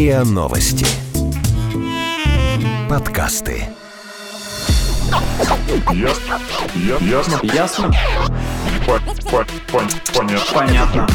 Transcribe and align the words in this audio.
РИА 0.00 0.24
Новости. 0.24 0.86
Подкасты. 2.88 3.64
Ясно. 5.92 6.40
Ясно. 7.02 7.40
Ясно? 7.42 7.92
По- 8.86 8.98
по- 9.30 9.44
пон- 9.70 9.90
Понятно. 10.14 10.54
Понятно. 10.54 11.06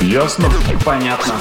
Ясно. 0.00 0.48
Понятно. 0.86 1.34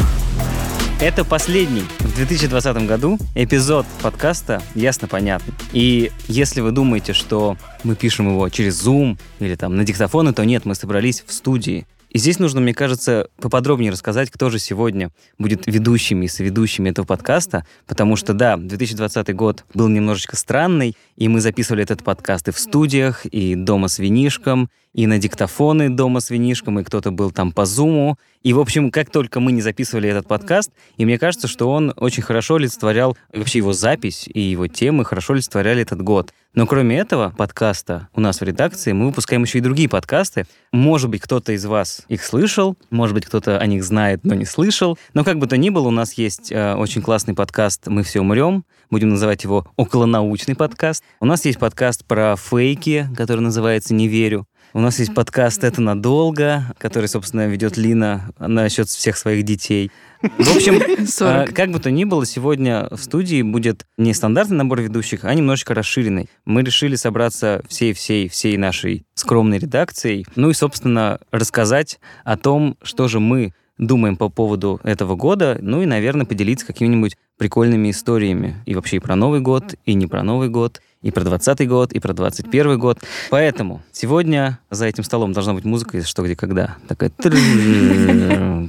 Это 0.99 1.23
последний 1.23 1.86
в 1.99 2.15
2020 2.15 2.86
году 2.86 3.18
эпизод 3.33 3.86
подкаста 4.02 4.61
«Ясно-понятно». 4.75 5.54
И 5.71 6.11
если 6.27 6.59
вы 6.59 6.71
думаете, 6.71 7.13
что 7.13 7.55
мы 7.86 7.95
пишем 7.95 8.27
его 8.27 8.49
через 8.49 8.86
Zoom 8.86 9.18
или 9.39 9.55
там 9.55 9.77
на 9.77 9.86
диктофоны, 9.86 10.33
то 10.33 10.43
нет, 10.43 10.65
мы 10.65 10.75
собрались 10.75 11.24
в 11.25 11.32
студии. 11.32 11.88
И 12.11 12.18
здесь 12.18 12.39
нужно, 12.39 12.60
мне 12.60 12.74
кажется, 12.74 13.29
поподробнее 13.39 13.89
рассказать, 13.89 14.29
кто 14.29 14.50
же 14.50 14.60
сегодня 14.60 15.11
будет 15.38 15.65
ведущими 15.65 16.25
и 16.25 16.28
соведущими 16.28 16.89
этого 16.89 17.06
подкаста, 17.06 17.65
потому 17.87 18.18
что, 18.18 18.34
да, 18.34 18.57
2020 18.57 19.34
год 19.34 19.64
был 19.74 19.87
немножечко 19.87 20.36
странный, 20.36 20.97
и 21.15 21.29
мы 21.29 21.39
записывали 21.39 21.84
этот 21.84 22.04
подкаст 22.04 22.50
и 22.50 22.51
в 22.51 22.60
студиях, 22.60 23.25
и 23.25 23.56
дома 23.56 23.87
с 23.87 23.97
винишком, 23.97 24.70
и 24.93 25.07
на 25.07 25.18
диктофоны 25.18 25.89
дома 25.89 26.19
с 26.19 26.29
винишком, 26.29 26.79
и 26.79 26.83
кто-то 26.83 27.11
был 27.11 27.31
там 27.31 27.51
по 27.51 27.65
зуму. 27.65 28.18
И, 28.43 28.54
в 28.54 28.59
общем, 28.59 28.91
как 28.91 29.09
только 29.09 29.39
мы 29.39 29.51
не 29.51 29.61
записывали 29.61 30.09
этот 30.09 30.27
подкаст, 30.27 30.71
и 30.97 31.05
мне 31.05 31.19
кажется, 31.19 31.47
что 31.47 31.71
он 31.71 31.93
очень 31.95 32.23
хорошо 32.23 32.55
олицетворял, 32.55 33.16
вообще 33.31 33.59
его 33.59 33.72
запись 33.72 34.27
и 34.27 34.41
его 34.41 34.67
темы 34.67 35.05
хорошо 35.05 35.33
олицетворяли 35.33 35.81
этот 35.81 36.02
год. 36.02 36.33
Но 36.53 36.67
кроме 36.67 36.97
этого 36.97 37.33
подкаста 37.38 38.09
у 38.14 38.19
нас 38.19 38.41
в 38.41 38.44
редакции 38.44 38.91
мы 38.91 39.05
выпускаем 39.05 39.44
еще 39.44 39.59
и 39.59 39.61
другие 39.61 39.88
подкасты. 39.88 40.45
Может 40.73 41.09
быть, 41.09 41.22
кто-то 41.22 41.53
из 41.53 41.64
вас 41.66 42.03
их 42.09 42.25
слышал, 42.25 42.75
может 42.89 43.14
быть, 43.14 43.26
кто-то 43.26 43.58
о 43.58 43.66
них 43.67 43.86
знает, 43.86 44.26
но 44.26 44.33
не 44.33 44.44
слышал. 44.44 44.98
Но 45.14 45.23
как 45.23 45.39
бы 45.39 45.48
то 45.48 45.55
ни 45.55 45.70
было, 45.70 45.88
у 45.88 45.92
нас 45.92 46.14
есть 46.14 46.52
э, 46.52 46.73
очень 46.76 47.02
классный 47.02 47.36
подкаст 47.36 47.88
«Мы 47.88 48.03
все 48.03 48.20
умрем». 48.20 48.66
Будем 48.89 49.09
называть 49.09 49.45
его 49.45 49.66
околонаучный 49.78 50.55
подкаст. 50.55 51.03
У 51.22 51.26
нас 51.26 51.45
есть 51.45 51.59
подкаст 51.59 52.03
про 52.03 52.36
фейки, 52.36 53.08
который 53.16 53.39
называется 53.39 53.94
«Не 53.94 54.09
верю». 54.09 54.45
У 54.73 54.80
нас 54.80 55.00
есть 55.00 55.14
подкаст 55.14 55.66
«Это 55.66 55.81
надолго», 55.81 56.64
который, 56.77 57.08
собственно, 57.08 57.45
ведет 57.45 57.75
Лина 57.75 58.30
насчет 58.39 58.88
всех 58.88 59.17
своих 59.17 59.44
детей. 59.44 59.91
В 60.22 60.55
общем, 60.55 61.05
40. 61.05 61.11
а, 61.50 61.52
как 61.52 61.72
бы 61.72 61.80
то 61.80 61.91
ни 61.91 62.05
было, 62.05 62.25
сегодня 62.25 62.88
в 62.89 62.97
студии 62.97 63.42
будет 63.42 63.86
не 63.97 64.14
стандартный 64.14 64.55
набор 64.55 64.80
ведущих, 64.80 65.25
а 65.25 65.33
немножечко 65.33 65.73
расширенный. 65.73 66.30
Мы 66.45 66.61
решили 66.61 66.95
собраться 66.95 67.61
всей-всей-всей 67.67 68.55
нашей 68.55 69.05
скромной 69.14 69.59
редакцией, 69.59 70.25
ну 70.38 70.49
и, 70.49 70.53
собственно, 70.53 71.19
рассказать 71.31 71.99
о 72.23 72.38
том, 72.38 72.77
что 72.81 73.09
же 73.09 73.19
мы 73.19 73.53
думаем 73.82 74.16
по 74.16 74.30
поводу 74.30 74.80
этого 74.84 75.16
года, 75.16 75.58
ну 75.60 75.82
и, 75.82 75.86
наверное, 75.86 76.26
поделиться 76.26 76.66
какими-нибудь 76.66 77.18
прикольными 77.38 77.90
историями. 77.90 78.64
И 78.66 78.76
вообще 78.76 78.98
и 78.98 79.00
про 79.00 79.16
Новый 79.16 79.42
год, 79.42 79.76
и 79.86 79.96
не 79.96 80.08
про 80.08 80.23
Новый 80.23 80.48
год, 80.48 80.82
и 81.02 81.12
про 81.12 81.23
20 81.23 81.68
год, 81.68 81.92
и 81.92 82.00
про 82.00 82.14
21 82.14 82.80
год. 82.80 83.00
Поэтому 83.32 83.82
сегодня 83.92 84.60
за 84.70 84.86
этим 84.86 85.04
столом 85.04 85.34
должна 85.34 85.54
быть 85.54 85.66
музыка 85.66 85.98
из 85.98 86.06
«Что, 86.06 86.23
где, 86.23 86.36
когда». 86.36 86.78
Такая 86.88 87.12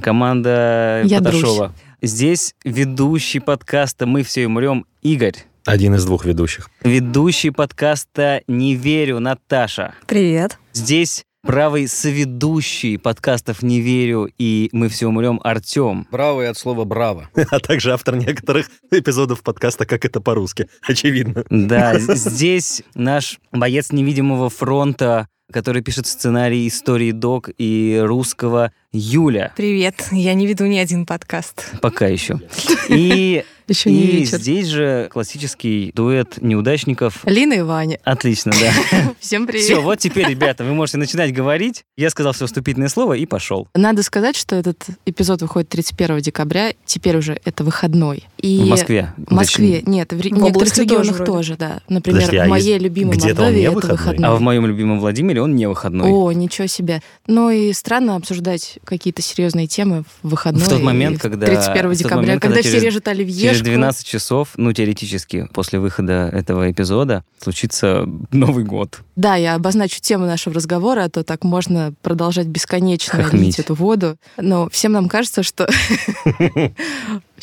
команда 0.01 1.03
Я 1.05 1.19
Поташова. 1.19 1.73
Здесь 2.01 2.55
ведущий 2.65 3.39
подкаста 3.39 4.07
«Мы 4.07 4.23
все 4.23 4.47
умрем» 4.47 4.85
Игорь. 5.03 5.35
Один 5.65 5.95
из 5.95 6.03
двух 6.05 6.25
ведущих. 6.25 6.69
Ведущий 6.83 7.51
подкаста 7.51 8.41
«Не 8.47 8.75
верю» 8.75 9.19
Наташа. 9.19 9.93
Привет. 10.07 10.57
Здесь 10.73 11.23
правый 11.45 11.87
соведущий 11.89 12.97
подкастов 12.97 13.61
«Не 13.63 13.81
верю» 13.81 14.29
и 14.37 14.69
«Мы 14.71 14.87
все 14.87 15.07
умрем» 15.07 15.41
Артем. 15.43 16.07
Браво 16.09 16.43
и 16.43 16.45
от 16.45 16.57
слова 16.57 16.85
браво. 16.85 17.29
А 17.51 17.59
также 17.59 17.91
автор 17.91 18.15
некоторых 18.15 18.69
эпизодов 18.91 19.43
подкаста 19.43 19.85
«Как 19.85 20.05
это 20.05 20.21
по-русски». 20.21 20.69
Очевидно. 20.81 21.43
Да, 21.49 21.99
здесь 21.99 22.81
наш 22.95 23.39
боец 23.51 23.91
невидимого 23.91 24.49
фронта, 24.49 25.27
который 25.51 25.81
пишет 25.81 26.07
сценарий 26.07 26.65
истории 26.67 27.11
док 27.11 27.49
и 27.57 27.99
русского 28.01 28.71
Юля. 28.93 29.51
Привет. 29.57 30.07
Я 30.11 30.33
не 30.35 30.47
веду 30.47 30.65
ни 30.65 30.77
один 30.77 31.05
подкаст. 31.05 31.73
Пока 31.81 32.07
еще. 32.07 32.39
И, 32.89 33.43
Еще 33.67 33.91
не 33.91 34.03
и 34.03 34.11
вечер. 34.19 34.37
здесь 34.39 34.67
же 34.67 35.09
классический 35.11 35.91
дуэт 35.95 36.41
неудачников. 36.41 37.21
Лина 37.25 37.53
и 37.53 37.61
Ваня. 37.61 37.99
Отлично, 38.03 38.51
да. 38.59 39.13
Всем 39.19 39.47
привет. 39.47 39.63
Все, 39.63 39.81
вот 39.81 39.99
теперь, 39.99 40.27
ребята, 40.27 40.63
вы 40.63 40.73
можете 40.73 40.97
начинать 40.97 41.33
говорить. 41.33 41.83
Я 41.97 42.09
сказал 42.09 42.33
все 42.33 42.45
вступительное 42.45 42.89
слово 42.89 43.13
и 43.13 43.25
пошел. 43.25 43.67
Надо 43.75 44.03
сказать, 44.03 44.35
что 44.35 44.55
этот 44.55 44.85
эпизод 45.05 45.41
выходит 45.41 45.69
31 45.69 46.19
декабря. 46.19 46.73
Теперь 46.85 47.17
уже 47.17 47.39
это 47.45 47.63
выходной. 47.63 48.23
И 48.39 48.59
В 48.59 48.67
Москве. 48.67 49.13
В 49.17 49.31
Москве. 49.31 49.81
Нет, 49.85 50.11
в, 50.11 50.17
В 50.17 50.25
некоторых 50.25 50.77
регионах 50.77 51.17
тоже 51.17 51.25
тоже, 51.33 51.55
да. 51.57 51.81
Например, 51.89 52.21
Подожди, 52.21 52.37
а 52.37 52.45
в 52.45 52.49
моей 52.49 52.69
есть- 52.73 52.83
любимой 52.83 53.15
где-то 53.17 53.41
он 53.41 53.47
Молдове 53.47 53.63
это 53.63 53.71
выходной? 53.75 53.97
выходной. 53.97 54.29
А 54.29 54.35
в 54.35 54.41
моем 54.41 54.65
любимом 54.67 54.99
Владимире 54.99 55.41
он 55.41 55.55
не 55.55 55.67
выходной. 55.67 56.09
О, 56.11 56.31
ничего 56.31 56.67
себе. 56.67 57.01
Ну 57.27 57.49
и 57.49 57.71
странно 57.73 58.15
обсуждать 58.15 58.79
какие-то 58.83 59.21
серьезные 59.21 59.67
темы 59.67 60.03
в 60.21 60.29
выходной. 60.29 60.63
В 60.63 60.69
тот 60.69 60.81
момент, 60.81 61.21
когда- 61.21 61.45
31 61.47 61.89
в 61.89 61.93
тот 61.93 61.97
декабря, 61.97 62.15
момент, 62.17 62.41
когда, 62.41 62.55
когда 62.55 62.61
все 62.61 62.71
через- 62.71 62.83
режут 62.83 63.07
оливьешку. 63.07 63.52
Через 63.53 63.65
12 63.65 64.05
часов, 64.05 64.49
ну, 64.57 64.73
теоретически, 64.73 65.47
после 65.53 65.79
выхода 65.79 66.29
этого 66.31 66.71
эпизода, 66.71 67.23
случится 67.41 68.07
Новый 68.31 68.63
год. 68.63 68.99
Да, 69.15 69.35
я 69.35 69.55
обозначу 69.55 69.99
тему 69.99 70.25
нашего 70.25 70.55
разговора, 70.55 71.05
а 71.05 71.09
то 71.09 71.23
так 71.23 71.43
можно 71.43 71.93
продолжать 72.01 72.47
бесконечно 72.47 73.23
Хохмить. 73.23 73.41
лить 73.41 73.59
эту 73.59 73.75
воду. 73.75 74.17
Но 74.37 74.69
всем 74.69 74.93
нам 74.93 75.09
кажется, 75.09 75.43
что... 75.43 75.69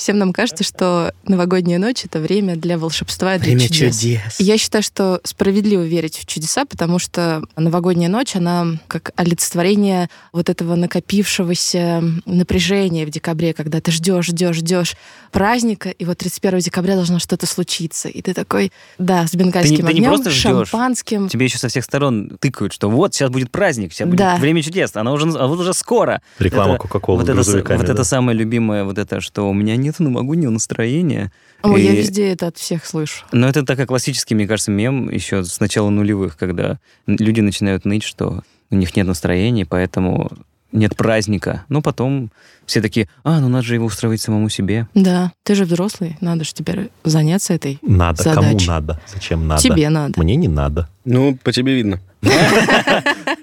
Всем 0.00 0.16
нам 0.16 0.32
кажется, 0.32 0.65
что 0.65 1.12
новогодняя 1.25 1.78
ночь— 1.78 2.04
это 2.06 2.20
время 2.20 2.56
для 2.56 2.78
волшебства 2.78 3.34
и 3.34 3.38
для 3.38 3.59
чудес. 3.59 4.03
И 4.41 4.44
Я 4.44 4.56
считаю, 4.56 4.82
что 4.82 5.20
справедливо 5.25 5.82
верить 5.82 6.16
в 6.16 6.25
чудеса, 6.25 6.65
потому 6.65 6.99
что 6.99 7.43
новогодняя 7.56 8.09
ночь, 8.09 8.34
она 8.34 8.78
как 8.88 9.10
олицетворение 9.16 10.09
вот 10.32 10.49
этого 10.49 10.75
накопившегося 10.75 12.03
напряжения 12.25 13.04
в 13.04 13.10
декабре, 13.10 13.53
когда 13.53 13.82
ты 13.82 13.91
ждешь, 13.91 14.26
ждешь, 14.26 14.56
ждешь 14.56 14.97
праздника, 15.32 15.91
и 16.00 16.05
вот 16.06 16.16
31 16.16 16.61
декабря 16.61 16.94
должно 16.94 17.19
что-то 17.19 17.44
случиться. 17.47 18.09
И 18.09 18.22
ты 18.22 18.33
такой, 18.33 18.72
да, 18.99 19.27
с 19.27 19.34
бенгальским 19.34 19.77
ты 19.87 19.93
не 19.93 19.99
огнем, 20.00 20.11
просто 20.11 20.31
ждёшь. 20.31 20.69
шампанским. 20.71 21.28
Тебе 21.28 21.44
еще 21.44 21.59
со 21.59 21.69
всех 21.69 21.84
сторон 21.84 22.38
тыкают, 22.41 22.72
что 22.72 22.88
вот, 22.88 23.15
сейчас 23.15 23.28
будет 23.31 23.50
праздник, 23.50 23.93
сейчас 23.93 24.09
будет 24.09 24.19
Да. 24.19 24.37
время 24.37 24.62
чудес, 24.62 24.97
она 24.97 25.12
уже, 25.12 25.28
а 25.38 25.47
вот 25.47 25.61
уже 25.61 25.75
скоро. 25.75 26.22
Реклама 26.38 26.75
Это- 26.77 26.83
Кока-Колы 26.84 27.19
вот 27.21 27.28
это, 27.28 27.43
вот 27.43 27.65
да. 27.87 27.93
это 27.93 28.05
самое 28.05 28.37
любимое, 28.38 28.84
вот 28.84 28.97
это, 28.97 29.21
что 29.21 29.49
у 29.49 29.53
меня 29.53 29.77
нет 29.77 29.99
новогоднего 30.00 30.50
настроения. 30.50 31.31
Ой, 31.62 31.83
я 31.83 31.93
И- 31.93 31.97
везде 31.97 32.28
это 32.32 32.47
от 32.47 32.56
всех 32.56 32.87
слышу. 32.87 33.27
Но 33.32 33.47
это 33.47 33.67
такой 33.67 33.84
классический, 33.84 34.34
мне 34.34 34.47
кажется, 34.47 34.71
мем 34.71 35.11
еще 35.11 35.44
с 35.44 35.61
начала 35.61 35.91
нулевых, 35.91 36.38
когда 36.38 36.78
люди 37.06 37.41
начинают 37.41 37.84
ныть, 37.84 38.05
что 38.05 38.43
у 38.71 38.75
них 38.77 38.97
нет 38.97 39.06
настроения, 39.06 39.67
поэтому 39.67 40.31
нет 40.72 40.97
праздника. 40.97 41.64
Но 41.69 41.82
потом 41.82 42.31
все 42.66 42.81
такие, 42.81 43.08
а, 43.25 43.41
ну 43.41 43.48
надо 43.48 43.64
же 43.64 43.75
его 43.75 43.86
устроить 43.86 44.20
самому 44.20 44.48
себе. 44.48 44.86
Да, 44.94 45.32
ты 45.42 45.54
же 45.54 45.64
взрослый, 45.64 46.16
надо 46.20 46.44
же 46.44 46.53
теперь 46.54 46.91
заняться 47.04 47.53
этой. 47.54 47.78
Надо. 47.82 48.22
Кому 48.22 48.42
задачей. 48.42 48.69
надо? 48.69 49.00
Зачем 49.12 49.47
надо? 49.47 49.62
Тебе 49.62 49.88
надо. 49.88 50.20
Мне 50.20 50.36
не 50.36 50.48
надо. 50.48 50.88
Ну, 51.04 51.36
по 51.42 51.53
тебе 51.53 51.75
видно. 51.75 52.00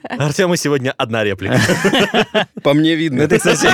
Артема 0.10 0.56
сегодня 0.58 0.94
одна 0.98 1.24
реплика. 1.24 1.60
По 2.64 2.74
мне 2.74 2.96
видно. 2.96 3.24
Это, 3.24 3.38
кстати, 3.38 3.68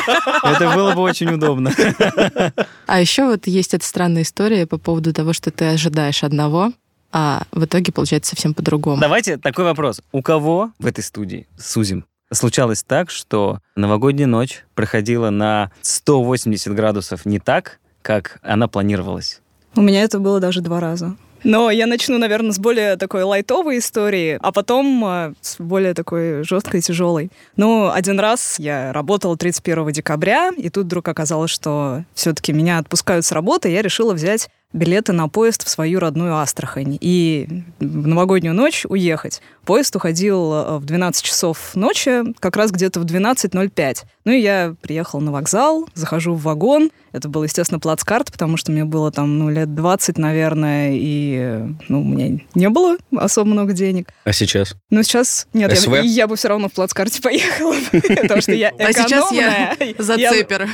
это 0.44 0.74
было 0.74 0.94
бы 0.94 1.02
очень 1.02 1.30
удобно. 1.30 1.72
А 2.86 3.00
еще 3.00 3.26
вот 3.26 3.48
есть 3.48 3.74
эта 3.74 3.86
странная 3.86 4.22
история 4.22 4.68
по 4.68 4.78
поводу 4.78 5.14
того, 5.14 5.34
что 5.34 5.52
ты 5.52 5.66
ожидаешь 5.66 6.24
одного, 6.24 6.74
а 7.12 7.44
в 7.52 7.66
итоге 7.66 7.92
получается 7.92 8.32
совсем 8.32 8.54
по-другому. 8.54 9.00
Давайте 9.00 9.38
такой 9.38 9.64
вопрос. 9.64 10.02
У 10.12 10.22
кого 10.22 10.72
в 10.80 10.86
этой 10.86 11.04
студии, 11.04 11.48
сузим, 11.58 12.06
случалось 12.32 12.84
так, 12.84 13.10
что 13.10 13.60
новогодняя 13.76 14.28
ночь 14.28 14.66
проходила 14.76 15.30
на 15.30 15.72
180 15.82 16.74
градусов 16.74 17.26
не 17.26 17.40
так, 17.40 17.80
как 18.02 18.40
она 18.42 18.68
планировалась? 18.68 19.42
У 19.76 19.82
меня 19.82 20.04
это 20.04 20.20
было 20.20 20.40
даже 20.40 20.62
два 20.62 20.80
раза. 20.80 21.16
Но 21.44 21.70
я 21.72 21.88
начну, 21.88 22.18
наверное, 22.18 22.52
с 22.52 22.60
более 22.60 22.96
такой 22.96 23.24
лайтовой 23.24 23.80
истории, 23.80 24.38
а 24.42 24.52
потом 24.52 25.04
э, 25.06 25.34
с 25.42 25.58
более 25.60 25.94
такой 25.94 26.44
жесткой, 26.44 26.82
тяжелой. 26.82 27.32
Ну, 27.58 27.92
один 27.92 28.20
раз 28.20 28.60
я 28.60 28.94
работала 28.94 29.36
31 29.36 29.92
декабря, 29.92 30.52
и 30.56 30.70
тут 30.70 30.86
вдруг 30.86 31.08
оказалось, 31.08 31.52
что 31.52 32.06
все-таки 32.14 32.54
меня 32.54 32.78
отпускают 32.78 33.26
с 33.26 33.32
работы, 33.34 33.70
и 33.70 33.74
я 33.74 33.82
решила 33.82 34.14
взять 34.14 34.50
билеты 34.74 35.14
на 35.14 35.30
поезд 35.30 35.66
в 35.66 35.70
свою 35.70 36.00
родную 36.00 36.36
Астрахань 36.38 36.98
и 37.00 37.64
в 37.80 38.08
новогоднюю 38.08 38.54
ночь 38.54 38.86
уехать. 38.90 39.42
Поезд 39.66 39.96
уходил 39.96 40.54
э, 40.54 40.78
в 40.80 40.86
12 40.86 41.24
часов 41.24 41.76
ночи, 41.76 42.24
как 42.40 42.58
раз 42.58 42.72
где-то 42.72 43.00
в 43.00 43.06
12.05. 43.06 44.04
Ну 44.26 44.32
и 44.32 44.40
я 44.40 44.76
приехала 44.82 45.20
на 45.20 45.32
вокзал, 45.32 45.88
захожу 45.94 46.34
в 46.34 46.42
вагон, 46.44 46.92
Это 47.12 47.30
был, 47.30 47.44
естественно, 47.44 47.80
плацкарт, 47.80 48.32
потому 48.32 48.58
что 48.58 48.72
мне 48.72 48.86
было 48.86 49.12
там, 49.12 49.38
ну, 49.38 49.50
лет 49.50 49.76
20, 49.76 50.18
наверное, 50.18 50.92
и, 50.94 51.60
ну, 51.88 52.02
у 52.02 52.04
меня 52.04 52.40
не 52.56 52.70
было 52.70 52.98
особо 53.16 53.48
много 53.48 53.74
денег. 53.74 54.10
А 54.24 54.34
сейчас? 54.34 54.76
Ну, 54.90 55.04
сейчас 55.04 55.48
нет, 55.54 55.70
я, 55.70 55.76
СВ? 55.76 56.02
я 56.06 56.26
бы 56.28 56.36
все 56.38 56.48
равно 56.48 56.70
в 56.70 56.72
плацкарте 56.74 57.22
поехала, 57.22 57.76
потому 57.92 58.42
что 58.42 58.54
я 58.54 58.70
А 58.80 58.92
сейчас 58.94 59.32
я 59.32 59.76
экономная. 59.76 59.96
за 60.00 60.16
Я- 60.16 60.32
цепер. 60.32 60.68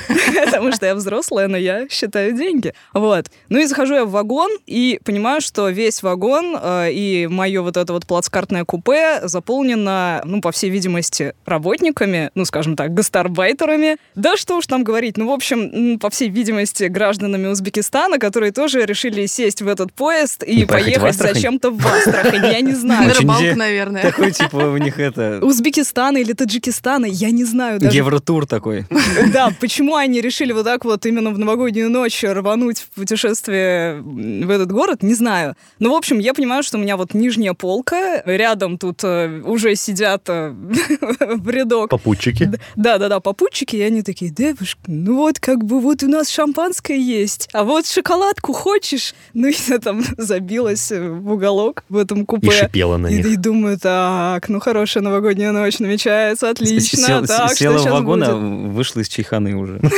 Потому 0.45 0.71
что 0.71 0.85
я 0.85 0.95
взрослая, 0.95 1.47
но 1.49 1.57
я 1.57 1.89
считаю 1.89 2.31
деньги. 2.37 2.73
Вот. 2.93 3.29
Ну 3.49 3.59
и 3.59 3.65
захожу 3.65 3.95
я 3.95 4.05
в 4.05 4.11
вагон 4.11 4.49
и 4.65 4.99
понимаю, 5.03 5.41
что 5.41 5.67
весь 5.69 6.01
вагон 6.03 6.55
э, 6.61 6.91
и 6.93 7.27
мое 7.27 7.61
вот 7.61 7.75
это 7.75 7.91
вот 7.91 8.05
плацкартное 8.05 8.63
купе 8.63 9.27
заполнено, 9.27 10.21
ну, 10.23 10.39
по 10.41 10.51
всей 10.53 10.69
видимости, 10.69 11.33
работниками, 11.45 12.31
ну, 12.35 12.45
скажем 12.45 12.77
так, 12.77 12.93
гастарбайтерами. 12.93 13.38
Да 14.15 14.38
что 14.38 14.57
уж 14.57 14.68
там 14.68 14.83
говорить. 14.83 15.18
Ну, 15.18 15.27
в 15.27 15.31
общем, 15.31 16.00
по 16.00 16.09
всей 16.09 16.30
видимости, 16.30 16.86
гражданами 16.86 17.47
Узбекистана, 17.47 18.19
которые 18.19 18.51
тоже 18.51 18.86
решили 18.86 19.25
сесть 19.25 19.62
в 19.62 19.68
этот 19.68 19.94
поезд 19.94 20.44
и 20.44 20.62
И 20.62 20.65
поехать 20.65 21.15
зачем-то 21.15 21.71
в 21.71 21.86
Астрахань. 21.86 22.45
Я 22.45 22.62
не 22.62 22.74
На 22.74 22.80
знаю. 22.80 23.09
Очень 23.09 23.21
рыбалку, 23.21 23.56
наверное. 23.56 24.01
Такой, 24.03 24.31
типа, 24.31 24.57
у 24.57 24.77
них 24.77 25.00
это... 25.00 25.39
Узбекистана 25.41 26.18
или 26.18 26.33
Таджикистана, 26.33 27.06
я 27.06 27.31
не 27.31 27.45
знаю 27.45 27.80
даже. 27.80 27.95
Евротур 27.95 28.45
такой. 28.45 28.86
Да, 29.33 29.51
почему 29.59 29.95
они 29.95 30.21
решили 30.21 30.51
вот 30.51 30.65
так 30.65 30.85
вот 30.85 31.06
именно 31.06 31.31
в 31.31 31.38
новогоднюю 31.38 31.89
ночь 31.89 32.24
рвануть 32.24 32.80
в 32.80 32.89
путешествие 32.89 34.01
в 34.01 34.50
этот 34.50 34.71
город, 34.71 35.03
не 35.03 35.13
знаю. 35.13 35.56
Ну, 35.80 35.92
в 35.92 35.95
общем, 35.95 36.19
я 36.19 36.33
понимаю, 36.33 36.63
что 36.63 36.77
у 36.77 36.81
меня 36.81 36.97
вот 36.97 37.13
нижняя 37.13 37.53
полка, 37.53 38.21
рядом 38.25 38.77
тут 38.77 39.03
э, 39.03 39.42
уже 39.45 39.75
сидят 39.75 40.24
э, 40.27 40.50
в 41.19 41.50
рядок. 41.50 41.89
Попутчики. 41.89 42.51
Да-да-да, 42.75 43.19
попутчики, 43.29 43.75
и 43.75 43.81
они 43.81 44.01
такие, 44.01 44.31
девушка, 44.31 44.79
ну 44.87 45.15
вот 45.17 45.39
как 45.39 45.63
бы 45.63 45.79
вот 45.79 46.01
у 46.01 46.07
нас 46.07 46.29
шампанское 46.29 46.97
есть, 46.97 47.47
а 47.53 47.63
вот 47.63 47.85
шоколадку 47.85 48.53
хочешь? 48.53 49.13
Ну, 49.35 49.47
и 49.49 49.55
я 49.67 49.77
там 49.77 50.03
забилась 50.17 50.91
э, 50.91 50.99
в 51.09 51.31
уголок 51.31 51.83
в 51.89 51.97
этом 51.97 52.25
купе. 52.25 52.47
И 52.47 52.51
шипела 52.51 52.97
на 52.97 53.07
И, 53.07 53.17
них. 53.17 53.25
и 53.27 53.35
думаю, 53.35 53.77
так, 53.77 54.49
ну 54.49 54.59
хорошая 54.59 55.03
новогодняя 55.03 55.51
ночь 55.51 55.77
намечается, 55.79 56.49
отлично. 56.49 57.05
Сел- 57.07 57.27
так, 57.27 57.53
Села 57.53 57.77
что 57.77 57.89
в 57.89 57.91
вагон, 57.91 58.23
а 58.23 58.35
будет? 58.35 58.73
вышла 58.73 59.01
из 59.01 59.07
чайханы 59.09 59.55
уже. 59.55 59.79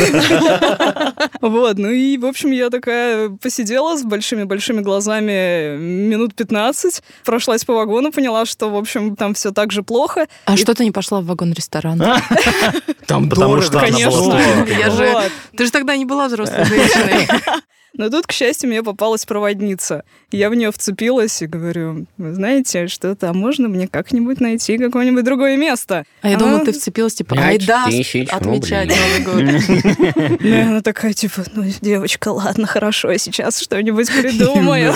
Вот, 1.41 1.77
ну 1.77 1.89
и, 1.89 2.17
в 2.17 2.25
общем, 2.25 2.51
я 2.51 2.69
такая 2.69 3.29
посидела 3.29 3.97
с 3.97 4.03
большими-большими 4.03 4.81
глазами 4.81 5.75
минут 5.77 6.35
15, 6.35 7.01
прошлась 7.25 7.65
по 7.65 7.73
вагону, 7.73 8.11
поняла, 8.11 8.45
что, 8.45 8.69
в 8.69 8.75
общем, 8.75 9.15
там 9.15 9.33
все 9.33 9.51
так 9.51 9.71
же 9.71 9.81
плохо. 9.83 10.27
А 10.45 10.55
что 10.57 10.73
ты 10.75 10.83
не 10.83 10.91
пошла 10.91 11.21
в 11.21 11.25
вагон-ресторан? 11.25 12.01
Там 13.07 13.20
Потому 13.29 13.55
дорого, 13.55 13.65
что 13.65 13.79
она 13.79 13.87
Конечно. 13.87 14.11
была 14.11 14.41
студенткой. 14.41 14.77
Я 14.77 14.89
же-. 14.89 15.31
Ты 15.55 15.65
же 15.65 15.71
тогда 15.71 15.97
не 15.97 16.05
была 16.05 16.27
взрослой 16.27 16.65
женщиной. 16.65 17.27
Но 17.93 18.09
тут, 18.09 18.25
к 18.25 18.31
счастью, 18.31 18.69
мне 18.69 18.81
попалась 18.83 19.25
проводница. 19.25 20.03
Я 20.31 20.49
в 20.49 20.55
нее 20.55 20.71
вцепилась 20.71 21.41
и 21.41 21.45
говорю, 21.45 22.05
вы 22.17 22.33
знаете, 22.33 22.87
что-то, 22.87 23.29
а 23.29 23.33
можно 23.33 23.67
мне 23.67 23.87
как-нибудь 23.87 24.39
найти 24.39 24.77
какое-нибудь 24.77 25.25
другое 25.25 25.57
место? 25.57 26.05
А 26.21 26.29
я 26.29 26.37
Она- 26.37 26.45
думала, 26.45 26.65
ты 26.65 26.71
вцепилась, 26.71 27.15
типа, 27.15 27.35
айда 27.37 27.85
тысяч 27.85 28.29
отмечать. 28.29 28.89
Новый 28.89 29.19
год. 29.25 30.41
Ну, 30.41 30.61
она 30.61 30.81
такая, 30.81 31.13
типа, 31.13 31.43
ну, 31.53 31.63
девочка, 31.81 32.29
ладно, 32.29 32.65
хорошо, 32.67 33.11
я 33.11 33.17
сейчас 33.17 33.59
что-нибудь 33.59 34.07
придумаю. 34.21 34.93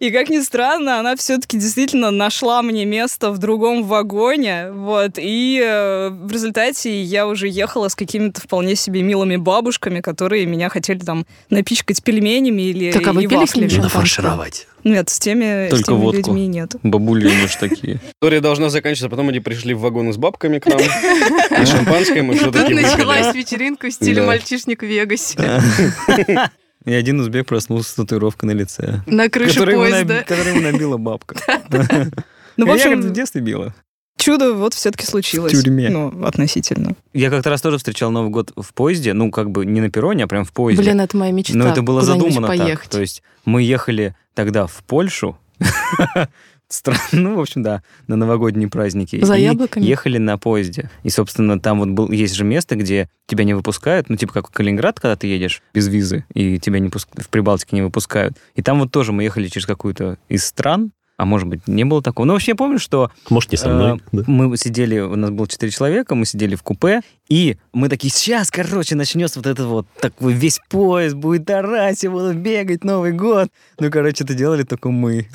И 0.00 0.10
как 0.10 0.28
ни 0.28 0.40
странно, 0.40 0.98
она 1.00 1.16
все-таки 1.16 1.58
действительно 1.58 2.10
нашла 2.10 2.62
мне 2.62 2.84
место 2.84 3.30
в 3.30 3.38
другом 3.38 3.84
вагоне. 3.84 4.70
Вот. 4.72 5.12
И 5.16 5.60
э, 5.64 6.08
в 6.10 6.30
результате 6.30 7.02
я 7.02 7.26
уже 7.26 7.48
ехала 7.48 7.88
с 7.88 7.94
какими-то 7.94 8.40
вполне 8.40 8.76
себе 8.76 9.02
милыми 9.02 9.36
бабушками, 9.36 10.00
которые 10.00 10.17
меня 10.26 10.68
хотели 10.68 10.98
там 10.98 11.26
напичкать 11.50 12.02
пельменями 12.02 12.62
или 12.62 12.92
Так, 12.92 13.06
а 13.06 13.12
вы 13.12 13.24
и 13.24 13.26
пили 13.26 13.46
с 13.46 13.54
ними 13.54 13.64
вафлями. 13.66 13.82
Нафаршировать. 13.84 14.66
Нет, 14.84 15.08
с 15.08 15.18
теми, 15.18 15.66
с 15.68 15.70
Только 15.70 15.84
теми 15.92 15.96
водку. 15.98 16.16
людьми 16.18 16.46
нет. 16.46 16.76
Бабули 16.82 17.28
они 17.28 17.46
ж 17.46 17.56
такие. 17.56 18.00
История 18.14 18.40
должна 18.40 18.70
заканчиваться, 18.70 19.08
потом 19.08 19.28
они 19.28 19.40
пришли 19.40 19.74
в 19.74 19.80
вагоны 19.80 20.12
с 20.12 20.16
бабками 20.16 20.58
к 20.58 20.66
нам. 20.66 20.78
И 20.80 21.66
шампанское 21.66 22.22
мы 22.22 22.34
Тут 22.38 22.54
все-таки 22.54 22.74
началась 22.74 23.34
вечеринка 23.34 23.88
в 23.88 23.92
стиле 23.92 24.22
мальчишник 24.22 24.82
в 24.82 24.86
Вегасе. 24.86 25.60
И 26.84 26.92
один 26.92 27.20
узбек 27.20 27.46
проснулся 27.46 27.90
с 27.90 27.94
татуировкой 27.94 28.48
на 28.48 28.52
лице. 28.52 29.02
На 29.06 29.28
крыше 29.28 29.64
поезда. 29.66 30.24
которую 30.26 30.56
ему 30.56 30.70
набила 30.72 30.96
бабка. 30.96 31.36
Ну, 32.56 32.64
в 32.64 32.68
Я, 32.68 32.74
общем, 32.74 33.00
в 33.02 33.12
детстве 33.12 33.40
била. 33.40 33.74
Чудо 34.28 34.54
вот 34.54 34.74
все-таки 34.74 35.06
случилось. 35.06 35.52
В 35.52 35.62
тюрьме. 35.62 35.88
Ну, 35.88 36.24
относительно. 36.24 36.94
Я 37.14 37.30
как-то 37.30 37.50
раз 37.50 37.62
тоже 37.62 37.78
встречал 37.78 38.10
Новый 38.10 38.30
год 38.30 38.52
в 38.56 38.74
поезде, 38.74 39.14
ну, 39.14 39.30
как 39.30 39.50
бы 39.50 39.64
не 39.64 39.80
на 39.80 39.90
перроне, 39.90 40.24
а 40.24 40.26
прям 40.26 40.44
в 40.44 40.52
поезде. 40.52 40.82
Блин, 40.82 41.00
это 41.00 41.16
моя 41.16 41.32
мечта. 41.32 41.56
Но 41.56 41.68
это 41.68 41.82
было 41.82 42.02
задумано 42.02 42.48
так. 42.48 42.58
поехать. 42.58 42.90
То 42.90 43.00
есть 43.00 43.22
мы 43.44 43.62
ехали 43.62 44.14
тогда 44.34 44.66
в 44.66 44.82
Польшу, 44.86 45.38
Странно, 46.68 47.00
ну, 47.12 47.36
в 47.36 47.40
общем, 47.40 47.62
да, 47.62 47.82
на 48.08 48.16
новогодние 48.16 48.68
праздники. 48.68 49.24
За 49.24 49.36
И 49.36 49.42
яблоками? 49.42 49.84
ехали 49.84 50.18
на 50.18 50.36
поезде. 50.36 50.90
И, 51.02 51.08
собственно, 51.08 51.58
там 51.58 51.78
вот 51.78 51.88
был, 51.88 52.10
есть 52.10 52.34
же 52.34 52.44
место, 52.44 52.76
где 52.76 53.08
тебя 53.26 53.44
не 53.44 53.54
выпускают, 53.54 54.10
ну, 54.10 54.16
типа 54.16 54.34
как 54.34 54.48
в 54.48 54.50
Калининград, 54.50 55.00
когда 55.00 55.16
ты 55.16 55.28
едешь 55.28 55.62
без 55.72 55.88
визы, 55.88 56.26
и 56.34 56.58
тебя 56.58 56.78
не 56.78 56.90
пуск... 56.90 57.08
в 57.14 57.30
Прибалтике 57.30 57.74
не 57.74 57.80
выпускают. 57.80 58.36
И 58.54 58.60
там 58.60 58.80
вот 58.80 58.92
тоже 58.92 59.12
мы 59.12 59.22
ехали 59.22 59.48
через 59.48 59.66
какую-то 59.66 60.18
из 60.28 60.44
стран, 60.44 60.92
а 61.18 61.24
может 61.26 61.46
быть, 61.48 61.66
не 61.68 61.84
было 61.84 62.00
такого. 62.00 62.24
Ну, 62.26 62.32
вообще, 62.32 62.52
я 62.52 62.54
помню, 62.56 62.78
что 62.78 63.10
Может, 63.28 63.50
не 63.52 63.58
со 63.58 63.68
мной. 63.68 64.00
да. 64.12 64.22
мы 64.26 64.56
сидели, 64.56 65.00
у 65.00 65.16
нас 65.16 65.30
было 65.30 65.46
четыре 65.48 65.70
человека, 65.72 66.14
мы 66.14 66.24
сидели 66.24 66.54
в 66.54 66.62
купе, 66.62 67.00
и 67.28 67.56
мы 67.74 67.88
такие, 67.88 68.10
сейчас, 68.10 68.50
короче, 68.50 68.94
начнется 68.94 69.40
вот 69.40 69.46
этот 69.46 69.66
вот 69.66 69.86
такой 70.00 70.32
весь 70.32 70.60
поезд, 70.70 71.16
будет 71.16 71.50
орать, 71.50 72.02
я 72.04 72.10
буду 72.10 72.32
бегать, 72.34 72.84
Новый 72.84 73.12
год. 73.12 73.48
Ну, 73.80 73.90
короче, 73.90 74.22
это 74.24 74.32
делали 74.34 74.62
только 74.62 74.90
мы. 74.90 75.26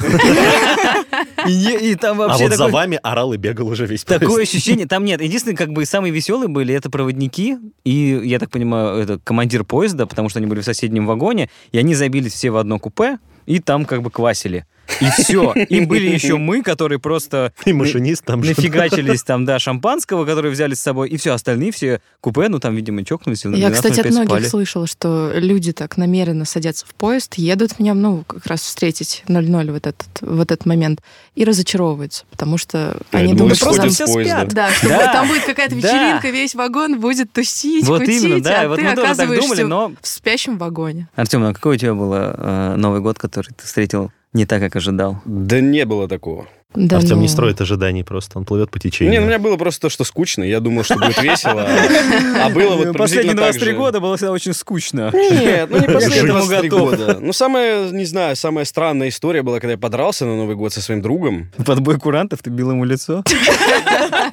И 1.48 1.92
И 1.92 1.96
там 1.96 2.22
А 2.22 2.28
вообще 2.30 2.44
вот 2.46 2.52
за 2.54 2.58
такой- 2.58 2.72
вами 2.72 3.00
орал 3.04 3.34
и 3.34 3.38
бегал 3.38 3.68
уже 3.68 3.86
весь 3.86 4.04
Такое 4.04 4.30
поезд. 4.30 4.54
ощущение, 4.54 4.88
там 4.88 5.04
нет. 5.06 5.22
Единственное, 5.22 5.58
как 5.58 5.72
бы 5.74 5.86
самые 5.86 6.12
веселые 6.14 6.48
были 6.48 6.74
это 6.74 6.90
проводники 6.90 7.58
и, 7.84 8.22
я 8.24 8.40
так 8.40 8.50
понимаю, 8.50 8.98
это 9.02 9.20
командир 9.20 9.64
поезда, 9.64 10.06
потому 10.08 10.30
что 10.30 10.40
они 10.40 10.48
были 10.48 10.62
в 10.62 10.66
соседнем 10.66 11.06
вагоне, 11.06 11.50
и 11.72 11.78
они 11.78 11.94
забились 11.96 12.34
все 12.34 12.50
в 12.52 12.58
одно 12.58 12.80
купе 12.80 13.20
и 13.46 13.60
там 13.60 13.86
как 13.86 14.02
бы 14.02 14.10
квасили. 14.10 14.66
И 15.00 15.06
все. 15.22 15.54
И 15.54 15.86
были 15.86 16.08
еще 16.08 16.38
мы, 16.38 16.62
которые 16.62 17.00
просто 17.00 17.54
И 17.66 17.74
машинист 17.74 18.24
там 18.26 18.42
нафигачились 18.42 19.24
там, 19.24 19.46
да, 19.46 19.60
шампанского, 19.60 20.26
которые 20.26 20.52
взяли 20.52 20.74
с 20.74 20.80
собой, 20.80 21.10
и 21.10 21.18
все, 21.18 21.34
остальные 21.34 21.72
все 21.72 22.02
купе, 22.22 22.48
ну 22.50 22.60
там, 22.60 22.76
видимо, 22.76 23.04
чокнулись. 23.04 23.44
Я, 23.46 23.52
12 23.52 23.76
кстати, 23.76 24.00
от 24.00 24.12
многих 24.12 24.30
спали. 24.30 24.46
слышала, 24.46 24.88
что 24.88 25.32
люди 25.36 25.74
так 25.74 25.98
намеренно 25.98 26.46
садятся 26.46 26.86
в 26.86 26.94
поезд, 26.96 27.36
едут 27.36 27.80
меня, 27.80 27.94
ну, 27.94 28.24
как 28.26 28.46
раз 28.46 28.62
встретить 28.62 29.24
0-0 29.28 29.72
вот 29.72 29.88
этот, 29.88 30.08
вот 30.22 30.52
этот 30.52 30.66
момент, 30.66 31.02
и 31.36 31.44
разочаровываются, 31.44 32.26
потому 32.32 32.58
что 32.58 32.98
Я 33.12 33.20
они 33.20 33.34
думаю, 33.34 33.38
думают, 33.38 33.58
что 33.58 33.66
просто 33.66 33.82
там... 33.82 33.90
все 33.92 34.08
спят. 34.08 34.54
Да, 34.54 34.72
что 34.72 34.88
Да. 34.88 35.14
там 35.14 35.28
будет 35.28 35.44
какая-то 35.44 35.76
Да. 35.76 35.78
вечеринка, 35.78 36.30
весь 36.30 36.56
вагон 36.56 37.00
будет 37.00 37.32
тусить, 37.32 37.86
Вот 37.86 38.02
кутить, 38.02 38.24
именно, 38.24 38.42
да, 38.44 38.62
а 38.62 38.68
вот 38.68 38.76
ты 38.78 38.84
мы 38.84 38.90
тоже 38.90 39.02
так 39.02 39.06
оказываешься 39.06 39.48
думали, 39.48 39.64
но... 39.64 39.94
в 40.02 40.08
спящем 40.08 40.58
вагоне. 40.58 41.08
Артем, 41.16 41.44
а 41.44 41.54
какой 41.54 41.76
у 41.76 41.80
тебя 41.80 41.94
был 41.94 42.14
э, 42.14 42.76
Новый 42.78 43.02
год, 43.02 43.18
который 43.20 43.50
ты 43.50 43.66
встретил 43.66 44.12
не 44.34 44.46
так, 44.46 44.62
как 44.62 44.76
ожидал? 44.76 45.22
Да 45.26 45.60
не 45.62 45.86
было 45.86 46.08
такого. 46.08 46.48
Да, 46.76 46.98
Артем 46.98 47.18
ну, 47.18 47.22
не 47.22 47.28
строит 47.28 47.62
ожиданий 47.62 48.04
просто, 48.04 48.40
он 48.40 48.46
плывет 48.46 48.72
по 48.72 48.78
Не, 48.78 48.82
ну, 48.82 48.88
у 48.88 48.92
течению. 48.92 49.22
меня 49.26 49.38
было 49.38 49.58
просто 49.58 49.82
то, 49.82 49.90
что 49.90 50.04
скучно. 50.04 50.44
Я 50.44 50.60
думал, 50.60 50.84
что 50.84 50.96
будет 50.96 51.22
весело. 51.22 51.68
А 51.68 52.50
было 52.54 52.76
вот 52.76 52.98
Последние 52.98 53.34
приблизительно 53.34 53.34
так 53.34 53.52
23 53.52 53.72
же. 53.72 53.78
года 53.78 54.00
было 54.00 54.18
всегда 54.18 54.32
очень 54.32 54.54
скучно. 54.54 55.12
Нет, 55.14 55.70
ну 55.70 55.78
не 55.78 55.86
последние 55.94 56.24
этому 56.24 56.46
23 56.48 56.70
готов. 56.70 56.90
года. 56.90 57.18
Ну, 57.22 57.32
самая, 57.32 57.92
не 57.92 58.06
знаю, 58.06 58.36
самая 58.36 58.66
странная 58.66 59.10
история 59.10 59.44
была, 59.44 59.60
когда 59.60 59.74
я 59.74 59.78
подрался 59.78 60.26
на 60.26 60.36
Новый 60.36 60.56
год 60.56 60.74
со 60.74 60.82
своим 60.82 61.04
другом. 61.04 61.52
Под 61.64 61.80
бой 61.82 62.00
курантов 62.00 62.42
ты 62.42 62.50
бил 62.50 62.72
ему 62.72 62.86
лицо? 62.86 63.24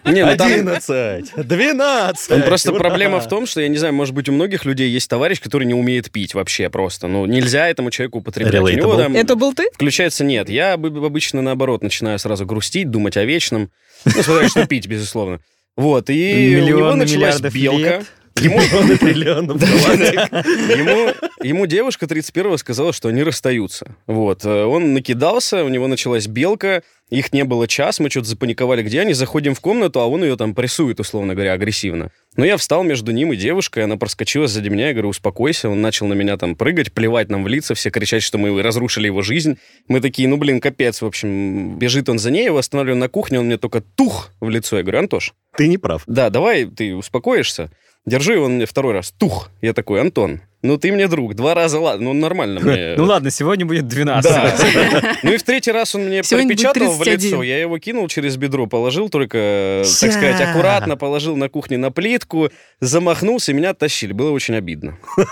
Не, 0.05 0.25
ну 0.25 0.37
там... 0.37 0.49
11! 0.53 1.33
12! 1.47 2.31
Ну, 2.31 2.43
просто 2.45 2.71
Ура! 2.73 2.81
проблема 2.81 3.21
в 3.21 3.29
том, 3.29 3.47
что, 3.47 3.61
я 3.61 3.69
не 3.69 3.77
знаю, 3.77 3.93
может 3.95 4.15
быть, 4.15 4.29
у 4.29 4.33
многих 4.33 4.65
людей 4.65 4.89
есть 4.91 5.09
товарищ, 5.11 5.41
который 5.41 5.65
не 5.67 5.75
умеет 5.75 6.11
пить 6.11 6.35
вообще 6.35 6.71
просто. 6.71 7.07
Ну, 7.07 7.27
нельзя 7.27 7.69
этому 7.69 7.91
человеку 7.91 8.19
употреблять. 8.19 8.61
У 8.63 8.69
него 8.69 8.95
Relatable. 8.95 9.03
там 9.03 9.17
Это 9.17 9.37
был 9.37 9.53
ты? 9.55 9.69
включается 9.75 10.25
нет. 10.25 10.49
Я 10.49 10.75
об- 10.75 10.87
обычно, 10.87 11.43
наоборот, 11.43 11.83
начинаю 11.83 12.19
сразу 12.19 12.47
грустить, 12.47 12.91
думать 12.91 13.17
о 13.17 13.25
вечном. 13.25 13.71
Ну, 14.05 14.23
смотря 14.23 14.49
что 14.49 14.67
пить, 14.67 14.87
безусловно. 14.87 15.41
Вот, 15.77 16.11
и 16.11 16.57
у 16.59 16.65
него 16.65 16.79
Миллионы 16.79 16.97
началась 17.05 17.41
белка. 17.41 17.79
лет. 17.79 18.07
Ему, 18.37 18.59
триллионов 18.99 19.61
ему, 19.61 21.13
ему 21.43 21.67
девушка 21.67 22.07
31-го 22.07 22.57
сказала, 22.57 22.93
что 22.93 23.09
они 23.09 23.23
расстаются. 23.23 23.97
Вот. 24.07 24.45
э, 24.45 24.65
Он 24.65 24.95
накидался, 24.95 25.65
у 25.65 25.69
него 25.69 25.87
началась 25.89 26.27
белка, 26.27 26.83
их 27.11 27.33
не 27.33 27.45
было 27.45 27.67
час, 27.67 27.99
мы 27.99 28.09
что-то 28.09 28.29
запаниковали, 28.29 28.83
где 28.83 29.01
они, 29.01 29.15
заходим 29.15 29.55
в 29.55 29.61
комнату, 29.61 30.01
а 30.01 30.07
он 30.07 30.23
ее 30.23 30.37
там 30.37 30.55
прессует, 30.55 31.01
условно 31.01 31.35
говоря, 31.35 31.53
агрессивно. 31.53 32.13
Но 32.37 32.45
я 32.45 32.57
встал 32.57 32.85
между 32.85 33.11
ним 33.13 33.33
и 33.33 33.37
девушкой, 33.37 33.85
она 33.85 33.97
проскочила 33.97 34.47
сзади 34.47 34.69
меня, 34.69 34.89
я 34.89 34.93
говорю, 34.93 35.09
успокойся, 35.09 35.69
он 35.69 35.83
начал 35.83 36.07
на 36.07 36.15
меня 36.15 36.37
там 36.37 36.55
прыгать, 36.55 36.93
плевать 36.93 37.29
нам 37.29 37.43
в 37.43 37.49
лица, 37.49 37.75
все 37.75 37.91
кричать, 37.91 38.23
что 38.23 38.39
мы 38.39 38.63
разрушили 38.63 39.07
его 39.07 39.23
жизнь. 39.23 39.59
Мы 39.89 40.01
такие, 40.01 40.29
ну, 40.29 40.37
блин, 40.37 40.61
капец, 40.61 41.03
в 41.03 41.07
общем, 41.07 41.77
бежит 41.79 42.09
он 42.09 42.19
за 42.21 42.31
ней, 42.31 42.45
его 42.45 42.59
останавливаем 42.59 43.01
на 43.01 43.09
кухне, 43.09 43.41
он 43.41 43.47
мне 43.47 43.59
только 43.59 43.81
тух 43.81 44.31
в 44.41 44.49
лицо. 44.49 44.77
Я 44.77 44.83
говорю, 44.85 45.01
Антош, 45.01 45.35
Ты 45.57 45.67
не 45.67 45.79
прав. 45.79 46.05
да, 46.07 46.31
давай 46.31 46.65
ты 46.67 46.95
успокоишься. 46.95 47.71
Держу 48.07 48.33
его, 48.33 48.47
он 48.47 48.55
мне 48.55 48.67
второй 48.67 48.95
раз. 48.95 49.13
Тух. 49.13 49.51
Я 49.61 49.73
такой, 49.75 50.01
Антон, 50.01 50.41
ну 50.63 50.79
ты 50.79 50.91
мне 50.91 51.07
друг. 51.07 51.35
Два 51.35 51.55
раза, 51.55 51.79
ладно, 51.79 52.07
ну 52.07 52.13
нормально 52.15 52.61
мне. 52.61 52.95
Ну 52.97 53.05
ладно, 53.05 53.31
сегодня 53.31 53.67
будет 53.67 53.87
12. 53.89 54.31
Да. 54.31 55.17
Ну 55.23 55.33
и 55.33 55.37
в 55.37 55.43
третий 55.43 55.71
раз 55.71 55.95
он 55.95 56.07
мне 56.07 56.23
Сегодня 56.23 56.49
припечатал 56.49 56.93
в 56.93 57.03
31. 57.03 57.27
лицо. 57.31 57.43
Я 57.43 57.61
его 57.61 57.79
кинул 57.79 58.09
через 58.09 58.37
бедро, 58.37 58.67
положил 58.67 59.11
только, 59.11 59.83
так 60.01 60.13
сказать, 60.13 60.41
аккуратно 60.41 60.97
положил 60.97 61.37
на 61.37 61.49
кухне 61.49 61.77
на 61.77 61.91
плитку, 61.91 62.51
замахнулся, 62.81 63.53
меня 63.53 63.71
оттащили. 63.71 64.13
Было 64.13 64.31
очень 64.31 64.55
обидно. 64.55 64.99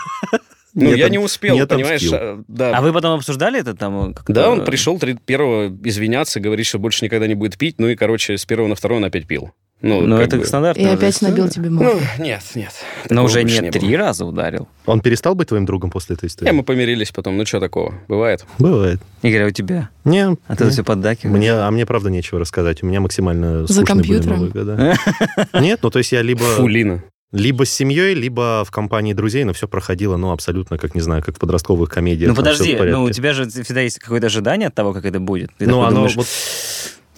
Ну, 0.74 0.92
Не 0.92 0.98
я 0.98 1.08
не 1.08 1.18
успел, 1.18 1.66
понимаешь? 1.66 2.06
а, 2.12 2.40
Да. 2.46 2.76
А 2.76 2.82
вы 2.82 2.92
потом 2.92 3.14
обсуждали 3.18 3.58
это 3.58 3.74
там? 3.74 4.14
как-то? 4.14 4.32
Да, 4.32 4.50
он 4.50 4.64
пришел 4.64 4.96
31-го 4.96 5.74
извиняться, 5.88 6.38
говорить, 6.40 6.66
что 6.66 6.78
больше 6.78 7.04
никогда 7.04 7.26
не 7.26 7.34
будет 7.34 7.56
пить. 7.58 7.76
Ну 7.80 7.88
и, 7.88 7.96
короче, 7.96 8.36
с 8.36 8.44
первого 8.44 8.68
на 8.68 8.74
второй 8.76 8.98
он 8.98 9.04
опять 9.04 9.26
пил. 9.26 9.50
Ну, 9.80 10.00
Ну, 10.00 10.16
это 10.16 10.38
бы. 10.38 10.44
стандартно. 10.44 10.80
И 10.82 10.84
опять 10.86 11.22
набил 11.22 11.48
тебе 11.48 11.70
морду. 11.70 12.00
Ну, 12.18 12.24
нет, 12.24 12.42
нет. 12.56 12.72
Но 13.10 13.24
уже 13.24 13.44
не 13.44 13.70
три 13.70 13.88
было. 13.88 13.98
раза 13.98 14.24
ударил. 14.24 14.66
Он 14.86 15.00
перестал 15.00 15.34
быть 15.36 15.48
твоим 15.48 15.66
другом 15.66 15.90
после 15.90 16.16
этой 16.16 16.24
Не, 16.24 16.28
истории? 16.28 16.50
мы 16.50 16.62
помирились 16.64 17.12
потом. 17.12 17.36
Ну, 17.36 17.46
что 17.46 17.60
такого? 17.60 17.94
Бывает. 18.08 18.44
Бывает. 18.58 19.00
Игорь, 19.22 19.44
а 19.44 19.46
у 19.46 19.50
тебя? 19.50 19.90
Не, 20.04 20.36
А 20.48 20.56
ты 20.56 20.64
не. 20.64 20.70
все 20.70 20.82
поддакиваешь? 20.82 21.36
Мне, 21.36 21.52
а 21.52 21.70
мне, 21.70 21.86
правда, 21.86 22.10
нечего 22.10 22.40
рассказать. 22.40 22.82
У 22.82 22.86
меня 22.86 23.00
максимально 23.00 23.66
За 23.66 23.84
компьютером? 23.84 24.48
Года. 24.50 24.96
Нет, 25.60 25.78
ну 25.82 25.90
то 25.90 25.98
есть 25.98 26.10
я 26.12 26.22
либо, 26.22 26.40
Фу, 26.42 26.66
Лина. 26.66 27.04
либо 27.32 27.64
с 27.64 27.70
семьей, 27.70 28.14
либо 28.14 28.64
в 28.66 28.70
компании 28.72 29.12
друзей, 29.12 29.44
но 29.44 29.52
все 29.52 29.68
проходило, 29.68 30.16
ну, 30.16 30.32
абсолютно, 30.32 30.78
как, 30.78 30.94
не 30.94 31.00
знаю, 31.02 31.22
как 31.22 31.36
в 31.36 31.38
подростковых 31.38 31.88
комедиях. 31.90 32.30
Ну 32.30 32.34
подожди, 32.34 32.74
ну 32.76 33.04
у 33.04 33.10
тебя 33.10 33.32
же 33.32 33.48
всегда 33.48 33.82
есть 33.82 33.98
какое-то 34.00 34.26
ожидание 34.26 34.68
от 34.68 34.74
того, 34.74 34.92
как 34.92 35.04
это 35.04 35.20
будет. 35.20 35.50
Ты 35.58 35.66
Ну, 35.68 35.82
оно 35.82 35.94
думаешь, 35.96 36.16
вот... 36.16 36.26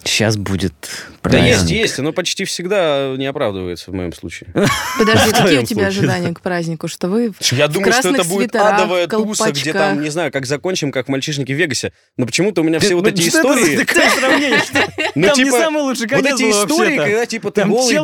сейчас 0.03 0.37
будет 0.37 0.73
Да 1.23 1.37
есть, 1.37 1.69
есть. 1.69 1.99
Оно 1.99 2.13
почти 2.13 2.45
всегда 2.45 3.13
не 3.17 3.25
оправдывается 3.27 3.91
в 3.91 3.93
моем 3.93 4.13
случае. 4.13 4.49
Подожди, 4.97 5.31
какие 5.33 5.59
у 5.59 5.63
тебя 5.63 5.87
ожидания 5.87 6.33
к 6.33 6.41
празднику? 6.41 6.87
Что 6.87 7.07
вы 7.09 7.31
Я 7.51 7.67
думаю, 7.67 7.93
что 7.93 8.09
это 8.09 8.23
будет 8.23 8.55
адовая 8.55 9.07
туса, 9.07 9.51
где 9.51 9.73
там, 9.73 10.01
не 10.01 10.09
знаю, 10.09 10.31
как 10.31 10.45
закончим, 10.45 10.91
как 10.91 11.07
мальчишники 11.07 11.51
в 11.51 11.55
Вегасе. 11.55 11.93
Но 12.17 12.25
почему-то 12.25 12.61
у 12.61 12.63
меня 12.63 12.79
все 12.79 12.95
вот 12.95 13.03
Ну, 13.03 13.09
эти 13.09 13.29
что 13.29 13.39
истории... 13.39 13.83
Что- 13.83 14.91
Ну, 15.13 15.27
Там 15.27 15.37
не 15.37 15.43
типа, 15.45 15.57
самый 15.57 15.83
лучший 15.83 16.07
Вот 16.07 16.25
эти 16.25 16.43
истории, 16.49 16.95
когда 16.97 17.25
типа 17.25 17.51
ты 17.51 17.65
голый 17.65 17.99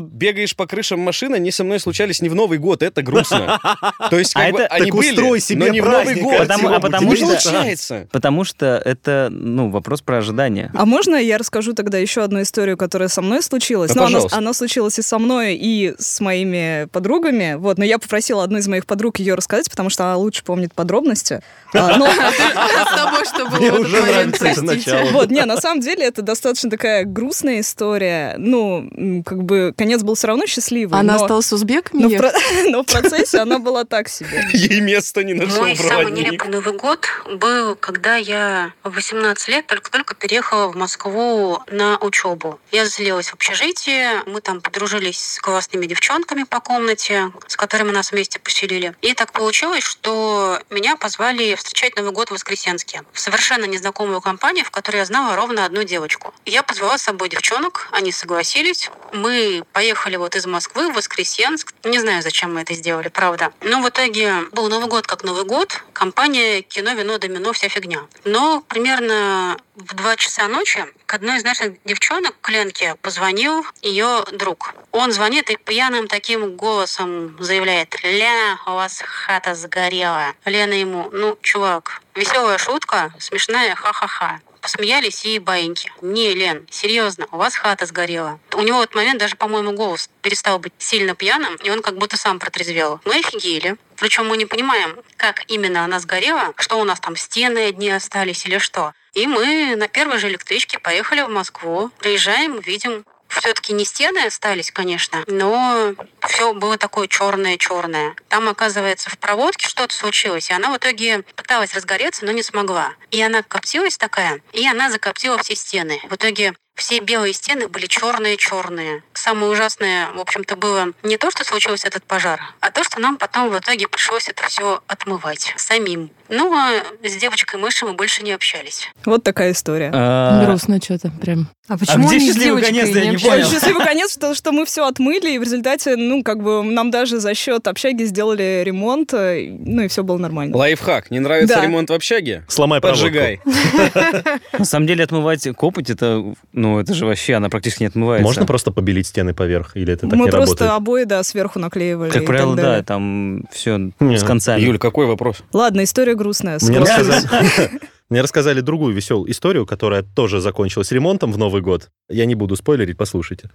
бегаешь, 0.00 0.54
по 0.54 0.66
крышам 0.66 1.00
машины, 1.00 1.36
они 1.36 1.50
со 1.50 1.64
мной 1.64 1.80
случались 1.80 2.22
не 2.22 2.28
в 2.28 2.34
Новый 2.34 2.58
год, 2.58 2.82
это 2.82 3.02
грустно. 3.02 3.58
То 4.10 4.18
есть, 4.18 4.34
А 4.36 4.44
как 4.44 4.52
бы, 4.52 4.60
это- 4.60 4.74
они 4.74 4.90
были, 4.90 5.54
но 5.56 5.68
не 5.68 5.80
в 5.80 5.84
Новый 5.86 6.14
год. 6.20 6.42
Типа, 6.42 6.76
а 6.76 6.80
потому 6.80 7.10
не 7.10 7.16
что- 7.16 7.26
получается. 7.26 8.08
Потому 8.12 8.44
что 8.44 8.80
это, 8.84 9.28
ну, 9.30 9.70
вопрос 9.70 10.02
про 10.02 10.18
ожидания. 10.18 10.70
А 10.74 10.86
можно 10.86 11.16
я 11.26 11.38
расскажу 11.38 11.72
тогда 11.72 11.98
еще 11.98 12.22
одну 12.22 12.42
историю, 12.42 12.76
которая 12.76 13.08
со 13.08 13.22
мной 13.22 13.42
случилась? 13.42 13.92
Да, 13.92 14.08
Ну, 14.08 14.26
она, 14.30 14.52
случилась 14.52 14.98
и 14.98 15.02
со 15.02 15.18
мной, 15.18 15.54
и 15.54 15.94
с 15.98 16.20
моими 16.20 16.88
подругами. 16.92 17.54
Вот, 17.54 17.78
но 17.78 17.84
я 17.84 17.98
попросила 17.98 18.44
одну 18.44 18.58
из 18.58 18.68
моих 18.68 18.86
подруг 18.86 19.18
ее 19.18 19.34
рассказать, 19.34 19.70
потому 19.70 19.90
что 19.90 20.04
она 20.04 20.16
лучше 20.16 20.44
помнит 20.44 20.72
подробности. 20.74 21.40
А, 21.78 21.96
но- 21.96 22.06
с 22.10 22.94
тобой, 22.94 23.24
что 23.24 23.46
Мне 23.58 23.70
было 23.70 23.78
в 23.78 23.80
уже 23.82 23.96
этот 23.96 24.08
момент, 24.08 24.40
нравится 24.40 24.46
это 24.46 24.60
простите. 24.62 24.90
начало. 24.92 25.10
Вот, 25.12 25.30
не, 25.30 25.44
на 25.44 25.56
самом 25.60 25.80
деле 25.80 26.04
это 26.04 26.22
достаточно 26.22 26.70
такая 26.70 27.04
грустная 27.04 27.60
история. 27.60 28.34
Ну, 28.38 29.22
как 29.24 29.42
бы 29.44 29.74
конец 29.76 30.02
был 30.02 30.14
все 30.14 30.28
равно 30.28 30.46
счастливый. 30.46 30.98
Она 30.98 31.16
но, 31.16 31.22
осталась 31.22 31.52
узбеками? 31.52 32.02
но 32.02 32.08
в, 32.08 32.12
ехать? 32.12 32.32
про- 32.32 32.62
но 32.70 32.82
в 32.82 32.86
процессе 32.86 33.38
она 33.38 33.58
была 33.58 33.84
так 33.84 34.08
себе. 34.08 34.46
Ей 34.52 34.80
места 34.80 35.22
не 35.24 35.34
нашел 35.34 35.62
Мой 35.62 35.76
самый 35.76 35.88
проводник. 35.88 36.26
нелепый 36.28 36.50
Новый 36.50 36.74
год 36.74 37.06
был, 37.34 37.76
когда 37.76 38.16
я 38.16 38.72
в 38.84 38.90
18 38.94 39.48
лет 39.48 39.66
только-только 39.66 40.14
переехала 40.14 40.68
в 40.68 40.76
Москву 40.76 41.58
на 41.70 41.98
учебу. 41.98 42.58
Я 42.72 42.84
заселилась 42.84 43.28
в 43.28 43.34
общежитие, 43.34 44.22
мы 44.26 44.40
там 44.40 44.60
подружились 44.60 45.18
с 45.18 45.38
классными 45.40 45.86
девчонками 45.86 46.44
по 46.44 46.60
комнате, 46.60 47.30
с 47.46 47.56
которыми 47.56 47.90
нас 47.90 48.12
вместе 48.12 48.38
поселили. 48.38 48.94
И 49.02 49.12
так 49.14 49.32
получилось, 49.32 49.84
что 49.84 50.58
меня 50.70 50.96
позвали 50.96 51.54
встречать 51.66 51.96
Новый 51.96 52.12
год 52.12 52.28
в 52.28 52.32
Воскресенске. 52.32 53.02
В 53.12 53.18
совершенно 53.18 53.64
незнакомую 53.64 54.20
компанию, 54.20 54.64
в 54.64 54.70
которой 54.70 54.98
я 54.98 55.04
знала 55.04 55.34
ровно 55.34 55.64
одну 55.64 55.82
девочку. 55.82 56.32
Я 56.44 56.62
позвала 56.62 56.96
с 56.96 57.02
собой 57.02 57.28
девчонок, 57.28 57.88
они 57.90 58.12
согласились. 58.12 58.88
Мы 59.12 59.64
поехали 59.72 60.16
вот 60.16 60.36
из 60.36 60.46
Москвы 60.46 60.90
в 60.90 60.94
Воскресенск. 60.94 61.74
Не 61.82 61.98
знаю, 61.98 62.22
зачем 62.22 62.54
мы 62.54 62.60
это 62.60 62.74
сделали, 62.74 63.08
правда. 63.08 63.52
Но 63.62 63.82
в 63.82 63.88
итоге 63.88 64.42
был 64.52 64.68
Новый 64.68 64.88
год 64.88 65.06
как 65.08 65.24
Новый 65.24 65.44
год. 65.44 65.82
Компания 65.92 66.62
кино, 66.62 66.92
вино, 66.92 67.18
домино, 67.18 67.52
вся 67.52 67.68
фигня. 67.68 68.06
Но 68.24 68.62
примерно 68.68 69.56
в 69.74 69.94
2 69.94 70.16
часа 70.16 70.46
ночи 70.46 70.86
к 71.06 71.14
одной 71.14 71.38
из 71.38 71.44
наших 71.44 71.74
девчонок, 71.84 72.34
к 72.40 72.50
Ленке, 72.50 72.96
позвонил 72.96 73.64
ее 73.80 74.24
друг. 74.32 74.74
Он 74.90 75.12
звонит 75.12 75.50
и 75.50 75.56
пьяным 75.56 76.08
таким 76.08 76.56
голосом 76.56 77.36
заявляет, 77.38 77.96
«Ля, 78.02 78.58
у 78.66 78.72
вас 78.72 79.02
хата 79.04 79.54
сгорела». 79.54 80.34
Лена 80.44 80.74
ему, 80.74 81.08
ну, 81.12 81.38
чувак, 81.42 82.02
веселая 82.14 82.58
шутка, 82.58 83.14
смешная, 83.18 83.74
ха-ха-ха. 83.76 84.40
Посмеялись 84.60 85.24
и 85.24 85.38
баиньки. 85.38 85.92
Не, 86.02 86.34
Лен, 86.34 86.66
серьезно, 86.70 87.28
у 87.30 87.36
вас 87.36 87.54
хата 87.54 87.86
сгорела. 87.86 88.40
У 88.52 88.62
него 88.62 88.78
в 88.78 88.82
этот 88.82 88.96
момент 88.96 89.20
даже, 89.20 89.36
по-моему, 89.36 89.72
голос 89.72 90.10
перестал 90.22 90.58
быть 90.58 90.72
сильно 90.78 91.14
пьяным, 91.14 91.54
и 91.62 91.70
он 91.70 91.82
как 91.82 91.96
будто 91.96 92.16
сам 92.16 92.40
протрезвел. 92.40 93.00
Мы 93.04 93.20
офигели. 93.20 93.76
Причем 93.96 94.26
мы 94.26 94.36
не 94.36 94.44
понимаем, 94.44 94.98
как 95.16 95.44
именно 95.48 95.84
она 95.84 96.00
сгорела, 96.00 96.52
что 96.56 96.80
у 96.80 96.84
нас 96.84 96.98
там 96.98 97.14
стены 97.14 97.68
одни 97.68 97.90
остались 97.90 98.44
или 98.44 98.58
что. 98.58 98.92
И 99.16 99.26
мы 99.26 99.76
на 99.76 99.88
первой 99.88 100.18
же 100.18 100.28
электричке 100.28 100.78
поехали 100.78 101.22
в 101.22 101.28
Москву. 101.30 101.90
Приезжаем, 101.98 102.60
видим, 102.60 103.02
все-таки 103.28 103.72
не 103.72 103.86
стены 103.86 104.18
остались, 104.26 104.70
конечно, 104.70 105.24
но 105.26 105.94
все 106.28 106.52
было 106.52 106.76
такое 106.76 107.08
черное-черное. 107.08 108.14
Там, 108.28 108.46
оказывается, 108.46 109.08
в 109.08 109.18
проводке 109.18 109.68
что-то 109.68 109.94
случилось, 109.94 110.50
и 110.50 110.52
она 110.52 110.70
в 110.70 110.76
итоге 110.76 111.22
пыталась 111.34 111.72
разгореться, 111.72 112.26
но 112.26 112.32
не 112.32 112.42
смогла. 112.42 112.92
И 113.10 113.22
она 113.22 113.42
коптилась 113.42 113.96
такая, 113.96 114.42
и 114.52 114.68
она 114.68 114.90
закоптила 114.90 115.38
все 115.38 115.56
стены. 115.56 115.98
В 116.10 116.14
итоге 116.14 116.54
все 116.76 117.00
белые 117.00 117.32
стены 117.32 117.68
были 117.68 117.86
черные-черные. 117.86 119.02
Самое 119.14 119.50
ужасное, 119.50 120.08
в 120.14 120.20
общем-то, 120.20 120.56
было 120.56 120.88
не 121.02 121.16
то, 121.16 121.30
что 121.30 121.44
случился 121.44 121.88
этот 121.88 122.04
пожар, 122.04 122.40
а 122.60 122.70
то, 122.70 122.84
что 122.84 123.00
нам 123.00 123.16
потом 123.16 123.50
в 123.50 123.58
итоге 123.58 123.88
пришлось 123.88 124.28
это 124.28 124.44
все 124.46 124.80
отмывать 124.86 125.52
самим. 125.56 126.10
Ну, 126.28 126.52
а 126.52 126.82
с 127.04 127.16
девочкой-мышью 127.16 127.88
мы 127.88 127.94
больше 127.94 128.22
не 128.24 128.32
общались. 128.32 128.88
Вот 129.04 129.22
такая 129.22 129.52
история. 129.52 129.90
А, 129.94 130.44
Грустно 130.44 130.80
что-то 130.82 131.10
прям. 131.10 131.48
А 131.68 131.78
почему 131.78 132.06
где 132.06 132.16
они 132.16 132.24
с 132.30 132.34
счастливый 132.34 132.62
девочкой 132.62 132.80
конец, 132.92 133.04
я 133.04 133.10
не 133.10 133.16
понял. 133.18 133.48
Счастливый 133.50 133.84
конец, 133.84 134.12
что, 134.12 134.34
что 134.34 134.52
мы 134.52 134.66
все 134.66 134.86
отмыли, 134.86 135.30
и 135.30 135.38
в 135.38 135.42
результате, 135.44 135.96
ну, 135.96 136.22
как 136.24 136.42
бы, 136.42 136.62
нам 136.64 136.90
даже 136.90 137.18
за 137.20 137.34
счет 137.34 137.66
общаги 137.68 138.02
сделали 138.04 138.62
ремонт, 138.64 139.14
э, 139.14 139.48
ну, 139.50 139.82
и 139.82 139.88
все 139.88 140.02
было 140.02 140.18
нормально. 140.18 140.56
Лайфхак. 140.56 141.10
Не 141.12 141.20
нравится 141.20 141.56
Да. 141.56 141.62
ремонт 141.62 141.90
в 141.90 141.92
общаге? 141.92 142.44
Сломай 142.48 142.80
проводку. 142.80 143.04
Поджигай. 143.06 143.40
На 144.58 144.64
самом 144.64 144.86
деле 144.86 145.04
отмывать 145.04 145.46
копоть, 145.56 145.90
это, 145.90 146.24
ну, 146.52 146.65
это 146.80 146.94
же 146.94 147.06
вообще, 147.06 147.34
она 147.34 147.48
практически 147.48 147.82
не 147.82 147.88
отмывается. 147.88 148.24
Можно 148.26 148.46
просто 148.46 148.70
побелить 148.70 149.06
стены 149.06 149.34
поверх? 149.34 149.76
Или 149.76 149.92
это 149.92 150.08
так 150.08 150.18
мы 150.18 150.26
не 150.26 150.30
просто 150.30 150.64
работает? 150.64 150.70
обои, 150.70 151.04
да, 151.04 151.22
сверху 151.22 151.58
наклеивали. 151.58 152.10
Как 152.10 152.26
правило, 152.26 152.54
да, 152.56 152.82
там 152.82 153.44
все 153.50 153.90
Не. 154.00 154.18
с 154.18 154.22
концами. 154.22 154.60
Юль, 154.60 154.78
какой 154.78 155.06
вопрос? 155.06 155.42
Ладно, 155.52 155.84
история 155.84 156.14
грустная. 156.14 156.58
Мне 156.62 156.78
рассказали, 156.78 157.70
мне 158.10 158.20
рассказали 158.20 158.60
другую 158.60 158.94
веселую 158.94 159.30
историю, 159.30 159.66
которая 159.66 160.02
тоже 160.02 160.40
закончилась 160.40 160.92
ремонтом 160.92 161.32
в 161.32 161.38
Новый 161.38 161.62
год. 161.62 161.88
Я 162.08 162.26
не 162.26 162.34
буду 162.34 162.56
спойлерить, 162.56 162.96
послушайте. 162.96 163.50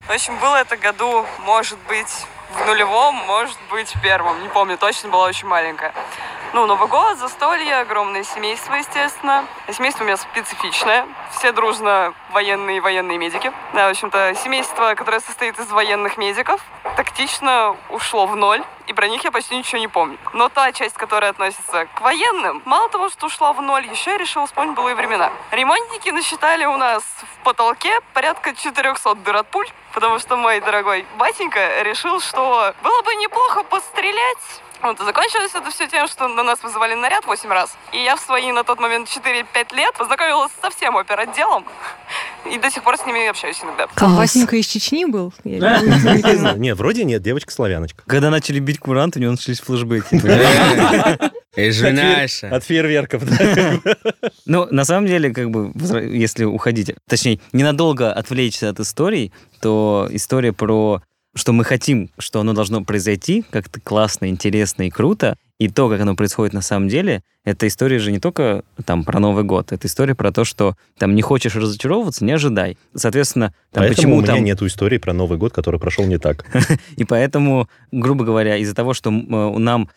В 0.00 0.10
общем, 0.10 0.38
было 0.40 0.56
это 0.56 0.76
году, 0.76 1.24
может 1.44 1.78
быть, 1.88 2.06
в 2.54 2.66
нулевом, 2.66 3.16
может 3.26 3.58
быть, 3.70 3.88
в 3.88 4.00
первом. 4.00 4.42
Не 4.42 4.48
помню, 4.48 4.78
точно 4.78 5.10
была 5.10 5.26
очень 5.26 5.48
маленькая. 5.48 5.92
Ну, 6.54 6.64
Новый 6.64 6.88
год, 6.88 7.18
застолье, 7.18 7.76
огромное 7.76 8.24
семейство, 8.24 8.72
естественно. 8.74 9.44
Семейство 9.70 10.04
у 10.04 10.06
меня 10.06 10.16
специфичное. 10.16 11.06
Все 11.30 11.52
дружно 11.52 12.14
военные 12.30 12.78
и 12.78 12.80
военные 12.80 13.18
медики. 13.18 13.52
Да, 13.74 13.88
в 13.88 13.90
общем-то, 13.90 14.34
семейство, 14.34 14.94
которое 14.94 15.20
состоит 15.20 15.58
из 15.58 15.70
военных 15.70 16.16
медиков, 16.16 16.62
тактично 16.96 17.76
ушло 17.90 18.26
в 18.26 18.34
ноль. 18.34 18.64
И 18.86 18.94
про 18.94 19.08
них 19.08 19.24
я 19.24 19.30
почти 19.30 19.58
ничего 19.58 19.78
не 19.78 19.88
помню. 19.88 20.16
Но 20.32 20.48
та 20.48 20.72
часть, 20.72 20.96
которая 20.96 21.32
относится 21.32 21.84
к 21.84 22.00
военным, 22.00 22.62
мало 22.64 22.88
того, 22.88 23.10
что 23.10 23.26
ушла 23.26 23.52
в 23.52 23.60
ноль, 23.60 23.86
еще 23.86 24.12
я 24.12 24.16
решила 24.16 24.46
вспомнить 24.46 24.74
былые 24.74 24.96
времена. 24.96 25.30
Ремонтники 25.50 26.08
насчитали 26.08 26.64
у 26.64 26.78
нас 26.78 27.02
в 27.02 27.44
потолке 27.44 28.00
порядка 28.14 28.54
400 28.54 29.16
дыр 29.16 29.36
от 29.36 29.48
пуль, 29.48 29.68
потому 29.92 30.18
что 30.18 30.36
мой 30.36 30.60
дорогой 30.60 31.04
батенька 31.18 31.82
решил, 31.82 32.20
что 32.20 32.74
было 32.82 33.02
бы 33.02 33.14
неплохо 33.16 33.64
пострелять 33.64 34.62
вот, 34.82 35.00
и 35.00 35.04
закончилось 35.04 35.52
это 35.54 35.70
все 35.70 35.88
тем, 35.88 36.06
что 36.06 36.28
на 36.28 36.42
нас 36.42 36.62
вызывали 36.62 36.94
наряд 36.94 37.26
8 37.26 37.48
раз. 37.50 37.76
И 37.92 37.98
я 37.98 38.16
в 38.16 38.20
свои 38.20 38.52
на 38.52 38.64
тот 38.64 38.80
момент 38.80 39.08
4-5 39.08 39.74
лет 39.76 39.94
познакомилась 39.94 40.52
со 40.62 40.70
всем 40.70 40.96
оперотделом. 40.96 41.64
И 42.50 42.58
до 42.58 42.70
сих 42.70 42.82
пор 42.82 42.96
с 42.96 43.04
ними 43.04 43.26
общаюсь 43.28 43.60
иногда. 43.62 43.88
Колбасненько 43.94 44.56
из 44.56 44.66
Чечни 44.66 45.04
был? 45.04 45.32
Нет, 45.44 46.76
вроде 46.78 47.04
нет, 47.04 47.22
девочка-славяночка. 47.22 48.02
Когда 48.06 48.30
начали 48.30 48.60
бить 48.60 48.78
курант, 48.78 49.16
у 49.16 49.20
него 49.20 49.32
начались 49.32 49.60
флешбеки. 49.60 50.14
Извиняйся. 51.56 52.48
От 52.54 52.64
фейерверков. 52.64 53.24
да. 53.24 53.80
Ну, 54.46 54.66
на 54.70 54.84
самом 54.84 55.06
деле, 55.06 55.32
как 55.32 55.50
бы, 55.50 55.72
если 56.08 56.44
уходить, 56.44 56.94
точнее, 57.06 57.40
ненадолго 57.52 58.12
отвлечься 58.12 58.70
от 58.70 58.80
историй, 58.80 59.32
то 59.60 60.08
история 60.10 60.52
про 60.52 61.02
что 61.38 61.52
мы 61.52 61.64
хотим, 61.64 62.10
что 62.18 62.40
оно 62.40 62.52
должно 62.52 62.84
произойти 62.84 63.44
как-то 63.50 63.80
классно, 63.80 64.28
интересно 64.28 64.82
и 64.82 64.90
круто, 64.90 65.36
и 65.58 65.68
то, 65.68 65.88
как 65.88 66.00
оно 66.00 66.14
происходит 66.14 66.52
на 66.52 66.60
самом 66.60 66.88
деле, 66.88 67.22
эта 67.44 67.66
история 67.66 67.98
же 67.98 68.12
не 68.12 68.20
только 68.20 68.62
там 68.84 69.04
про 69.04 69.18
Новый 69.18 69.44
год, 69.44 69.72
это 69.72 69.86
история 69.86 70.14
про 70.14 70.30
то, 70.30 70.44
что 70.44 70.76
там 70.98 71.14
не 71.14 71.22
хочешь 71.22 71.56
разочаровываться, 71.56 72.24
не 72.24 72.32
ожидай. 72.32 72.76
Соответственно, 72.94 73.54
там 73.72 73.82
Поэтому 73.82 73.96
почему 73.96 74.16
у 74.16 74.20
меня 74.20 74.34
там... 74.34 74.44
нету 74.44 74.66
истории 74.66 74.98
про 74.98 75.12
Новый 75.12 75.38
год, 75.38 75.52
который 75.52 75.80
прошел 75.80 76.04
не 76.04 76.18
так. 76.18 76.44
И 76.96 77.04
поэтому, 77.04 77.68
грубо 77.90 78.24
говоря, 78.24 78.56
из-за 78.56 78.74
того, 78.74 78.92
что 78.92 79.10
м, 79.10 79.62
нам 79.62 79.88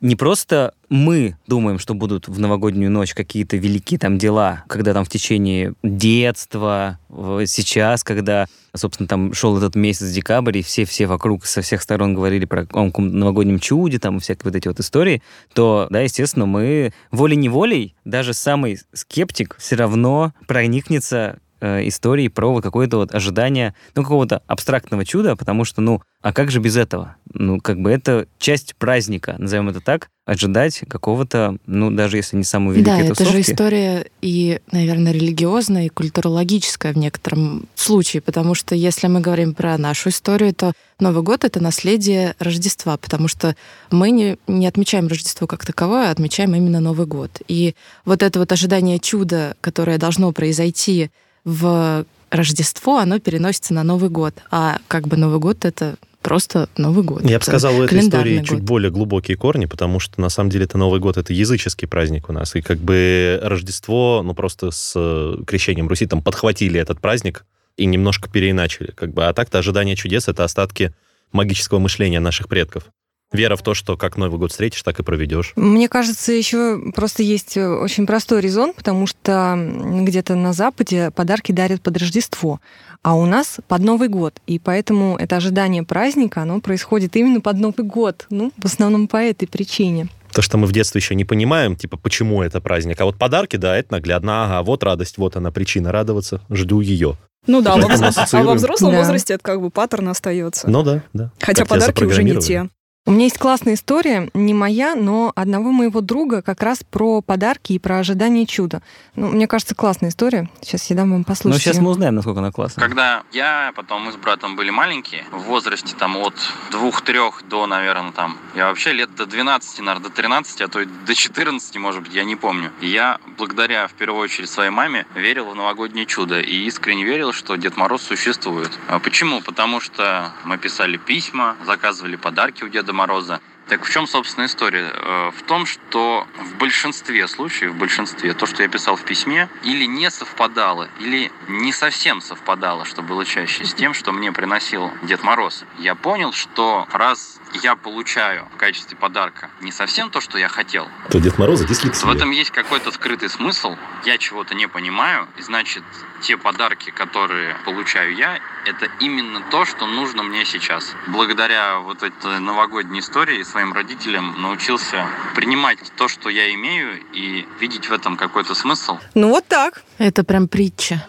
не 0.00 0.16
просто 0.16 0.74
мы 0.88 1.36
думаем, 1.46 1.78
что 1.78 1.94
будут 1.94 2.28
в 2.28 2.38
новогоднюю 2.38 2.90
ночь 2.90 3.14
какие-то 3.14 3.56
великие 3.56 3.98
там 3.98 4.18
дела, 4.18 4.64
когда 4.68 4.92
там 4.92 5.04
в 5.04 5.08
течение 5.08 5.74
детства, 5.82 6.98
сейчас, 7.10 8.04
когда, 8.04 8.46
собственно, 8.74 9.08
там 9.08 9.32
шел 9.32 9.56
этот 9.56 9.74
месяц 9.74 10.10
декабрь, 10.10 10.58
и 10.58 10.62
все-все 10.62 11.06
вокруг 11.06 11.46
со 11.46 11.62
всех 11.62 11.82
сторон 11.82 12.14
говорили 12.14 12.44
про 12.44 12.66
новогоднем 12.72 13.58
чуде, 13.58 13.98
там, 13.98 14.20
всякие 14.20 14.44
вот 14.44 14.56
эти 14.56 14.68
вот 14.68 14.78
истории, 14.78 15.22
то, 15.54 15.86
да, 15.90 16.00
естественно, 16.00 16.46
мы 16.46 16.92
волей-неволей, 17.10 17.94
даже 18.04 18.34
самый 18.34 18.78
скептик 18.92 19.56
все 19.58 19.76
равно 19.76 20.34
проникнется 20.46 21.38
э, 21.60 21.86
историей 21.88 22.28
про 22.28 22.60
какое-то 22.60 22.98
вот 22.98 23.14
ожидание, 23.14 23.74
ну, 23.94 24.02
какого-то 24.02 24.42
абстрактного 24.46 25.04
чуда, 25.04 25.36
потому 25.36 25.64
что, 25.64 25.80
ну, 25.80 26.02
а 26.22 26.32
как 26.32 26.50
же 26.50 26.60
без 26.60 26.76
этого? 26.76 27.16
Ну, 27.32 27.60
как 27.60 27.80
бы 27.80 27.90
это 27.90 28.26
часть 28.38 28.74
праздника, 28.76 29.36
назовем 29.38 29.68
это 29.68 29.80
так, 29.80 30.08
ожидать 30.24 30.82
какого-то, 30.88 31.56
ну, 31.66 31.90
даже 31.90 32.16
если 32.16 32.36
не 32.36 32.42
самой 32.42 32.82
Да, 32.82 32.96
великой 32.96 33.12
это 33.12 33.24
же 33.24 33.30
тусовки. 33.30 33.52
история 33.52 34.06
и, 34.20 34.60
наверное, 34.72 35.12
религиозная, 35.12 35.86
и 35.86 35.88
культурологическая 35.88 36.92
в 36.92 36.98
некотором 36.98 37.68
случае, 37.76 38.22
потому 38.22 38.54
что 38.54 38.74
если 38.74 39.06
мы 39.06 39.20
говорим 39.20 39.54
про 39.54 39.78
нашу 39.78 40.08
историю, 40.08 40.52
то 40.52 40.72
Новый 40.98 41.22
год— 41.22 41.44
это 41.44 41.62
наследие 41.62 42.34
Рождества, 42.38 42.96
потому 42.96 43.28
что 43.28 43.54
мы 43.90 44.10
не, 44.10 44.38
не 44.48 44.66
отмечаем 44.66 45.06
Рождество 45.08 45.46
как 45.46 45.64
таковое, 45.64 46.08
а 46.08 46.10
отмечаем 46.10 46.54
именно 46.54 46.80
Новый 46.80 47.06
год. 47.06 47.30
И 47.48 47.74
вот 48.04 48.22
это 48.22 48.38
вот 48.38 48.50
ожидание 48.50 48.98
чуда, 48.98 49.56
которое 49.60 49.98
должно 49.98 50.32
произойти 50.32 51.10
в 51.46 52.04
Рождество, 52.30 52.98
оно 52.98 53.20
переносится 53.20 53.72
на 53.72 53.84
Новый 53.84 54.10
год. 54.10 54.34
А 54.50 54.78
как 54.88 55.06
бы 55.06 55.16
Новый 55.16 55.38
год— 55.38 55.58
это 55.64 55.96
просто 56.20 56.68
Новый 56.76 57.04
год. 57.04 57.22
Я 57.24 57.38
бы 57.38 57.44
сказал, 57.44 57.78
у 57.78 57.82
этой 57.84 58.00
истории 58.00 58.38
чуть 58.40 58.58
год. 58.58 58.62
более 58.62 58.90
глубокие 58.90 59.36
корни, 59.36 59.66
потому 59.66 60.00
что 60.00 60.20
на 60.20 60.28
самом 60.28 60.50
деле 60.50 60.64
это 60.64 60.76
Новый 60.76 60.98
год, 60.98 61.16
это 61.16 61.32
языческий 61.32 61.86
праздник 61.86 62.28
у 62.28 62.32
нас. 62.32 62.56
И 62.56 62.62
как 62.62 62.78
бы 62.78 63.38
Рождество, 63.42 64.22
ну 64.24 64.34
просто 64.34 64.72
с 64.72 64.92
э, 64.96 65.36
крещением 65.46 65.86
Руси 65.86 66.06
там 66.06 66.20
подхватили 66.20 66.80
этот 66.80 67.00
праздник 67.00 67.46
и 67.76 67.86
немножко 67.86 68.28
переиначили. 68.28 68.90
Как 68.90 69.14
бы, 69.14 69.24
а 69.24 69.32
так-то 69.32 69.58
ожидание 69.58 69.94
чудес— 69.94 70.26
это 70.28 70.42
остатки 70.42 70.92
магического 71.30 71.78
мышления 71.78 72.18
наших 72.18 72.48
предков. 72.48 72.88
Вера 73.32 73.56
в 73.56 73.62
то, 73.62 73.74
что 73.74 73.96
как 73.96 74.16
Новый 74.16 74.38
год 74.38 74.52
встретишь, 74.52 74.82
так 74.82 75.00
и 75.00 75.02
проведешь. 75.02 75.52
Мне 75.56 75.88
кажется, 75.88 76.32
еще 76.32 76.80
просто 76.94 77.22
есть 77.24 77.56
э, 77.56 77.66
очень 77.68 78.06
простой 78.06 78.40
резон, 78.40 78.72
потому 78.72 79.06
что 79.08 79.56
где-то 79.58 80.36
на 80.36 80.52
Западе 80.52 81.10
подарки 81.10 81.50
дарят 81.50 81.82
под 81.82 81.96
Рождество, 81.96 82.60
а 83.02 83.16
у 83.16 83.26
нас 83.26 83.58
под 83.66 83.80
Новый 83.82 84.08
год. 84.08 84.40
И 84.46 84.60
поэтому 84.60 85.16
это 85.16 85.36
ожидание 85.36 85.82
праздника, 85.82 86.42
оно 86.42 86.60
происходит 86.60 87.16
именно 87.16 87.40
под 87.40 87.56
Новый 87.58 87.84
год. 87.84 88.26
Ну, 88.30 88.52
в 88.56 88.64
основном 88.64 89.08
по 89.08 89.16
этой 89.16 89.46
причине. 89.46 90.06
То, 90.32 90.40
что 90.40 90.56
мы 90.56 90.66
в 90.68 90.72
детстве 90.72 91.00
еще 91.00 91.14
не 91.16 91.24
понимаем, 91.24 91.74
типа, 91.76 91.96
почему 91.96 92.42
это 92.42 92.60
праздник. 92.60 93.00
А 93.00 93.06
вот 93.06 93.16
подарки, 93.18 93.56
да, 93.56 93.76
это 93.76 93.92
наглядно. 93.94 94.44
Ага, 94.44 94.62
вот 94.62 94.84
радость, 94.84 95.18
вот 95.18 95.34
она 95.36 95.50
причина 95.50 95.90
радоваться. 95.90 96.42
Жду 96.48 96.80
ее. 96.80 97.16
Ну 97.48 97.60
да, 97.62 97.76
во- 97.76 97.88
а 97.88 98.42
во 98.44 98.54
взрослом 98.54 98.92
Да. 98.92 98.98
возрасте 98.98 99.34
это 99.34 99.42
как 99.42 99.60
бы 99.60 99.70
паттерн 99.70 100.08
остается. 100.08 100.68
Ну 100.70 100.82
да, 100.82 101.02
да. 101.12 101.32
Хотя 101.40 101.64
тебя 101.64 101.66
подарки 101.66 102.04
уже 102.04 102.22
не 102.22 102.36
те. 102.36 102.68
У 103.08 103.12
меня 103.12 103.26
есть 103.26 103.38
классная 103.38 103.74
история, 103.74 104.30
не 104.34 104.52
моя, 104.52 104.96
но 104.96 105.30
одного 105.36 105.70
моего 105.70 106.00
друга 106.00 106.42
как 106.42 106.60
раз 106.60 106.80
про 106.82 107.20
подарки 107.22 107.72
и 107.72 107.78
про 107.78 108.00
ожидание 108.00 108.46
чуда. 108.46 108.82
Ну, 109.14 109.28
мне 109.28 109.46
кажется, 109.46 109.76
классная 109.76 110.08
история. 110.10 110.50
Сейчас 110.60 110.90
я 110.90 110.96
дам 110.96 111.10
вам 111.12 111.18
Ну, 111.20 111.24
послушать. 111.24 111.62
сейчас 111.62 111.76
её. 111.76 111.84
мы 111.84 111.90
узнаем, 111.92 112.16
насколько 112.16 112.40
она 112.40 112.50
классная. 112.50 112.82
Когда 112.84 113.22
я, 113.30 113.72
потом 113.76 114.02
мы 114.06 114.12
с 114.12 114.16
братом 114.16 114.56
были 114.56 114.70
маленькие, 114.70 115.24
в 115.30 115.42
возрасте 115.42 115.94
там 115.96 116.16
от 116.16 116.34
двух-трех 116.72 117.44
до, 117.48 117.68
наверное, 117.68 118.10
там, 118.10 118.36
я 118.56 118.66
вообще 118.66 118.92
лет 118.92 119.14
до 119.14 119.24
12, 119.26 119.78
наверное, 119.82 120.08
до 120.08 120.10
13, 120.10 120.60
а 120.62 120.66
то 120.66 120.80
и 120.80 120.86
до 121.06 121.14
14, 121.14 121.76
может 121.76 122.02
быть, 122.02 122.12
я 122.12 122.24
не 122.24 122.34
помню. 122.34 122.72
И 122.80 122.88
я, 122.88 123.20
благодаря, 123.38 123.86
в 123.86 123.92
первую 123.92 124.20
очередь, 124.20 124.50
своей 124.50 124.70
маме, 124.70 125.06
верил 125.14 125.50
в 125.50 125.54
новогоднее 125.54 126.06
чудо 126.06 126.40
и 126.40 126.64
искренне 126.66 127.04
верил, 127.04 127.32
что 127.32 127.54
Дед 127.54 127.76
Мороз 127.76 128.02
существует. 128.02 128.76
А 128.88 128.98
почему? 128.98 129.42
Потому 129.42 129.78
что 129.78 130.32
мы 130.44 130.58
писали 130.58 130.96
письма, 130.96 131.54
заказывали 131.64 132.16
подарки 132.16 132.64
у 132.64 132.68
Деда 132.68 132.95
Мороза. 132.96 133.40
Так 133.68 133.84
в 133.84 133.90
чем, 133.90 134.06
собственно, 134.06 134.44
история? 134.46 134.92
Э, 134.94 135.30
В 135.36 135.42
том, 135.42 135.66
что 135.66 136.26
в 136.38 136.54
большинстве 136.54 137.26
случаев, 137.26 137.72
в 137.72 137.76
большинстве, 137.76 138.32
то, 138.32 138.46
что 138.46 138.62
я 138.62 138.68
писал 138.68 138.94
в 138.94 139.02
письме, 139.02 139.48
или 139.64 139.86
не 139.86 140.08
совпадало, 140.10 140.88
или 141.00 141.32
не 141.48 141.72
совсем 141.72 142.20
совпадало, 142.20 142.84
что 142.84 143.02
было 143.02 143.24
чаще, 143.24 143.64
с 143.64 143.74
тем, 143.74 143.92
что 143.92 144.12
мне 144.12 144.30
приносил 144.30 144.92
Дед 145.02 145.24
Мороз. 145.24 145.64
Я 145.78 145.96
понял, 145.96 146.32
что 146.32 146.86
раз 146.92 147.40
я 147.62 147.74
получаю 147.74 148.46
в 148.54 148.56
качестве 148.56 148.96
подарка 148.96 149.50
не 149.60 149.72
совсем 149.72 150.10
то, 150.10 150.20
что 150.20 150.38
я 150.38 150.46
хотел, 150.48 150.88
То 151.10 151.18
Дед 151.18 151.36
Мороза 151.36 151.64
в 151.64 151.68
дислексия. 151.68 152.08
этом 152.12 152.30
есть 152.30 152.52
какой-то 152.52 152.92
скрытый 152.92 153.28
смысл. 153.28 153.74
Я 154.04 154.16
чего-то 154.18 154.54
не 154.54 154.68
понимаю, 154.68 155.26
и 155.38 155.42
значит, 155.42 155.82
те 156.22 156.36
подарки, 156.36 156.90
которые 156.90 157.56
получаю 157.64 158.14
я, 158.14 158.38
это 158.64 158.88
именно 159.00 159.42
то, 159.50 159.64
что 159.64 159.86
нужно 159.86 160.22
мне 160.22 160.44
сейчас. 160.44 160.94
Благодаря 161.06 161.78
вот 161.80 162.02
этой 162.02 162.40
новогодней 162.40 163.00
истории 163.00 163.42
своим 163.42 163.72
родителям 163.72 164.40
научился 164.40 165.06
принимать 165.34 165.78
то, 165.96 166.08
что 166.08 166.28
я 166.28 166.52
имею, 166.54 167.00
и 167.12 167.46
видеть 167.60 167.88
в 167.88 167.92
этом 167.92 168.16
какой-то 168.16 168.54
смысл. 168.54 168.98
Ну, 169.14 169.28
вот 169.28 169.46
так. 169.46 169.82
Это 169.98 170.24
прям 170.24 170.48
притча. 170.48 171.06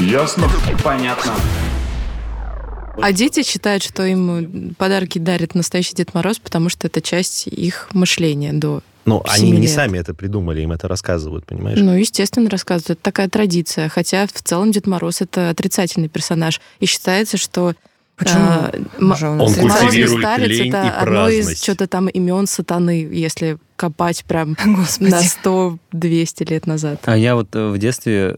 Ясно? 0.00 0.50
Понятно. 0.82 1.32
А 3.00 3.12
дети 3.12 3.42
считают, 3.42 3.82
что 3.82 4.04
им 4.04 4.74
подарки 4.76 5.18
дарит 5.18 5.54
настоящий 5.54 5.94
Дед 5.94 6.12
Мороз, 6.14 6.38
потому 6.38 6.68
что 6.68 6.88
это 6.88 7.00
часть 7.00 7.46
их 7.46 7.88
мышления 7.92 8.52
до 8.52 8.82
Ну, 9.04 9.22
они 9.26 9.48
семи 9.48 9.58
не 9.58 9.66
лет. 9.66 9.74
сами 9.74 9.98
это 9.98 10.14
придумали, 10.14 10.60
им 10.62 10.72
это 10.72 10.88
рассказывают, 10.88 11.46
понимаешь? 11.46 11.78
Ну, 11.78 11.92
естественно, 11.92 12.48
рассказывают. 12.48 12.90
Это 12.98 13.02
такая 13.02 13.28
традиция. 13.28 13.88
Хотя 13.88 14.26
в 14.26 14.32
целом 14.42 14.70
Дед 14.70 14.86
Мороз— 14.86 15.20
это 15.20 15.50
отрицательный 15.50 16.08
персонаж. 16.08 16.60
И 16.80 16.86
считается, 16.86 17.36
что... 17.36 17.74
Почему? 18.14 18.42
а, 18.42 18.72
он 19.40 19.54
культивирует 19.54 20.20
старец 20.20 20.48
лень 20.48 20.68
это 20.68 20.84
и 20.84 20.88
одно 20.88 21.28
из 21.28 21.34
праздность. 21.36 21.62
что-то 21.62 21.86
там 21.88 22.08
имен 22.08 22.46
сатаны, 22.46 23.08
если 23.10 23.58
копать 23.74 24.24
прям 24.26 24.56
Господи. 24.64 25.10
на 25.10 25.20
100-200 25.20 26.50
лет 26.50 26.66
назад. 26.66 27.00
А 27.04 27.16
я 27.16 27.34
вот 27.34 27.48
э, 27.56 27.68
в 27.68 27.78
детстве, 27.78 28.36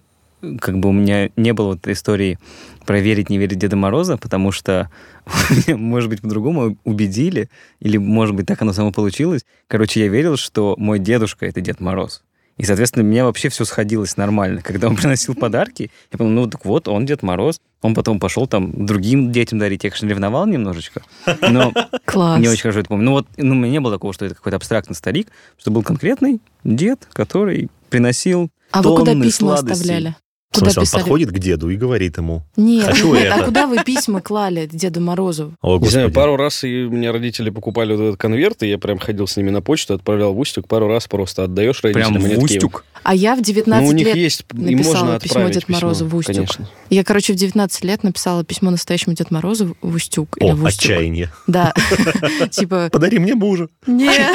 как 0.61 0.79
бы 0.79 0.89
у 0.89 0.93
меня 0.93 1.31
не 1.37 1.53
было 1.53 1.69
вот 1.69 1.87
истории 1.89 2.39
про 2.87 3.01
верить, 3.01 3.31
не 3.31 3.39
верить 3.39 3.59
Деда 3.59 3.77
Мороза, 3.77 4.17
потому 4.17 4.53
что, 4.53 4.91
может 5.69 6.11
быть, 6.11 6.21
по-другому 6.21 6.77
убедили, 6.85 7.49
или, 7.81 7.97
может 7.97 8.35
быть, 8.35 8.47
так 8.47 8.61
оно 8.63 8.73
само 8.73 8.93
получилось. 8.93 9.43
Короче, 9.69 10.01
я 10.01 10.09
верил, 10.09 10.37
что 10.37 10.75
мой 10.79 10.99
дедушка— 10.99 11.47
это 11.47 11.61
Дед 11.61 11.81
Мороз. 11.81 12.23
И, 12.57 12.65
соответственно, 12.65 13.05
у 13.05 13.09
меня 13.09 13.25
вообще 13.25 13.49
все 13.49 13.65
сходилось 13.65 14.17
нормально. 14.17 14.63
Когда 14.63 14.89
он 14.89 14.97
приносил 14.97 15.35
подарки, 15.35 15.91
я 16.13 16.19
подумал, 16.19 16.43
ну 16.43 16.51
так 16.51 16.65
вот, 16.65 16.87
он 16.89 17.05
Дед 17.07 17.23
Мороз. 17.23 17.61
Он 17.83 17.95
потом 17.95 18.19
пошел 18.21 18.47
там 18.47 18.87
другим 18.87 19.33
детям 19.33 19.59
дарить. 19.59 19.85
Я, 19.85 19.91
конечно, 19.91 20.07
ревновал 20.07 20.47
немножечко, 20.47 21.03
но 21.51 21.73
Класс. 22.07 22.41
не 22.41 22.49
очень 22.49 22.63
хорошо 22.63 22.81
это 22.81 22.89
помню. 22.89 23.05
Ну 23.05 23.11
вот, 23.13 23.27
ну, 23.37 23.53
у 23.53 23.59
меня 23.59 23.73
не 23.73 23.81
было 23.81 23.95
такого, 23.95 24.15
что 24.15 24.25
это 24.25 24.35
какой-то 24.37 24.57
абстрактный 24.57 24.95
старик, 24.97 25.29
что 25.59 25.71
был 25.71 25.83
конкретный 25.83 26.41
дед, 26.63 27.07
который 27.13 27.69
приносил 27.91 28.51
А 28.71 28.83
вы 28.83 28.97
куда 28.97 29.13
тонны 29.13 29.25
письма 29.25 29.57
сладостей. 29.57 29.83
оставляли? 29.83 30.17
В 30.55 30.59
Куда 30.61 30.71
смысле, 30.71 30.99
он 30.99 31.03
подходит 31.03 31.31
к 31.31 31.39
деду 31.39 31.69
и 31.71 31.77
говорит 31.77 32.17
ему, 32.17 32.43
Нет, 32.57 32.85
Хочу 32.87 33.15
нет, 33.15 33.25
это. 33.27 33.35
а 33.35 33.45
куда 33.45 33.67
вы 33.67 33.83
письма 33.85 34.21
клали 34.21 34.69
Деду 34.73 35.01
Морозу? 35.01 35.55
о, 35.61 35.79
Не 35.79 35.89
знаю, 35.89 36.13
пару 36.13 36.37
раз 36.37 36.65
и 36.65 36.69
меня 36.85 37.13
родители 37.13 37.51
покупали 37.51 37.95
вот 37.95 38.03
этот 38.03 38.17
конверт, 38.21 38.63
и 38.63 38.69
я 38.69 38.79
прям 38.79 38.99
ходил 38.99 39.27
с 39.27 39.37
ними 39.37 39.51
на 39.51 39.61
почту, 39.63 39.95
отправлял 39.95 40.33
в 40.33 40.39
Устюг, 40.39 40.69
пару 40.69 40.89
раз 40.89 41.07
просто 41.09 41.45
отдаешь 41.45 41.83
родителям. 41.83 42.15
Прям 42.23 42.39
в 42.41 42.43
устюг. 42.45 42.85
А 43.03 43.15
я 43.15 43.35
в 43.37 43.43
19 43.43 43.83
Ну, 43.85 43.89
у 43.89 43.93
них 43.93 44.07
лет 44.07 44.17
есть, 44.17 44.45
им 44.55 44.65
написала 44.65 45.05
можно 45.05 45.21
письмо 45.21 45.49
Деду 45.49 45.67
Морозу 45.69 46.07
в 46.07 46.15
Устюг. 46.17 46.35
Конечно. 46.37 46.69
Я, 46.89 47.05
короче, 47.05 47.33
в 47.33 47.37
19 47.37 47.85
лет 47.85 48.03
написала 48.03 48.45
письмо 48.45 48.71
настоящему 48.71 49.15
Деду 49.15 49.29
Морозу 49.35 49.77
в 49.83 49.95
Устюг. 49.95 50.37
или 50.41 50.51
О, 50.51 50.55
в 50.55 50.65
Устюг. 50.65 50.81
отчаяние. 50.91 51.31
Да. 51.47 51.75
Типа, 52.51 52.89
Подари 52.93 53.19
мне 53.19 53.35
мужа. 53.35 53.69
нет. 53.87 54.35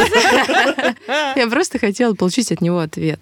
Я 1.35 1.47
просто 1.49 1.79
хотела 1.79 2.13
получить 2.13 2.51
от 2.51 2.61
него 2.61 2.79
ответ. 2.79 3.19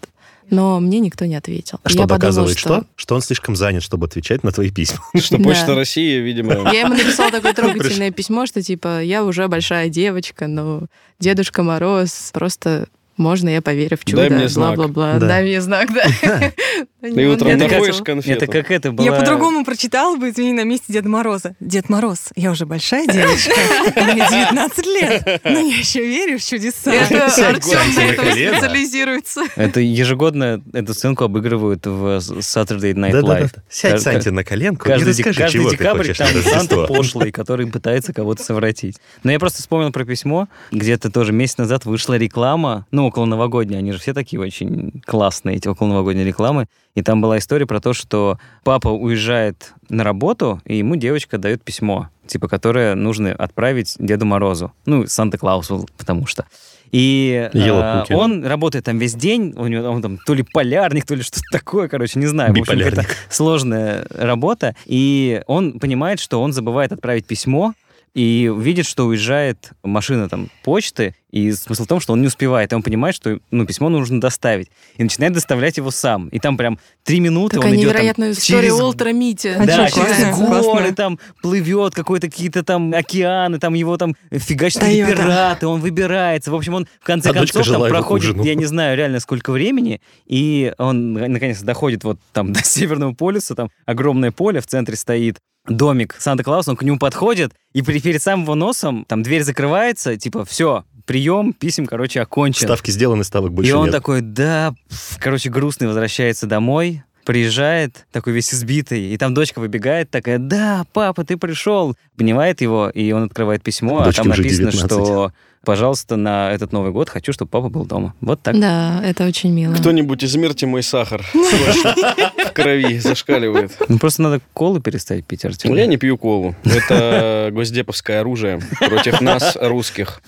Но 0.49 0.79
мне 0.79 0.99
никто 0.99 1.25
не 1.25 1.35
ответил. 1.35 1.79
А 1.83 1.89
Что 1.89 1.99
Я 1.99 2.03
подумала, 2.03 2.19
доказывает 2.19 2.57
что? 2.57 2.85
Что 2.95 3.15
он 3.15 3.21
слишком 3.21 3.55
занят, 3.55 3.83
чтобы 3.83 4.05
отвечать 4.05 4.43
на 4.43 4.51
твои 4.51 4.69
письма. 4.71 5.01
Что. 5.19 5.37
Почта 5.37 5.75
России, 5.75 6.19
видимо... 6.19 6.53
Я 6.73 6.81
ему 6.81 6.95
написала 6.95 7.31
такое 7.31 7.53
трогательное 7.53 8.11
письмо, 8.11 8.45
что 8.45 8.61
типа 8.61 9.01
я 9.01 9.23
уже 9.23 9.47
большая 9.47 9.89
девочка, 9.89 10.47
но 10.47 10.83
Дедушка 11.19 11.63
Мороз 11.63 12.29
просто 12.33 12.87
можно 13.17 13.49
я 13.49 13.61
поверю 13.61 13.97
в 13.97 14.05
чудо, 14.05 14.29
Дай 14.29 14.29
мне 14.29 14.47
знак. 14.47 14.75
бла-бла-бла. 14.75 15.19
Да. 15.19 15.27
Дай 15.27 15.43
мне 15.43 15.59
знак, 15.59 15.89
да. 15.91 16.51
И 17.01 17.25
утром 17.25 17.49
Это 17.51 17.67
находишь 17.67 17.97
как- 17.97 18.05
конфету. 18.07 18.43
Это 18.45 18.51
как 18.51 18.71
это 18.71 18.91
было... 18.91 19.05
Я 19.05 19.11
по-другому 19.13 19.63
прочитала 19.63 20.15
бы, 20.17 20.29
извини, 20.29 20.53
на 20.53 20.63
месте 20.63 20.85
Деда 20.91 21.07
Мороза. 21.07 21.55
Дед 21.59 21.89
Мороз, 21.89 22.29
я 22.35 22.49
уже 22.49 22.65
большая 22.65 23.05
девочка, 23.05 23.53
мне 23.95 24.15
19 24.27 24.85
лет, 24.87 25.41
но 25.43 25.51
я 25.51 25.77
еще 25.77 26.03
верю 26.05 26.39
в 26.39 26.43
чудеса. 26.43 26.91
Это 26.91 27.25
Артем 27.25 27.95
на 27.95 28.15
колено. 28.15 28.57
специализируется. 28.57 29.41
Это 29.55 29.79
ежегодно 29.79 30.61
эту 30.73 30.95
сценку 30.95 31.25
обыгрывают 31.25 31.85
в 31.85 32.17
Saturday 32.17 32.93
Night 32.93 33.11
Да-да-да. 33.11 33.41
Live. 33.41 33.55
Сядь, 33.69 34.01
Санте, 34.01 34.31
на 34.31 34.43
коленку 34.43 34.89
и 34.89 34.93
расскажи, 34.93 35.39
каждый 35.39 35.59
чего 35.59 35.69
ты 35.69 35.77
декабрь 35.77 35.99
хочешь 35.99 36.17
там 36.17 36.27
Санта 36.41 36.85
пошлый, 36.85 37.31
который 37.31 37.67
пытается 37.67 38.11
кого-то 38.11 38.43
совратить. 38.43 38.97
Но 39.23 39.31
я 39.31 39.39
просто 39.39 39.59
вспомнил 39.61 39.91
про 39.91 40.03
письмо. 40.03 40.47
Где-то 40.71 41.11
тоже 41.11 41.31
месяц 41.31 41.57
назад 41.57 41.85
вышла 41.85 42.15
реклама, 42.15 42.87
ну, 42.91 43.05
около 43.05 43.25
новогодняя. 43.25 43.79
Они 43.79 43.91
же 43.91 43.99
все 43.99 44.13
такие 44.13 44.39
очень 44.39 45.01
классные, 45.05 45.57
эти 45.57 45.67
около 45.67 45.87
новогодние 45.89 46.25
рекламы. 46.25 46.67
И 46.97 47.03
там 47.03 47.21
была 47.21 47.37
история 47.37 47.67
про 47.67 47.79
то, 47.79 47.93
что 47.93 48.39
папа 48.63 48.87
уезжает 48.87 49.73
на 49.87 50.03
работу, 50.03 50.63
и 50.65 50.77
ему 50.77 50.95
девочка 50.95 51.37
дает 51.37 51.61
письмо, 51.61 52.09
типа, 52.25 52.47
которое 52.47 52.95
нужно 52.95 53.33
отправить 53.33 53.95
Деду 53.99 54.25
Морозу. 54.25 54.73
Ну, 54.87 55.05
Санта-Клаусу, 55.05 55.87
потому 55.95 56.25
что. 56.25 56.47
И 56.91 57.51
э, 57.53 58.13
он 58.15 58.43
работает 58.43 58.85
там 58.85 58.97
весь 58.97 59.13
день, 59.13 59.53
у 59.57 59.67
него 59.67 59.87
он 59.87 60.01
там 60.01 60.17
то 60.17 60.33
ли 60.33 60.41
полярник, 60.41 61.05
то 61.05 61.13
ли 61.13 61.21
что-то 61.21 61.43
такое, 61.51 61.87
короче, 61.87 62.17
не 62.17 62.25
знаю. 62.25 62.49
В 62.49 62.51
общем, 62.53 62.63
Биполярник. 62.63 62.95
какая-то 62.95 63.15
сложная 63.29 64.07
работа. 64.09 64.75
И 64.87 65.43
он 65.45 65.79
понимает, 65.79 66.19
что 66.19 66.41
он 66.41 66.51
забывает 66.51 66.91
отправить 66.93 67.27
письмо, 67.27 67.75
и 68.13 68.51
видит, 68.55 68.85
что 68.85 69.05
уезжает 69.05 69.71
машина 69.83 70.27
там 70.27 70.49
почты, 70.63 71.15
и 71.29 71.51
смысл 71.51 71.83
в 71.83 71.87
том, 71.87 71.99
что 71.99 72.13
он 72.13 72.21
не 72.21 72.27
успевает, 72.27 72.71
и 72.71 72.75
он 72.75 72.81
понимает, 72.81 73.15
что 73.15 73.39
ну, 73.51 73.65
письмо 73.65 73.89
нужно 73.89 74.19
доставить, 74.19 74.69
и 74.95 75.03
начинает 75.03 75.33
доставлять 75.33 75.77
его 75.77 75.91
сам. 75.91 76.29
И 76.29 76.39
там 76.39 76.57
прям 76.57 76.79
три 77.03 77.19
минуты 77.19 77.57
Такая 77.57 77.71
он 77.71 77.75
идет 77.75 77.83
там 77.83 77.93
невероятная 77.93 78.31
история 78.31 78.61
через 78.61 78.79
Уолтера 78.79 79.09
Мити. 79.09 79.47
А 79.47 79.65
да, 79.65 79.89
чё, 79.89 80.01
через 80.01 80.35
классно, 80.35 80.61
горы 80.61 80.91
там 80.93 81.19
плывет 81.41 81.93
какой-то 81.93 82.29
какие-то 82.29 82.63
там 82.63 82.93
океаны, 82.93 83.59
там 83.59 83.73
его 83.73 83.97
там 83.97 84.15
фигачат 84.31 84.83
пираты, 84.83 85.67
он 85.67 85.81
выбирается. 85.81 86.51
В 86.51 86.55
общем, 86.55 86.75
он 86.75 86.87
в 86.99 87.05
конце 87.05 87.29
А 87.29 87.33
концов 87.33 87.67
там 87.67 87.87
проходит, 87.87 88.29
ужину. 88.31 88.43
я 88.43 88.55
не 88.55 88.65
знаю 88.65 88.97
реально 88.97 89.19
сколько 89.19 89.51
времени, 89.51 90.01
и 90.25 90.73
он 90.77 91.13
наконец 91.13 91.61
доходит 91.61 92.03
вот 92.03 92.19
там 92.31 92.53
до 92.53 92.63
Северного 92.63 93.13
полюса, 93.13 93.53
там 93.53 93.69
огромное 93.85 94.31
поле, 94.31 94.61
в 94.61 94.67
центре 94.67 94.95
стоит 94.95 95.37
домик 95.67 96.15
Санта-Клауса, 96.17 96.71
он 96.71 96.77
к 96.77 96.83
нему 96.83 96.97
подходит, 96.97 97.53
и 97.73 97.81
перед 97.81 98.21
самым 98.21 98.43
его 98.43 98.55
носом 98.55 99.05
там 99.07 99.23
дверь 99.23 99.43
закрывается, 99.43 100.17
типа, 100.17 100.45
все, 100.45 100.85
прием, 101.05 101.53
писем, 101.53 101.85
короче, 101.85 102.21
окончен. 102.21 102.67
Ставки 102.67 102.91
сделаны, 102.91 103.23
ставок 103.23 103.53
больше 103.53 103.71
И 103.71 103.73
он 103.73 103.85
нет. 103.85 103.93
такой, 103.93 104.21
да, 104.21 104.73
короче, 105.19 105.49
грустный, 105.49 105.87
возвращается 105.87 106.47
домой, 106.47 107.03
приезжает, 107.25 108.07
такой 108.11 108.33
весь 108.33 108.53
избитый, 108.53 109.11
и 109.11 109.17
там 109.17 109.33
дочка 109.33 109.59
выбегает, 109.59 110.09
такая, 110.09 110.37
да, 110.37 110.85
папа, 110.93 111.25
ты 111.25 111.37
пришел, 111.37 111.95
обнимает 112.17 112.61
его, 112.61 112.89
и 112.89 113.11
он 113.11 113.23
открывает 113.23 113.63
письмо, 113.63 114.03
Дочке 114.03 114.21
а 114.21 114.23
там 114.23 114.29
написано, 114.29 114.71
19. 114.71 114.85
что, 114.85 115.33
пожалуйста, 115.67 116.15
на 116.15 116.53
этот 116.53 116.71
Новый 116.71 116.93
год 116.93 117.09
хочу, 117.09 117.33
чтобы 117.33 117.51
папа 117.51 117.67
был 117.67 117.83
дома. 117.83 118.13
Вот 118.21 118.41
так. 118.41 118.57
Да, 118.57 119.01
это 119.03 119.27
очень 119.27 119.51
мило. 119.51 119.73
Кто-нибудь 119.73 120.23
измерьте 120.23 120.65
мой 120.65 120.81
сахар. 120.81 121.25
В 121.33 122.51
крови 122.53 122.99
зашкаливает. 122.99 123.73
Ну, 123.89 123.99
просто 123.99 124.21
надо 124.21 124.39
колу 124.53 124.79
перестать 124.79 125.25
пить, 125.25 125.43
Артем. 125.43 125.75
Я 125.75 125.85
не 125.85 125.97
пью 125.97 126.17
колу. 126.17 126.55
Это 126.63 127.49
госдеповское 127.51 128.21
оружие 128.21 128.61
против 128.79 129.19
нас, 129.19 129.57
русских. 129.59 130.21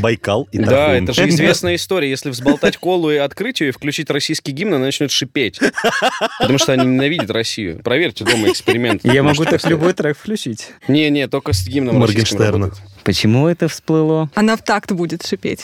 Байкал 0.00 0.48
и 0.52 0.58
Да, 0.58 0.96
это 0.96 1.12
же 1.12 1.28
известная 1.28 1.74
история. 1.74 2.08
Если 2.08 2.30
взболтать 2.30 2.78
колу 2.78 3.10
и 3.10 3.16
открыть 3.16 3.60
ее, 3.60 3.68
и 3.68 3.72
включить 3.72 4.08
российский 4.08 4.52
гимн, 4.52 4.72
она 4.72 4.86
начнет 4.86 5.10
шипеть. 5.10 5.60
Потому 6.40 6.58
что 6.58 6.72
они 6.72 6.86
ненавидят 6.86 7.30
Россию. 7.30 7.82
Проверьте 7.84 8.24
дома 8.24 8.48
эксперимент. 8.48 9.04
Я 9.04 9.22
могу 9.22 9.44
так 9.44 9.62
любой 9.68 9.92
трек 9.92 10.16
включить. 10.16 10.70
Не-не, 10.88 11.28
только 11.28 11.52
с 11.52 11.68
гимном 11.68 12.00
российским 12.00 12.38
Моргенштерна. 12.38 12.72
Почему 13.04 13.48
это 13.48 13.68
всплыло? 13.68 14.30
Она 14.34 14.56
в 14.56 14.62
такт 14.62 14.92
будет 14.92 15.24
шипеть. 15.26 15.62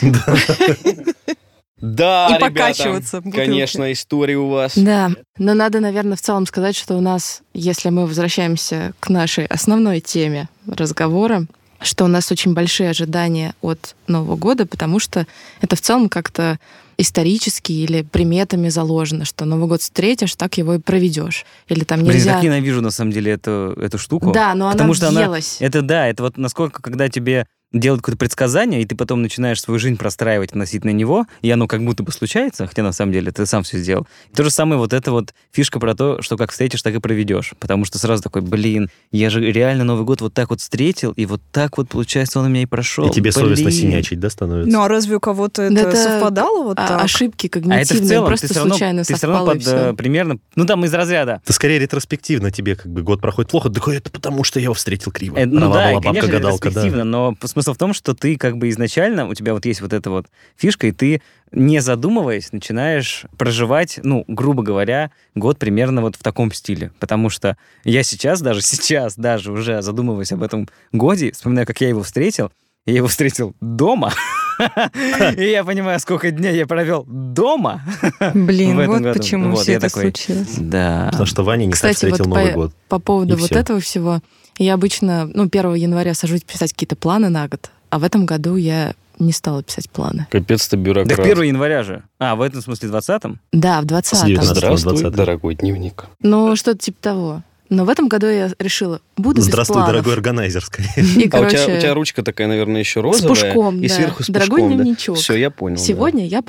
Да, 1.81 2.27
И 2.29 2.35
ребята, 2.35 2.51
покачиваться 2.53 3.21
в 3.21 3.25
бутылке. 3.25 3.47
конечно, 3.47 3.93
история 3.93 4.37
у 4.37 4.49
вас. 4.49 4.73
Да, 4.77 5.11
но 5.39 5.55
надо, 5.55 5.79
наверное, 5.79 6.17
в 6.17 6.21
целом 6.21 6.45
сказать, 6.47 6.75
что 6.75 6.97
у 6.97 7.01
нас, 7.01 7.43
если 7.55 7.91
мы 7.91 8.07
возвращаемся 8.07 8.95
к 8.99 9.09
нашей 9.11 9.47
основной 9.47 10.01
теме 10.01 10.49
разговора, 10.67 11.47
что 11.81 12.05
у 12.05 12.09
нас 12.09 12.31
очень 12.33 12.55
большие 12.55 12.91
ожидания 12.91 13.55
от 13.61 13.95
Нового 14.07 14.37
года, 14.37 14.67
потому 14.67 14.99
что 14.99 15.27
это 15.61 15.77
в 15.77 15.81
целом 15.81 16.09
как-то 16.09 16.59
исторически 16.97 17.71
или 17.71 18.03
приметами 18.03 18.69
заложено, 18.69 19.25
что 19.25 19.45
Новый 19.45 19.69
год 19.69 19.81
встретишь, 19.81 20.35
так 20.35 20.59
его 20.59 20.75
и 20.75 20.79
проведешь. 20.79 21.45
Или 21.69 21.85
там 21.85 22.01
Блин, 22.01 22.11
я 22.11 22.15
нельзя... 22.17 22.35
так 22.35 22.43
ненавижу, 22.43 22.83
на 22.83 22.91
самом 22.91 23.13
деле, 23.13 23.33
эту, 23.33 23.75
эту 23.81 23.99
штуку. 23.99 24.33
Да, 24.33 24.55
но 24.55 24.67
она 24.67 24.73
Потому 24.73 24.95
что 24.95 25.09
она- 25.09 25.21
въелась. 25.21 25.59
Это 25.61 25.83
да, 25.83 26.09
это 26.09 26.25
вот 26.25 26.37
насколько, 26.37 26.83
когда 26.83 27.09
тебе 27.09 27.47
делают 27.73 28.03
какое-то 28.03 28.19
предсказание, 28.19 28.83
и 28.83 28.87
ты 28.87 28.97
потом 28.97 29.23
начинаешь 29.23 29.61
свою 29.61 29.79
жизнь 29.79 29.97
простраивать 29.97 30.51
относительно 30.51 30.91
него, 30.91 31.27
и 31.43 31.51
оно 31.51 31.67
как 31.67 31.85
будто 31.85 32.03
бы 32.03 32.13
случается, 32.13 32.67
хотя 32.67 32.83
на 32.83 32.93
самом 32.93 33.13
деле 33.13 33.31
ты 33.31 33.45
сам 33.47 33.63
все 33.63 33.79
сделал. 33.79 34.07
И 34.31 34.35
то 34.35 34.43
же 34.43 34.51
самое 34.51 34.79
вот 34.79 34.93
эта 34.93 35.13
вот 35.13 35.35
фишка 35.53 35.79
про 35.79 35.95
то, 35.95 36.23
что 36.23 36.37
как 36.37 36.51
встретишь, 36.51 36.83
так 36.83 36.95
и 36.95 36.99
проведешь. 36.99 37.53
Потому 37.59 37.85
что 37.85 37.99
сразу 37.99 38.23
такой, 38.23 38.43
блин, 38.43 38.89
я 39.13 39.29
же 39.31 39.41
реально 39.41 39.85
Новый 39.85 40.05
год 40.05 40.21
вот 40.21 40.35
так 40.35 40.51
вот 40.51 40.61
встретил, 40.61 41.13
и 41.13 41.27
вот 41.27 41.43
так 41.53 41.77
вот, 41.79 41.89
получается, 41.91 42.41
он 42.41 42.47
у 42.47 42.49
меня 42.49 42.63
и 42.63 42.67
прошел. 42.67 43.09
И 43.09 43.13
тебе 43.13 43.33
совестно 43.33 43.67
Блин. 43.67 43.79
синячить, 43.79 44.21
да, 44.21 44.31
становится? 44.31 44.71
Ну 44.71 44.83
а 44.83 44.89
разве 44.89 45.17
у 45.17 45.21
кого-то 45.21 45.63
это, 45.63 45.75
Да 45.75 45.81
это, 45.83 45.97
совпадало 45.97 46.63
вот 46.63 46.79
А- 46.79 46.89
так? 46.89 47.05
ошибки 47.05 47.47
А 47.47 47.49
это 47.49 47.59
в 47.59 47.63
когнитивные, 47.63 48.09
целом, 48.09 48.27
просто 48.27 48.47
ты 48.47 48.53
все 48.53 48.61
равно, 48.61 48.75
случайно 48.75 49.05
ты 49.05 49.15
все 49.15 49.27
равно 49.27 49.47
под, 49.47 49.67
э, 49.67 49.93
примерно, 49.95 50.39
ну 50.57 50.65
там 50.65 50.85
из 50.85 50.95
разряда. 50.95 51.41
Это 51.45 51.53
скорее 51.53 51.79
ретроспективно 51.79 52.51
тебе 52.51 52.77
как 52.77 52.91
бы 52.91 53.03
год 53.03 53.21
проходит 53.21 53.51
плохо. 53.51 53.69
Да 53.69 53.81
это 53.93 54.11
потому, 54.11 54.45
что 54.45 54.59
я 54.59 54.65
его 54.65 54.75
встретил 54.75 55.13
криво. 55.13 55.37
Э, 55.37 55.47
ну 55.47 55.73
да, 55.73 55.85
конечно, 55.85 56.13
бабка-гадалка, 56.13 56.71
да. 56.71 56.81
ретроспективно, 56.81 57.05
но 57.05 57.35
смысл 57.59 57.75
в 57.75 57.79
том, 57.79 57.93
что 57.93 58.15
ты 58.15 58.37
как 58.37 58.57
бы 58.57 58.69
изначально, 58.69 59.27
у 59.29 59.35
тебя 59.35 59.53
вот 59.53 59.67
есть 59.67 59.81
вот 59.81 59.93
эта 59.93 60.11
вот 60.11 60.27
фишка, 60.57 60.87
и 60.87 60.93
ты, 60.93 61.23
не 61.51 61.81
задумываясь, 61.81 62.53
начинаешь 62.53 63.25
проживать, 63.37 63.99
ну, 64.05 64.25
грубо 64.29 64.63
говоря, 64.63 65.11
год 65.35 65.59
примерно 65.59 66.03
вот 66.03 66.15
в 66.15 66.23
таком 66.23 66.53
стиле. 66.53 66.93
Потому 67.01 67.31
что 67.31 67.57
я 67.83 68.05
сейчас, 68.05 68.41
даже 68.41 68.61
сейчас, 68.63 69.17
даже 69.17 69.51
уже 69.51 69.83
задумываясь 69.83 70.31
об 70.31 70.45
этом 70.45 70.69
годе, 70.93 71.33
вспоминаю, 71.33 71.67
как 71.67 71.81
я 71.81 71.89
его 71.89 72.05
встретил, 72.05 72.53
я 72.87 72.95
его 72.95 73.09
встретил 73.09 73.55
дома, 73.61 74.13
и 75.37 75.43
я 75.51 75.65
понимаю, 75.65 75.99
сколько 76.01 76.31
дней 76.31 76.57
я 76.57 76.67
провел 76.67 77.05
дома. 77.09 77.83
Блин, 78.35 78.77
В 78.77 78.81
этом 78.81 78.93
вот 78.95 79.03
году. 79.03 79.19
почему 79.19 79.51
Вот, 79.51 79.61
все 79.63 79.73
это 79.75 79.89
такой, 79.89 80.03
случилось. 80.03 80.55
Да. 80.59 81.09
Потому 81.11 81.27
что 81.27 81.43
Ваня 81.43 81.65
не 81.65 81.73
так 81.73 81.77
Кстати, 81.77 81.95
встретил 81.95 82.25
вот 82.25 82.37
Новый 82.37 82.53
по, 82.53 82.55
год. 82.55 82.75
по 82.89 82.99
поводу 82.99 83.35
И 83.35 83.37
вот 83.37 83.51
всё. 83.51 83.59
этого 83.59 83.81
всего, 83.81 84.21
я 84.59 84.75
обычно, 84.75 85.31
ну, 85.33 85.45
1 85.45 85.75
января 85.75 86.15
сажусь 86.15 86.43
писать 86.43 86.73
какие-то 86.73 86.97
планы 86.97 87.29
на 87.29 87.49
год, 87.49 87.71
а 87.91 87.99
в 87.99 88.05
этом 88.05 88.27
году 88.27 88.57
я 88.57 88.95
не 89.19 89.33
стала 89.33 89.63
писать 89.63 89.91
планы. 89.91 90.27
Капец 90.31 90.69
ты 90.69 90.77
Так 90.77 90.81
бюрократ. 90.81 91.19
1 91.19 91.43
января 91.43 91.83
же. 91.83 92.05
А, 92.19 92.37
в 92.37 92.41
этом 92.41 92.63
смысле 92.63 92.91
20-м? 92.91 93.41
Да, 93.53 93.81
в 93.81 93.85
20-м. 93.85 94.27
19. 94.27 94.57
Здравствуй, 94.57 94.93
20. 95.01 95.17
дорогой 95.17 95.55
дневник. 95.57 96.07
Ну, 96.23 96.55
что-то 96.57 96.79
типа 96.79 96.99
того. 97.01 97.43
Но 97.71 97.85
в 97.85 97.89
этом 97.91 98.09
году 98.09 98.27
я 98.29 98.51
решила, 98.59 99.01
буду 99.17 99.43
Здравствуй, 99.43 99.75
без 99.75 99.77
планов. 99.77 99.91
дорогой 99.93 100.15
органайзер, 100.15 100.65
скорее. 100.65 100.91
И, 100.97 101.27
А 101.27 101.31
короче, 101.31 101.57
у 101.59 101.65
тебя, 101.67 101.77
у 101.77 101.81
тебя 101.81 101.95
ручка 101.95 102.23
такая, 102.23 102.47
наверное, 102.49 102.81
еще 102.81 103.01
с 103.01 103.03
розовая. 103.03 103.29
пушком, 103.29 103.81
И 103.83 103.89
да. 103.89 103.95
сверху 103.95 104.23
с 104.23 104.27
Дорогой 104.29 104.61
пушком, 104.63 104.77
да. 104.79 104.83
дневничок. 104.85 105.17
Все, 105.19 105.35
я 105.37 105.51
понял. 105.51 105.77
да. 105.77 105.83
Сегодня 105.83 106.27
я 106.27 106.41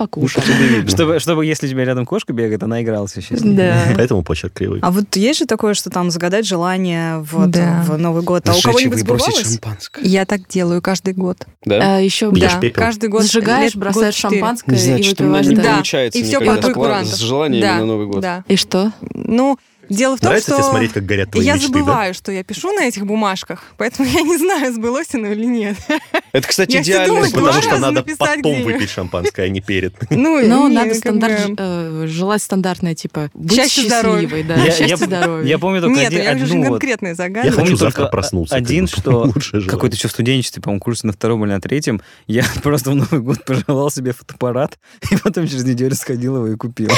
видно. 0.70 0.90
Чтобы, 0.90 1.20
чтобы 1.20 1.46
если 1.46 1.68
у 1.68 1.70
тебя 1.70 1.84
рядом 1.86 2.06
кошка 2.06 2.32
бегает, 2.32 2.64
она 2.64 2.82
игралась 2.82 3.12
сейчас. 3.14 3.42
Да. 3.42 3.84
Поэтому 3.96 4.24
почерк 4.24 4.54
кривой. 4.54 4.80
А 4.82 4.92
вот 4.92 5.16
есть 5.18 5.40
же 5.40 5.46
такое, 5.46 5.74
что 5.74 5.90
там 5.90 6.10
загадать 6.10 6.46
желание 6.48 7.20
вот 7.20 7.50
Да. 7.52 7.84
в 7.86 7.98
Новый 7.98 8.24
год. 8.24 8.48
А 8.48 8.52
у 8.52 8.54
Сжечь 8.54 8.64
кого-нибудь 8.64 9.00
сбывалось? 9.00 9.42
шампанское. 9.44 10.06
Я 10.06 10.26
так 10.26 10.48
делаю 10.48 10.82
каждый 10.82 11.14
год. 11.14 11.46
Да? 11.66 11.98
А 11.98 12.00
еще 12.00 12.32
да, 12.32 12.60
каждый 12.74 13.10
год. 13.10 13.26
сжигаешь, 13.26 13.74
лет- 13.74 13.76
бросаешь 13.76 14.16
шампанское 14.16 14.76
и 14.76 14.80
у 14.80 15.10
выпиваешь. 15.10 15.48
не 15.48 15.56
Да. 15.64 15.74
получается. 15.76 16.18
И 16.18 16.22
мне 16.22 16.30
всё 16.30 16.40
когда 16.40 16.54
под 16.54 16.62
с. 16.62 17.06
С 17.06 17.18
желаниями 17.20 17.62
Да, 17.62 17.78
на 17.80 17.86
Новый 17.86 18.08
год. 18.08 18.22
Да. 18.22 18.44
И 18.48 18.56
что? 18.56 18.94
Ну, 19.14 19.58
дело 19.90 20.18
в 20.18 20.20
том, 20.20 20.30
Нравится 20.30 20.52
что 20.52 20.62
тебе 20.62 20.70
смотреть, 20.70 20.94
как 20.94 21.06
горят 21.06 21.32
твои 21.32 21.46
я 21.46 21.56
мечты, 21.56 21.68
да? 21.70 21.80
забываю, 21.80 22.14
что 22.14 22.32
я 22.32 22.44
пишу 22.44 22.72
на 22.72 22.86
этих 22.88 23.06
бумажках, 23.06 23.64
поэтому 23.78 24.08
я 24.08 24.22
не 24.22 24.38
знаю, 24.38 24.74
сбылось 24.74 25.14
оно 25.14 25.28
или 25.28 25.46
нет. 25.46 25.78
Это, 26.32 26.48
кстати, 26.48 26.72
Я 26.74 26.82
всё 26.84 26.92
идеальный 26.92 27.08
думаю, 27.16 27.32
Потому 27.32 27.62
что 27.62 27.78
надо 27.80 28.06
потом 28.18 28.64
выпить 28.64 28.90
шампанское, 28.90 29.44
а 29.46 29.50
не 29.50 29.62
перед. 29.62 29.96
Ну, 30.10 30.40
Ну, 30.46 30.68
не, 30.68 30.76
надо 30.76 30.90
как 30.90 30.98
стандарт, 30.98 31.50
бы- 31.50 31.56
э, 31.58 32.06
желать 32.08 32.42
стандартное, 32.42 32.94
типа, 32.96 33.30
быть 33.34 33.52
здоровья. 33.54 34.28
счастливой, 34.28 34.44
да, 34.44 34.56
Я- 34.56 34.66
я- 34.66 34.72
счастье, 34.72 34.98
здоровье. 35.08 35.50
Я 35.50 35.60
помню 35.60 35.82
только 35.82 35.98
Нет, 36.00 36.08
один, 36.10 36.22
я 36.24 36.32
одну 36.32 36.64
конкретные 36.64 37.10
Я 37.12 37.16
загадываю. 37.16 37.60
хочу 37.60 37.76
завтра 37.78 38.02
только 38.02 38.12
проснуться. 38.12 38.56
один, 38.56 38.88
что 38.88 39.32
какой-то 39.68 39.96
еще 39.96 40.08
в 40.08 40.12
студенчестве, 40.12 40.62
по-моему, 40.62 40.82
курсе 40.82 41.08
на 41.08 41.14
втором 41.14 41.44
или 41.46 41.52
на 41.52 41.62
третьем, 41.62 42.02
я 42.28 42.44
просто 42.64 42.92
в 42.92 42.96
Новый 42.96 43.22
год 43.22 43.44
пожелал 43.46 43.90
себе 43.92 44.14
фотоаппарат, 44.14 44.78
и 45.10 45.18
потом 45.18 45.48
через 45.48 45.64
неделю 45.64 45.96
сходил 45.96 46.36
его 46.38 46.48
и 46.48 46.56
купил. 46.56 46.90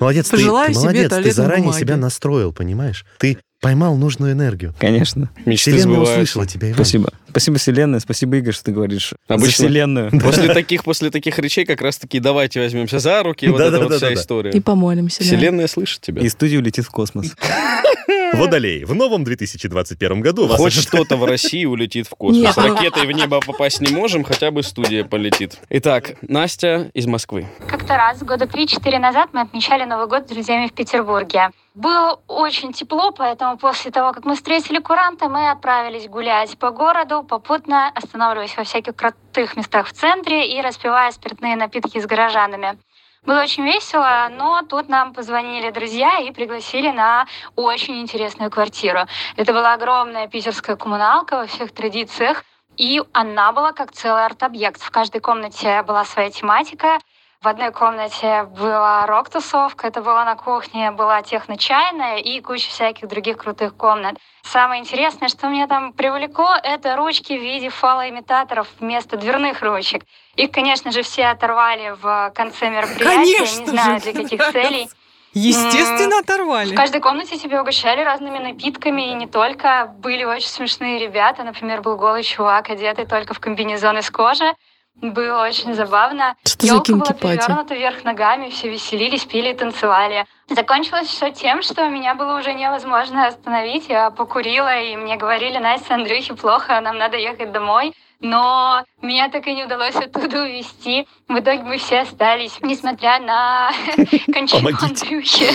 Молодец, 0.00 0.28
ты, 0.28 0.36
Пожелаю 0.68 0.92
ты 0.92 0.98
себе 0.98 1.08
молодец, 1.08 1.24
ты 1.24 1.32
заранее 1.32 1.64
бумаги. 1.66 1.80
себя 1.80 1.96
настроил, 1.96 2.52
понимаешь? 2.52 3.04
Ты 3.18 3.38
Поймал 3.62 3.94
нужную 3.96 4.32
энергию. 4.32 4.74
Конечно. 4.76 5.30
Мечты 5.46 5.70
Вселенная 5.70 5.82
сбываются. 5.98 6.14
услышала 6.14 6.46
тебя, 6.48 6.66
Иван. 6.70 6.74
Спасибо. 6.74 7.12
Спасибо, 7.30 7.58
Вселенная. 7.58 8.00
Спасибо, 8.00 8.36
Игорь, 8.38 8.54
что 8.54 8.64
ты 8.64 8.72
говоришь 8.72 9.14
за 9.28 9.34
Обычно- 9.36 9.52
Вселенную. 9.52 10.10
После 10.20 10.48
таких, 10.52 10.82
после 10.82 11.10
таких 11.10 11.38
речей 11.38 11.64
как 11.64 11.80
раз-таки 11.80 12.18
давайте 12.18 12.58
возьмемся 12.58 12.98
за 12.98 13.22
руки, 13.22 13.46
вот 13.46 13.58
Да, 13.58 13.66
эта 13.68 13.78
да, 13.78 13.84
вот 13.84 13.94
вся 13.94 14.14
история. 14.14 14.50
И 14.50 14.58
помолимся. 14.58 15.22
Вселенная 15.22 15.68
слышит 15.68 16.00
тебя. 16.00 16.22
И 16.22 16.28
студия 16.28 16.58
улетит 16.58 16.84
в 16.86 16.90
космос. 16.90 17.36
Водолей, 18.38 18.84
в 18.84 18.94
новом 18.94 19.24
2021 19.24 20.20
году 20.20 20.46
вас 20.46 20.58
Хоть 20.58 20.72
что-то 20.72 21.16
в 21.16 21.24
России 21.24 21.64
улетит 21.64 22.06
в 22.06 22.10
космос. 22.10 22.56
Ну- 22.56 22.62
Ракетой 22.74 23.06
в 23.06 23.12
небо 23.12 23.40
попасть 23.40 23.80
не 23.80 23.92
можем, 23.94 24.24
хотя 24.24 24.50
бы 24.50 24.62
студия 24.62 25.04
полетит. 25.04 25.58
Итак, 25.68 26.14
Настя 26.22 26.90
из 26.94 27.06
Москвы. 27.06 27.46
Как-то 27.68 27.96
раз, 27.96 28.22
года 28.22 28.46
3-4 28.46 28.98
назад, 28.98 29.30
мы 29.32 29.42
отмечали 29.42 29.84
Новый 29.84 30.06
год 30.06 30.26
с 30.26 30.30
друзьями 30.30 30.68
в 30.68 30.72
Петербурге. 30.72 31.50
Было 31.74 32.20
очень 32.26 32.72
тепло, 32.72 33.12
поэтому 33.12 33.56
после 33.56 33.90
того, 33.90 34.12
как 34.12 34.24
мы 34.24 34.34
встретили 34.34 34.78
куранта, 34.78 35.28
мы 35.28 35.50
отправились 35.50 36.06
гулять 36.08 36.56
по 36.58 36.70
городу, 36.70 37.22
попутно 37.22 37.88
останавливаясь 37.94 38.56
во 38.56 38.64
всяких 38.64 38.94
крутых 38.94 39.56
местах 39.56 39.88
в 39.88 39.92
центре 39.92 40.54
и 40.56 40.60
распивая 40.60 41.10
спиртные 41.12 41.56
напитки 41.56 41.98
с 41.98 42.06
горожанами. 42.06 42.78
Было 43.24 43.42
очень 43.42 43.64
весело, 43.64 44.28
но 44.32 44.62
тут 44.62 44.88
нам 44.88 45.14
позвонили 45.14 45.70
друзья 45.70 46.18
и 46.18 46.32
пригласили 46.32 46.90
на 46.90 47.26
очень 47.54 48.00
интересную 48.00 48.50
квартиру. 48.50 49.06
Это 49.36 49.52
была 49.52 49.74
огромная 49.74 50.26
питерская 50.26 50.74
коммуналка 50.74 51.36
во 51.36 51.46
всех 51.46 51.72
традициях, 51.72 52.42
и 52.76 53.00
она 53.12 53.52
была 53.52 53.72
как 53.72 53.92
целый 53.92 54.24
арт-объект. 54.24 54.82
В 54.82 54.90
каждой 54.90 55.20
комнате 55.20 55.84
была 55.84 56.04
своя 56.04 56.30
тематика. 56.30 56.98
В 57.42 57.48
одной 57.48 57.72
комнате 57.72 58.44
была 58.56 59.04
рок-тусовка, 59.06 59.88
это 59.88 60.00
была 60.00 60.24
на 60.24 60.36
кухне, 60.36 60.92
была 60.92 61.22
техно-чайная 61.22 62.18
и 62.18 62.40
куча 62.40 62.68
всяких 62.70 63.08
других 63.08 63.36
крутых 63.36 63.76
комнат. 63.76 64.14
Самое 64.42 64.80
интересное, 64.80 65.28
что 65.28 65.48
меня 65.48 65.66
там 65.66 65.92
привлекло, 65.92 66.54
это 66.62 66.94
ручки 66.94 67.32
в 67.32 67.42
виде 67.42 67.68
фалоимитаторов 67.68 68.68
вместо 68.78 69.16
дверных 69.16 69.60
ручек. 69.60 70.04
Их, 70.36 70.52
конечно 70.52 70.92
же, 70.92 71.02
все 71.02 71.26
оторвали 71.26 71.96
в 72.00 72.30
конце 72.32 72.70
мероприятия, 72.70 73.06
Конечно 73.38 73.60
не 73.62 73.66
знаю 73.66 73.98
же. 74.00 74.12
для 74.12 74.22
каких 74.22 74.52
целей. 74.52 74.88
Естественно, 75.34 76.16
В 76.16 76.20
оторвали. 76.20 76.76
каждой 76.76 77.00
комнате 77.00 77.38
тебя 77.38 77.62
угощали 77.62 78.02
разными 78.04 78.38
напитками, 78.38 79.10
и 79.10 79.14
не 79.14 79.26
только. 79.26 79.92
Были 79.98 80.22
очень 80.22 80.48
смешные 80.48 81.00
ребята. 81.00 81.42
Например, 81.42 81.80
был 81.80 81.96
голый 81.96 82.22
чувак, 82.22 82.70
одетый 82.70 83.06
только 83.06 83.34
в 83.34 83.40
комбинезон 83.40 83.98
из 83.98 84.10
кожи. 84.12 84.54
Было 84.96 85.42
очень 85.42 85.74
забавно. 85.74 86.36
Что 86.44 86.66
за 86.66 86.74
Ёлка 86.74 86.92
была 86.92 87.12
перевернута 87.12 87.74
вверх 87.74 88.04
ногами, 88.04 88.50
все 88.50 88.68
веселились, 88.68 89.24
пили 89.24 89.52
танцевали. 89.52 90.26
Закончилось 90.48 91.08
все 91.08 91.30
тем, 91.32 91.62
что 91.62 91.88
меня 91.88 92.14
было 92.14 92.38
уже 92.38 92.54
невозможно 92.54 93.26
остановить. 93.26 93.88
Я 93.88 94.10
покурила, 94.10 94.78
и 94.80 94.96
мне 94.96 95.16
говорили, 95.16 95.58
Настя, 95.58 95.94
Андрюхе 95.94 96.34
плохо, 96.34 96.80
нам 96.80 96.98
надо 96.98 97.16
ехать 97.16 97.50
домой. 97.50 97.94
Но 98.20 98.84
меня 99.00 99.28
так 99.28 99.46
и 99.48 99.54
не 99.54 99.64
удалось 99.64 99.96
оттуда 99.96 100.42
увезти. 100.42 101.08
В 101.26 101.40
итоге 101.40 101.64
мы 101.64 101.78
все 101.78 102.00
остались, 102.02 102.56
несмотря 102.60 103.18
на 103.18 103.72
кончину. 104.32 104.70
Андрюхи 104.80 105.48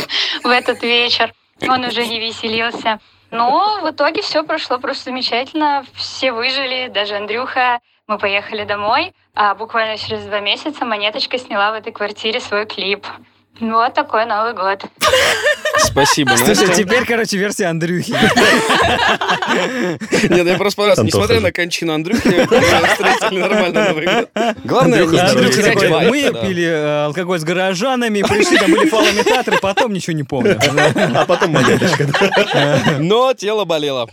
в 0.43 0.50
этот 0.50 0.84
вечер. 0.84 1.34
Он 1.62 1.86
уже 1.86 2.06
не 2.06 2.19
веселился. 2.19 3.00
Но 3.32 3.80
в 3.82 3.89
итоге 3.89 4.21
все 4.21 4.43
прошло 4.43 4.80
просто 4.80 5.06
замечательно. 5.06 5.86
Все 5.93 6.34
выжили, 6.34 6.89
даже 6.89 7.15
Андрюха. 7.15 7.80
Мы 8.08 8.17
поехали 8.20 8.63
домой, 8.63 9.13
а 9.36 9.54
буквально 9.54 9.98
через 9.98 10.24
два 10.24 10.39
месяца 10.39 10.86
Монеточка 10.86 11.38
сняла 11.38 11.72
в 11.72 11.74
этой 11.74 11.91
квартире 11.91 12.39
свой 12.39 12.65
клип. 12.65 13.06
Вот 13.60 13.93
такой 13.93 14.26
Новый 14.26 14.54
год. 14.54 14.86
Спасибо, 15.80 16.32
Слушай, 16.38 16.74
теперь, 16.76 17.06
короче, 17.06 17.38
версия 17.38 17.65
Андрюхи. 17.65 18.12
Нет, 20.30 20.48
я 20.48 20.58
просто 20.58 20.78
понравился. 20.78 21.04
Несмотря 21.04 21.39
на 21.39 21.52
кончину 21.52 21.93
Андрюхи, 21.93 22.20
встретили 22.20 23.39
нормально 23.39 23.89
Новый 23.89 24.06
год. 24.06 24.30
Главное, 24.63 25.06
мы 25.06 26.34
пили 26.41 26.65
э, 26.65 27.06
алкоголь 27.06 27.39
с 27.39 27.43
горожанами, 27.43 28.22
пришли, 28.24 28.58
там 28.58 28.72
были 28.72 28.89
фалоимитаторы, 28.89 29.58
потом 29.62 29.93
ничего 29.93 30.15
не 30.15 30.24
помню. 30.24 30.60
А 31.15 31.26
потом 31.26 31.52
монеточка. 31.52 32.08
Но 33.00 33.34
тело 33.34 33.65
болело. 33.65 34.10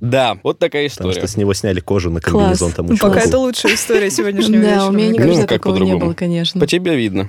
Да, 0.00 0.36
вот 0.42 0.58
такая 0.58 0.88
Потому 0.90 1.10
история. 1.10 1.26
что 1.26 1.32
с 1.32 1.36
него 1.38 1.54
сняли 1.54 1.80
кожу 1.80 2.10
на 2.10 2.20
комбинезон 2.20 2.72
тому 2.72 2.90
Ну, 2.90 2.98
Пока 2.98 3.20
это 3.20 3.38
лучшая 3.38 3.74
история 3.74 4.10
сегодняшнего 4.10 4.60
вечера. 4.60 4.76
Да, 4.80 4.86
у 4.88 4.92
меня 4.92 5.08
никогда 5.08 5.32
Ну, 5.32 5.40
как 5.40 5.48
такого 5.48 5.76
не 5.78 5.94
было, 5.94 6.12
конечно. 6.12 6.60
По 6.60 6.66
тебе 6.66 6.94
видно. 6.94 7.28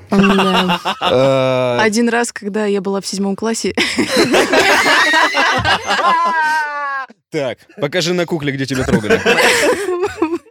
Э, 1.16 1.78
Один 1.82 2.10
раз, 2.10 2.32
когда 2.34 2.66
я 2.66 2.82
была 2.82 3.00
в 3.02 3.08
седьмом 3.08 3.36
классе, 3.36 3.74
Так, 7.32 7.58
покажи 7.82 8.14
на 8.14 8.26
кукле, 8.26 8.52
где 8.54 8.66
тебя 8.66 8.84
трогали. 8.86 9.22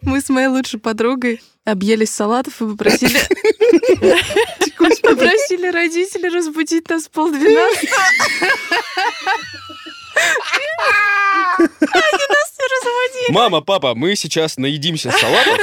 мы 0.02 0.20
с 0.20 0.28
моей 0.28 0.48
лучшей 0.48 0.78
подругой 0.80 1.40
объелись 1.64 2.10
салатов 2.10 2.60
и 2.60 2.66
попросили... 2.68 3.18
Попросили 5.02 5.70
родителей 5.70 6.28
разбудить 6.28 6.88
нас 6.90 7.04
в 7.04 7.10
полдвенадцатого. 7.10 7.92
Они 10.52 10.68
разбудили. 12.84 13.32
Мама, 13.34 13.60
папа, 13.60 13.94
мы 13.94 14.16
сейчас 14.16 14.56
наедимся 14.56 15.10
салатов 15.10 15.58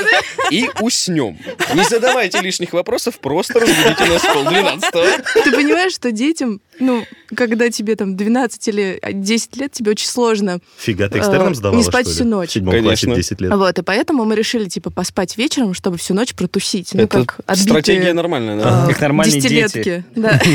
и 0.49 0.69
уснем. 0.81 1.38
Не 1.73 1.84
задавайте 1.84 2.39
лишних 2.41 2.73
вопросов, 2.73 3.19
просто 3.19 3.60
разбудите 3.60 4.05
нас 4.05 4.21
в 4.21 4.34
полдвенадцатого. 4.34 5.05
Ты 5.43 5.51
понимаешь, 5.51 5.93
что 5.93 6.12
детям, 6.12 6.62
ну, 6.79 7.05
когда 7.36 7.69
тебе 7.69 7.95
там 7.95 8.15
12 8.17 8.67
или 8.67 8.99
10 9.12 9.57
лет, 9.57 9.71
тебе 9.71 9.91
очень 9.91 10.07
сложно. 10.07 10.60
Фига, 10.77 11.10
ты 11.10 11.17
Э, 11.17 11.21
экстерном 11.21 11.55
сдавала, 11.55 11.77
не 11.77 11.84
спать 11.84 12.07
всю 12.07 12.25
ночь. 12.25 12.49
В 12.49 12.53
седьмом 12.53 12.81
классе 12.81 13.05
Конечно. 13.05 13.15
10 13.15 13.41
лет. 13.41 13.53
Вот, 13.55 13.77
и 13.79 13.81
поэтому 13.84 14.25
мы 14.25 14.36
решили, 14.36 14.67
типа, 14.67 14.89
поспать 14.89 15.38
вечером, 15.38 15.73
чтобы 15.73 15.97
всю 15.97 16.13
ночь 16.13 16.34
протусить. 16.34 16.93
Ну, 16.93 17.03
Это 17.03 17.19
как 17.25 17.39
отбитые, 17.45 17.63
стратегия 17.81 18.13
нормальная, 18.13 18.60
да? 18.60 18.88
Как 18.88 18.99
нормальные 19.01 19.41
дети. 19.41 20.03
Да. 20.15 20.39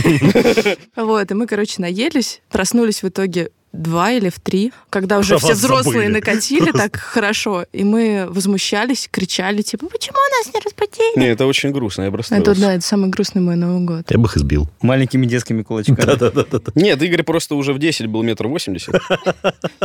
Вот, 0.97 1.31
и 1.31 1.35
мы, 1.35 1.47
короче, 1.47 1.75
наелись, 1.79 2.41
проснулись 2.51 3.03
в 3.03 3.09
итоге 3.09 3.51
два 3.83 4.13
или 4.13 4.29
в 4.29 4.41
три, 4.41 4.73
когда 4.91 5.19
уже 5.19 5.39
все 5.39 5.53
взрослые 5.55 6.09
забыли. 6.09 6.13
накатили 6.15 6.71
так 6.73 6.97
хорошо, 6.97 7.65
и 7.73 7.85
мы 7.85 8.27
возмущались, 8.29 9.09
кричали, 9.11 9.63
типа, 9.63 9.87
почему 9.87 10.17
нас 10.39 10.55
не 10.55 10.61
разбудили? 10.61 11.19
Не, 11.19 11.27
это 11.29 11.47
очень 11.47 11.71
грустно, 11.71 12.03
я 12.03 12.11
просто... 12.11 12.35
Это, 12.35 12.59
да, 12.59 12.75
это 12.75 12.85
самый 12.85 13.11
грустный 13.11 13.43
мой 13.43 13.57
Новый 13.57 13.85
год. 13.85 14.05
Я 14.11 14.19
бы 14.19 14.27
их 14.27 14.37
избил. 14.37 14.69
Маленькими 14.83 15.27
детскими 15.27 15.63
кулачками. 15.63 15.97
Да-да-да. 15.97 16.61
Нет, 16.75 17.03
Игорь 17.03 17.23
просто 17.23 17.55
уже 17.55 17.73
в 17.73 17.79
10 17.79 18.07
был 18.07 18.23
метр 18.23 18.47
восемьдесят. 18.47 18.95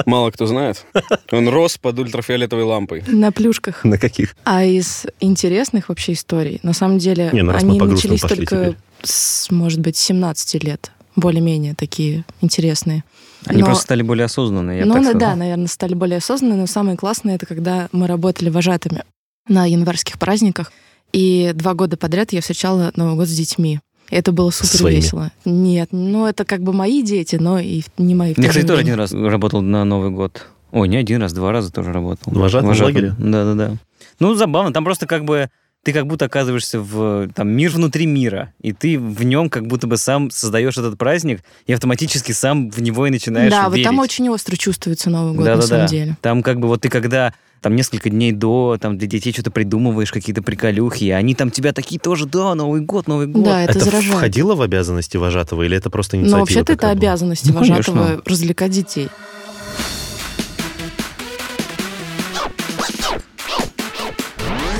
Мало 0.05 0.31
кто 0.31 0.45
знает. 0.45 0.85
Он 1.31 1.47
рос 1.49 1.77
под 1.77 1.99
ультрафиолетовой 1.99 2.63
лампой. 2.63 3.03
На 3.07 3.31
плюшках. 3.31 3.83
На 3.83 3.97
каких? 3.97 4.35
А 4.43 4.63
из 4.63 5.05
интересных 5.19 5.89
вообще 5.89 6.13
историй, 6.13 6.59
на 6.63 6.73
самом 6.73 6.97
деле, 6.97 7.29
Не, 7.33 7.43
ну 7.43 7.53
они 7.53 7.79
начались 7.79 8.21
только 8.21 8.45
теперь. 8.45 8.75
с, 9.03 9.49
может 9.51 9.79
быть, 9.79 9.97
17 9.97 10.63
лет. 10.63 10.91
Более-менее 11.15 11.75
такие 11.75 12.23
интересные. 12.41 13.03
Они 13.45 13.59
Но- 13.61 13.65
просто 13.67 13.83
стали 13.83 14.01
более 14.01 14.25
осознанные, 14.25 14.79
я 14.79 14.85
ну, 14.85 14.93
так 14.93 15.03
на- 15.03 15.13
да, 15.13 15.19
сказал. 15.19 15.37
наверное, 15.37 15.67
стали 15.67 15.93
более 15.93 16.17
осознанные, 16.17 16.57
но 16.59 16.67
самое 16.67 16.95
классное 16.97 17.35
это 17.35 17.45
когда 17.45 17.89
мы 17.91 18.07
работали 18.07 18.49
вожатыми 18.49 19.03
на 19.47 19.65
январских 19.65 20.19
праздниках, 20.19 20.71
и 21.11 21.51
два 21.53 21.73
года 21.73 21.97
подряд 21.97 22.31
я 22.31 22.41
встречала 22.41 22.91
Новый 22.95 23.15
год 23.15 23.27
с 23.27 23.35
детьми. 23.35 23.79
И 24.09 24.15
Это 24.15 24.31
было 24.31 24.51
супер 24.51 24.77
своими? 24.77 24.97
весело. 24.97 25.31
Нет, 25.45 25.89
ну 25.91 26.25
это 26.27 26.45
как 26.45 26.61
бы 26.61 26.71
мои 26.73 27.01
дети, 27.01 27.37
но 27.37 27.59
и 27.59 27.81
не 27.97 28.13
мои. 28.15 28.33
Я, 28.37 28.43
же 28.43 28.49
кстати, 28.49 28.67
тоже 28.67 28.81
один 28.81 28.95
раз 28.95 29.11
работал 29.13 29.61
на 29.61 29.83
Новый 29.85 30.11
год. 30.11 30.47
Ой, 30.71 30.87
не 30.87 30.97
один 30.97 31.21
раз, 31.21 31.33
два 31.33 31.51
раза 31.51 31.71
тоже 31.71 31.91
работал. 31.91 32.31
Вожатым 32.33 32.73
в 32.73 32.79
лагере? 32.81 33.13
Да-да-да. 33.17 33.73
Ну, 34.19 34.33
забавно. 34.35 34.71
Там 34.71 34.83
просто 34.85 35.07
как 35.07 35.25
бы 35.25 35.49
ты 35.83 35.93
как 35.93 36.05
будто 36.05 36.25
оказываешься 36.25 36.79
в 36.79 37.29
там, 37.33 37.49
мир 37.49 37.71
внутри 37.71 38.05
мира, 38.05 38.53
и 38.61 38.71
ты 38.71 38.99
в 38.99 39.23
нем 39.23 39.49
как 39.49 39.65
будто 39.67 39.87
бы 39.87 39.97
сам 39.97 40.29
создаешь 40.29 40.77
этот 40.77 40.97
праздник, 40.97 41.41
и 41.65 41.73
автоматически 41.73 42.31
сам 42.33 42.69
в 42.69 42.81
него 42.81 43.07
и 43.07 43.09
начинаешь 43.09 43.51
Да, 43.51 43.65
вот 43.65 43.73
верить. 43.75 43.85
там 43.87 43.99
очень 43.99 44.29
остро 44.29 44.55
чувствуется 44.55 45.09
Новый 45.09 45.31
год, 45.33 45.39
на 45.45 45.55
Да-да-да. 45.55 45.67
самом 45.67 45.87
деле. 45.87 46.17
Там 46.21 46.43
как 46.43 46.59
бы 46.59 46.67
вот 46.67 46.81
ты 46.81 46.89
когда 46.89 47.33
там 47.61 47.75
несколько 47.75 48.09
дней 48.09 48.31
до, 48.31 48.77
там 48.81 48.97
для 48.97 49.07
детей 49.07 49.31
что-то 49.33 49.51
придумываешь, 49.51 50.11
какие-то 50.11 50.41
приколюхи, 50.41 51.03
и 51.05 51.11
они 51.11 51.35
там 51.35 51.51
тебя 51.51 51.73
такие 51.73 51.99
тоже, 51.99 52.25
да, 52.25 52.55
Новый 52.55 52.81
год, 52.81 53.07
Новый 53.07 53.27
год. 53.27 53.43
Да, 53.43 53.61
это, 53.63 53.73
Это 53.77 53.85
заражает. 53.85 54.15
входило 54.17 54.55
в 54.55 54.61
обязанности 54.63 55.17
вожатого 55.17 55.61
или 55.63 55.77
это 55.77 55.89
просто 55.91 56.17
инициатива? 56.17 56.37
Но 56.37 56.41
вообще-то 56.41 56.73
это 56.73 56.81
была? 56.83 56.91
обязанность 56.91 57.47
Ну, 57.47 57.53
вожатого 57.59 58.03
конечно. 58.05 58.21
развлекать 58.25 58.71
детей. 58.71 59.09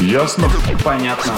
Ясно? 0.02 0.50
Понятно. 0.84 1.36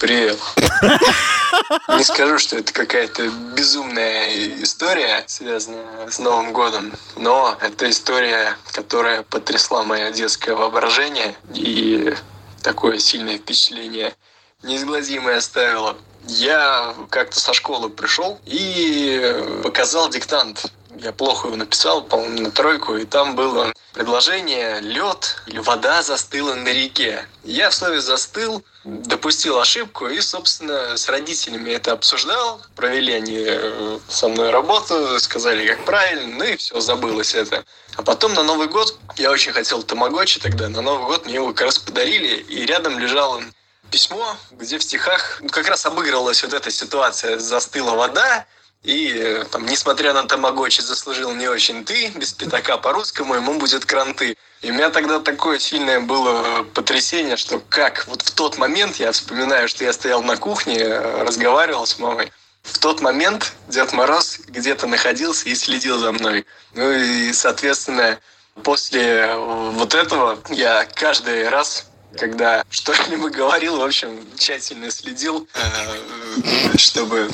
Привет. 0.00 0.38
Не 1.88 2.02
скажу, 2.02 2.38
что 2.38 2.56
это 2.56 2.72
какая-то 2.72 3.28
безумная 3.54 4.62
история, 4.62 5.22
связанная 5.26 6.10
с 6.10 6.18
Новым 6.18 6.54
годом, 6.54 6.92
но 7.16 7.54
это 7.60 7.90
история, 7.90 8.56
которая 8.72 9.22
потрясла 9.22 9.84
мое 9.84 10.12
детское 10.12 10.54
воображение 10.54 11.36
и 11.52 12.14
такое 12.62 12.96
сильное 12.96 13.36
впечатление 13.36 14.14
неизгладимое 14.62 15.36
оставила. 15.36 15.98
Я 16.26 16.94
как-то 17.10 17.38
со 17.38 17.52
школы 17.52 17.90
пришел 17.90 18.40
и 18.46 19.60
показал 19.62 20.08
диктант 20.08 20.72
Я 20.96 21.12
плохо 21.12 21.48
его 21.48 21.56
написал, 21.56 22.02
по-моему, 22.02 22.42
на 22.42 22.50
тройку, 22.50 22.96
и 22.96 23.04
там 23.04 23.34
было 23.34 23.72
предложение 23.94 24.80
«лед» 24.80 25.42
или 25.46 25.58
«вода 25.58 26.02
застыла 26.02 26.54
на 26.54 26.68
реке». 26.68 27.26
Я 27.44 27.70
в 27.70 27.74
слове 27.74 28.00
«застыл», 28.00 28.62
допустил 28.84 29.58
ошибку 29.58 30.08
и, 30.08 30.20
собственно, 30.20 30.96
с 30.96 31.08
родителями 31.08 31.70
это 31.70 31.92
обсуждал. 31.92 32.60
Провели 32.74 33.12
они 33.12 33.44
э, 33.46 33.98
со 34.08 34.28
мной 34.28 34.50
работу, 34.50 35.18
сказали, 35.20 35.66
как 35.66 35.84
правильно, 35.84 36.36
ну 36.36 36.44
и 36.44 36.56
все, 36.56 36.80
забылось 36.80 37.34
это. 37.34 37.64
А 37.96 38.02
потом 38.02 38.34
на 38.34 38.42
Новый 38.42 38.68
год, 38.68 38.98
я 39.16 39.30
очень 39.30 39.52
хотел 39.52 39.82
тамагочи 39.82 40.40
тогда, 40.40 40.68
на 40.68 40.82
Новый 40.82 41.06
год 41.06 41.26
мне 41.26 41.36
его 41.36 41.48
как 41.48 41.66
раз 41.66 41.78
подарили, 41.78 42.36
и 42.36 42.66
рядом 42.66 42.98
лежало 42.98 43.42
письмо, 43.90 44.36
где 44.52 44.78
в 44.78 44.82
стихах 44.82 45.38
ну, 45.40 45.48
как 45.48 45.68
раз 45.68 45.86
обыгрывалась 45.86 46.42
вот 46.42 46.52
эта 46.52 46.70
ситуация 46.70 47.38
«застыла 47.38 47.92
вода», 47.92 48.46
и 48.82 49.12
э, 49.14 49.44
там, 49.50 49.64
несмотря 49.66 50.12
на 50.12 50.24
тамагочи, 50.24 50.80
заслужил 50.80 51.32
не 51.32 51.46
очень 51.46 51.84
ты, 51.84 52.08
без 52.08 52.32
пятака 52.32 52.76
по-русскому, 52.78 53.34
ему 53.34 53.58
будет 53.58 53.84
кранты. 53.84 54.36
И 54.60 54.70
у 54.70 54.74
меня 54.74 54.90
тогда 54.90 55.20
такое 55.20 55.58
сильное 55.60 56.00
было 56.00 56.64
потрясение, 56.74 57.36
что 57.36 57.60
как 57.68 58.06
вот 58.08 58.22
в 58.22 58.30
тот 58.32 58.58
момент, 58.58 58.96
я 58.96 59.12
вспоминаю, 59.12 59.68
что 59.68 59.84
я 59.84 59.92
стоял 59.92 60.22
на 60.22 60.36
кухне, 60.36 60.78
э, 60.78 61.22
разговаривал 61.22 61.86
с 61.86 61.98
мамой, 61.98 62.32
в 62.64 62.78
тот 62.78 63.00
момент 63.00 63.52
Дед 63.68 63.92
Мороз 63.92 64.38
где-то 64.46 64.86
находился 64.86 65.48
и 65.48 65.54
следил 65.54 65.98
за 65.98 66.12
мной. 66.12 66.44
Ну 66.74 66.90
и, 66.90 67.32
соответственно, 67.32 68.18
после 68.62 69.32
вот 69.36 69.94
этого 69.94 70.38
я 70.50 70.86
каждый 70.94 71.48
раз 71.48 71.86
когда 72.18 72.62
что-либо 72.68 73.30
говорил, 73.30 73.78
в 73.78 73.82
общем, 73.82 74.18
тщательно 74.36 74.90
следил, 74.90 75.48
э, 75.54 76.76
чтобы... 76.76 77.30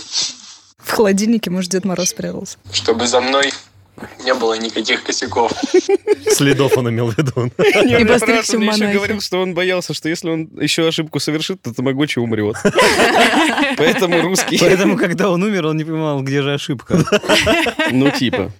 В 0.88 0.92
холодильнике, 0.92 1.50
может, 1.50 1.70
Дед 1.70 1.84
Мороз 1.84 2.08
спрятался. 2.08 2.56
Чтобы 2.72 3.06
за 3.06 3.20
мной 3.20 3.52
не 4.24 4.32
было 4.32 4.58
никаких 4.58 5.04
косяков. 5.04 5.52
Следов 6.30 6.78
он 6.78 6.88
имел 6.88 7.10
в 7.10 7.18
виду. 7.18 7.52
Не 7.84 8.06
постригся 8.06 8.56
в 8.56 8.62
еще 8.62 8.90
говорил, 8.90 9.20
что 9.20 9.42
он 9.42 9.52
боялся, 9.52 9.92
что 9.92 10.08
если 10.08 10.30
он 10.30 10.48
еще 10.58 10.88
ошибку 10.88 11.20
совершит, 11.20 11.60
то 11.60 11.74
Тамагочи 11.74 12.18
умрет. 12.18 12.56
Поэтому 13.76 14.22
русский... 14.22 14.58
Поэтому, 14.58 14.96
когда 14.96 15.28
он 15.30 15.42
умер, 15.42 15.66
он 15.66 15.76
не 15.76 15.84
понимал, 15.84 16.22
где 16.22 16.40
же 16.40 16.54
ошибка. 16.54 17.04
Ну, 17.90 18.10
типа. 18.10 18.50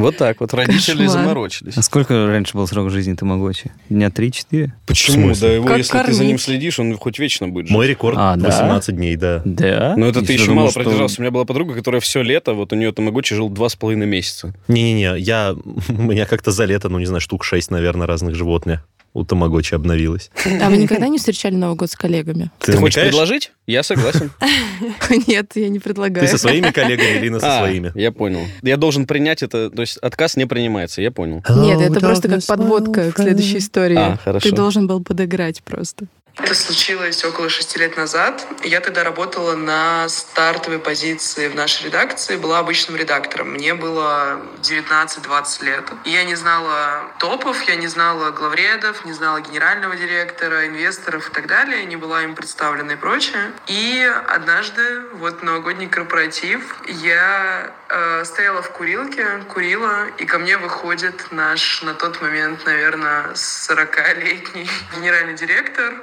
Вот 0.00 0.16
так 0.16 0.40
вот 0.40 0.54
родители 0.54 1.04
Кошмар. 1.04 1.08
заморочились. 1.08 1.76
А 1.76 1.82
сколько 1.82 2.26
раньше 2.26 2.56
был 2.56 2.66
срок 2.66 2.90
жизни 2.90 3.14
Тамагочи? 3.14 3.72
Дня 3.88 4.08
3-4? 4.08 4.70
Почему? 4.86 5.34
Да 5.34 5.48
его, 5.48 5.66
как 5.66 5.78
если 5.78 5.92
кормить? 5.92 6.08
ты 6.08 6.12
за 6.14 6.24
ним 6.24 6.38
следишь, 6.38 6.78
он 6.78 6.96
хоть 6.96 7.18
вечно 7.18 7.48
будет 7.48 7.66
жить. 7.66 7.74
Мой 7.74 7.86
рекорд 7.86 8.16
а, 8.18 8.36
18 8.36 8.86
да? 8.86 8.92
дней, 8.96 9.16
да. 9.16 9.42
Да? 9.44 9.94
Но 9.96 10.06
это 10.06 10.24
ты 10.24 10.32
еще 10.32 10.52
мало 10.52 10.70
что... 10.70 10.80
продержался. 10.80 11.20
У 11.20 11.22
меня 11.22 11.30
была 11.30 11.44
подруга, 11.44 11.74
которая 11.74 12.00
все 12.00 12.22
лето, 12.22 12.54
вот 12.54 12.72
у 12.72 12.76
нее 12.76 12.92
Тамагочи 12.92 13.34
жил 13.34 13.50
2,5 13.50 13.94
месяца. 13.94 14.54
Не-не-не, 14.68 15.18
я... 15.18 15.54
у 15.88 15.92
меня 15.92 16.26
как-то 16.26 16.50
за 16.50 16.64
лето, 16.64 16.88
ну 16.88 16.98
не 16.98 17.06
знаю, 17.06 17.20
штук 17.20 17.44
6, 17.44 17.70
наверное, 17.70 18.06
разных 18.06 18.34
животных 18.34 18.86
у 19.12 19.24
Тамагочи 19.24 19.74
обновилось. 19.74 20.30
А 20.60 20.70
вы 20.70 20.76
никогда 20.76 21.08
не 21.08 21.18
встречали 21.18 21.54
Новый 21.54 21.76
год 21.76 21.90
с 21.90 21.96
коллегами? 21.96 22.50
Ты, 22.60 22.72
Ты 22.72 22.78
хочешь 22.78 23.02
предложить? 23.02 23.52
Я 23.66 23.82
согласен. 23.82 24.30
Нет, 25.26 25.52
я 25.54 25.68
не 25.68 25.78
предлагаю. 25.78 26.26
Ты 26.26 26.30
со 26.30 26.38
своими 26.38 26.70
коллегами 26.70 27.24
или 27.24 27.38
со 27.38 27.58
а, 27.58 27.58
своими? 27.60 27.92
Я 27.94 28.12
понял. 28.12 28.40
Я 28.62 28.76
должен 28.76 29.06
принять 29.06 29.42
это, 29.42 29.70
то 29.70 29.82
есть 29.82 29.96
отказ 29.98 30.36
не 30.36 30.46
принимается, 30.46 31.02
я 31.02 31.10
понял. 31.10 31.42
Нет, 31.48 31.80
это 31.80 32.00
просто 32.00 32.28
как 32.28 32.44
подводка 32.46 33.12
к 33.12 33.16
следующей 33.16 33.58
истории. 33.58 33.98
А. 33.98 34.40
Ты 34.40 34.52
должен 34.52 34.86
был 34.86 35.02
подыграть 35.02 35.62
просто. 35.62 36.06
Это 36.42 36.54
случилось 36.54 37.22
около 37.24 37.48
шести 37.48 37.78
лет 37.78 37.96
назад. 37.96 38.46
Я 38.64 38.80
тогда 38.80 39.04
работала 39.04 39.54
на 39.54 40.08
стартовой 40.08 40.78
позиции 40.78 41.48
в 41.48 41.54
нашей 41.54 41.86
редакции, 41.86 42.36
была 42.36 42.58
обычным 42.58 42.96
редактором. 42.96 43.50
Мне 43.50 43.74
было 43.74 44.40
19-20 44.62 45.64
лет. 45.64 45.84
я 46.04 46.24
не 46.24 46.34
знала 46.34 47.12
топов, 47.18 47.62
я 47.64 47.76
не 47.76 47.88
знала 47.88 48.30
главредов, 48.30 49.04
не 49.04 49.12
знала 49.12 49.40
генерального 49.40 49.94
директора, 49.96 50.66
инвесторов 50.66 51.28
и 51.28 51.32
так 51.32 51.46
далее, 51.46 51.84
не 51.84 51.96
была 51.96 52.22
им 52.22 52.34
представлена 52.34 52.94
и 52.94 52.96
прочее. 52.96 53.52
И 53.66 54.10
однажды, 54.28 55.02
вот 55.14 55.42
новогодний 55.42 55.88
корпоратив, 55.88 56.76
я 56.88 57.70
э, 57.88 58.24
стояла 58.24 58.62
в 58.62 58.70
курилке, 58.70 59.26
курила, 59.48 60.06
и 60.18 60.24
ко 60.24 60.38
мне 60.38 60.56
выходит 60.56 61.26
наш 61.30 61.82
на 61.82 61.94
тот 61.94 62.20
момент, 62.22 62.64
наверное, 62.64 63.34
40-летний 63.34 64.68
генеральный 64.96 65.34
директор, 65.34 65.94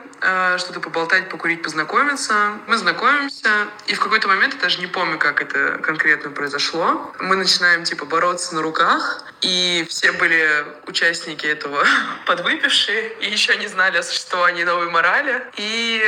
что-то 0.57 0.79
поболтать, 0.79 1.29
покурить, 1.29 1.61
познакомиться. 1.61 2.59
Мы 2.67 2.77
знакомимся, 2.77 3.49
и 3.87 3.93
в 3.93 3.99
какой-то 3.99 4.27
момент, 4.27 4.53
я 4.55 4.59
даже 4.59 4.79
не 4.79 4.87
помню, 4.87 5.17
как 5.17 5.41
это 5.41 5.77
конкретно 5.79 6.29
произошло, 6.31 7.13
мы 7.19 7.35
начинаем, 7.35 7.83
типа, 7.83 8.05
бороться 8.05 8.55
на 8.55 8.61
руках, 8.61 9.23
и 9.41 9.85
все 9.89 10.11
были 10.11 10.65
участники 10.87 11.45
этого 11.45 11.83
подвыпившие, 12.25 13.13
и 13.19 13.29
еще 13.29 13.55
не 13.57 13.67
знали 13.67 13.97
о 13.97 14.03
существовании 14.03 14.63
новой 14.63 14.89
морали. 14.89 15.43
И 15.57 16.03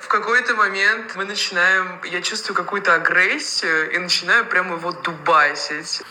в 0.00 0.08
какой-то 0.08 0.54
момент 0.54 1.12
мы 1.16 1.24
начинаем, 1.24 2.00
я 2.04 2.22
чувствую 2.22 2.56
какую-то 2.56 2.94
агрессию, 2.94 3.90
и 3.92 3.98
начинаю 3.98 4.44
прямо 4.46 4.76
его 4.76 4.92
дубасить. 4.92 6.02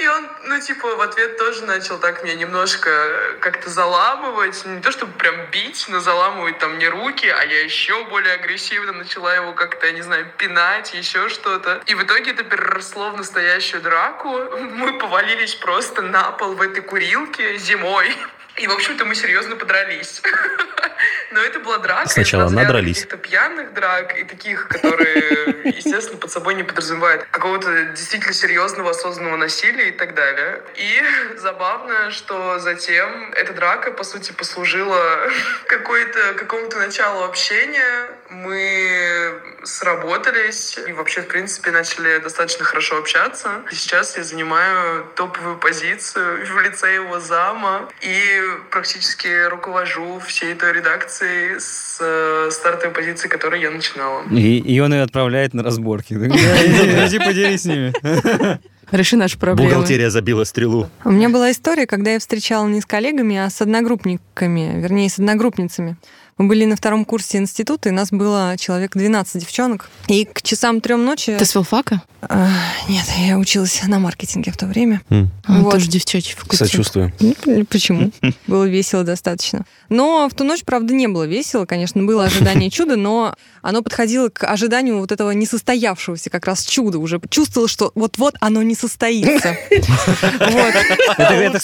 И 0.00 0.08
он, 0.08 0.28
ну, 0.46 0.60
типа, 0.60 0.96
в 0.96 1.00
ответ 1.00 1.38
тоже 1.38 1.64
начал 1.64 1.98
так 1.98 2.24
меня 2.24 2.34
немножко 2.34 3.36
как-то 3.40 3.70
заламывать. 3.70 4.64
Не 4.64 4.80
то, 4.80 4.90
чтобы 4.90 5.12
прям 5.12 5.46
бить, 5.52 5.86
но 5.88 6.00
заламывать 6.00 6.53
там 6.58 6.78
не 6.78 6.88
руки, 6.88 7.26
а 7.26 7.44
я 7.44 7.64
еще 7.64 8.04
более 8.04 8.34
агрессивно 8.34 8.92
начала 8.92 9.34
его 9.34 9.52
как-то, 9.52 9.86
я 9.86 9.92
не 9.92 10.02
знаю, 10.02 10.26
пинать, 10.38 10.94
еще 10.94 11.28
что-то. 11.28 11.82
И 11.86 11.94
в 11.94 12.02
итоге 12.02 12.32
это 12.32 12.44
переросло 12.44 13.10
в 13.10 13.16
настоящую 13.16 13.82
драку. 13.82 14.28
Мы 14.60 14.98
повалились 14.98 15.54
просто 15.54 16.02
на 16.02 16.32
пол 16.32 16.54
в 16.54 16.62
этой 16.62 16.82
курилке 16.82 17.56
зимой. 17.58 18.14
И, 18.56 18.66
в 18.68 18.72
общем-то, 18.72 19.04
мы 19.04 19.14
серьезно 19.14 19.56
подрались. 19.56 20.22
Но 21.32 21.40
это 21.40 21.58
была 21.58 21.78
драка. 21.78 22.08
Сначала 22.08 22.48
надрались. 22.48 23.02
каких-то 23.02 23.16
пьяных 23.16 23.74
драк 23.74 24.16
и 24.16 24.22
таких, 24.24 24.68
которые, 24.68 25.62
естественно, 25.64 26.18
под 26.18 26.30
собой 26.30 26.54
не 26.54 26.62
подразумевают 26.62 27.24
какого-то 27.30 27.86
действительно 27.86 28.32
серьезного 28.32 28.90
осознанного 28.90 29.36
насилия 29.36 29.88
и 29.88 29.92
так 29.92 30.14
далее. 30.14 30.62
И 30.76 31.02
забавно, 31.36 32.12
что 32.12 32.60
затем 32.60 33.32
эта 33.32 33.52
драка, 33.52 33.90
по 33.90 34.04
сути, 34.04 34.30
послужила 34.30 35.28
какой-то, 35.66 36.34
какому-то 36.34 36.78
началу 36.78 37.24
общения. 37.24 38.10
Мы 38.42 39.32
сработались 39.62 40.78
и 40.88 40.92
вообще, 40.92 41.22
в 41.22 41.28
принципе, 41.28 41.70
начали 41.70 42.18
достаточно 42.22 42.64
хорошо 42.64 42.98
общаться. 42.98 43.62
И 43.70 43.74
сейчас 43.74 44.16
я 44.16 44.24
занимаю 44.24 45.06
топовую 45.14 45.58
позицию 45.58 46.46
в 46.54 46.60
лице 46.60 46.94
его 46.94 47.20
зама 47.20 47.88
и 48.02 48.40
практически 48.70 49.48
руковожу 49.48 50.20
всей 50.26 50.54
той 50.54 50.72
редакцией 50.72 51.60
с 51.60 51.98
э, 52.00 52.50
стартовой 52.50 52.94
позиции, 52.94 53.28
которой 53.28 53.60
я 53.60 53.70
начинала. 53.70 54.24
И, 54.30 54.58
и 54.58 54.80
он 54.80 54.92
ее 54.92 55.02
отправляет 55.02 55.54
на 55.54 55.62
разборки. 55.62 56.14
Иди 56.14 57.18
поделись 57.24 57.62
с 57.62 57.64
ними. 57.64 57.92
Реши 58.90 59.16
нашу 59.16 59.38
проблему. 59.38 59.70
Бухгалтерия 59.70 60.10
забила 60.10 60.44
стрелу. 60.44 60.88
У 61.04 61.10
меня 61.10 61.28
была 61.28 61.50
история, 61.50 61.86
когда 61.86 62.12
я 62.12 62.18
встречала 62.18 62.66
не 62.68 62.80
с 62.80 62.86
коллегами, 62.86 63.36
а 63.36 63.50
с 63.50 63.60
одногруппниками, 63.60 64.80
вернее, 64.80 65.08
с 65.08 65.18
одногруппницами. 65.18 65.96
Мы 66.36 66.48
были 66.48 66.64
на 66.64 66.74
втором 66.74 67.04
курсе 67.04 67.38
института, 67.38 67.90
и 67.90 67.92
нас 67.92 68.10
было 68.10 68.56
человек 68.58 68.96
12 68.96 69.40
девчонок. 69.40 69.88
И 70.08 70.24
к 70.24 70.42
часам 70.42 70.80
трем 70.80 71.04
ночи... 71.04 71.36
Ты 71.38 71.44
с 71.44 71.50
филфака? 71.50 72.02
А, 72.22 72.48
нет, 72.88 73.04
я 73.18 73.38
училась 73.38 73.82
на 73.86 74.00
маркетинге 74.00 74.50
в 74.50 74.56
то 74.56 74.66
время. 74.66 75.00
Mm. 75.10 75.28
А, 75.44 75.60
вот. 75.60 75.72
Тоже 75.72 75.88
девчачий 75.88 76.34
факультет. 76.34 76.68
Сочувствую. 76.68 77.12
Ну, 77.20 77.64
почему? 77.66 78.10
Было 78.48 78.64
весело 78.64 79.04
достаточно. 79.04 79.64
Но 79.88 80.28
в 80.28 80.34
ту 80.34 80.42
ночь, 80.42 80.64
правда, 80.64 80.92
не 80.92 81.06
было 81.06 81.24
весело. 81.24 81.66
Конечно, 81.66 82.02
было 82.02 82.24
ожидание 82.24 82.70
чуда, 82.70 82.96
но 82.96 83.34
оно 83.64 83.82
подходило 83.82 84.28
к 84.28 84.44
ожиданию 84.44 84.98
вот 84.98 85.10
этого 85.10 85.30
несостоявшегося 85.30 86.28
как 86.28 86.44
раз 86.46 86.66
чуда. 86.66 86.98
Уже 86.98 87.18
чувствовал, 87.30 87.66
что 87.66 87.92
вот-вот 87.94 88.34
оно 88.40 88.62
не 88.62 88.74
состоится. 88.74 89.56
Это, 89.70 91.60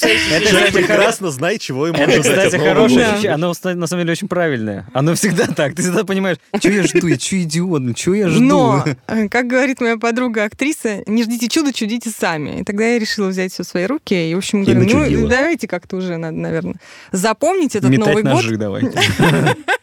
прекрасно 0.73 1.31
знай, 1.31 1.59
чего 1.59 1.89
ему 1.89 1.99
Это, 1.99 2.23
кстати, 2.23 2.57
хорошее. 2.57 3.31
Оно, 3.31 3.53
на 3.63 3.87
самом 3.87 4.03
деле, 4.03 4.13
очень 4.13 4.29
правильное. 4.29 4.87
Оно 4.95 5.15
всегда 5.15 5.47
так. 5.47 5.75
Ты 5.75 5.83
всегда 5.83 6.05
понимаешь, 6.05 6.39
что 6.59 6.71
я 6.71 6.85
жду, 6.85 7.07
я 7.07 7.19
что 7.19 7.43
идиот, 7.43 7.99
что 7.99 8.15
я 8.15 8.29
жду. 8.31 8.41
Но, 8.41 8.85
э, 9.07 9.29
как 9.29 9.47
говорит 9.47 9.83
моя 9.83 9.99
подруга 9.99 10.45
актриса, 10.45 11.03
не 11.07 11.23
ждите 11.23 11.49
чуда, 11.49 11.71
чудите 11.75 12.09
сами. 12.09 12.61
И 12.61 12.65
тогда 12.65 12.87
я 12.87 12.99
решила 12.99 13.29
взять 13.29 13.53
все 13.53 13.63
в 13.63 13.67
свои 13.67 13.85
руки. 13.85 14.31
И, 14.31 14.35
в 14.35 14.39
общем, 14.39 14.65
говорю, 14.65 15.21
ну, 15.21 15.29
давайте 15.29 15.69
как-то 15.69 15.97
уже 15.97 16.17
надо, 16.17 16.39
наверное, 16.39 16.77
запомнить 17.13 17.77
этот 17.77 17.91
Новый 17.91 18.23
год. 18.23 18.33
ножи 18.33 18.57
давайте. 18.57 18.99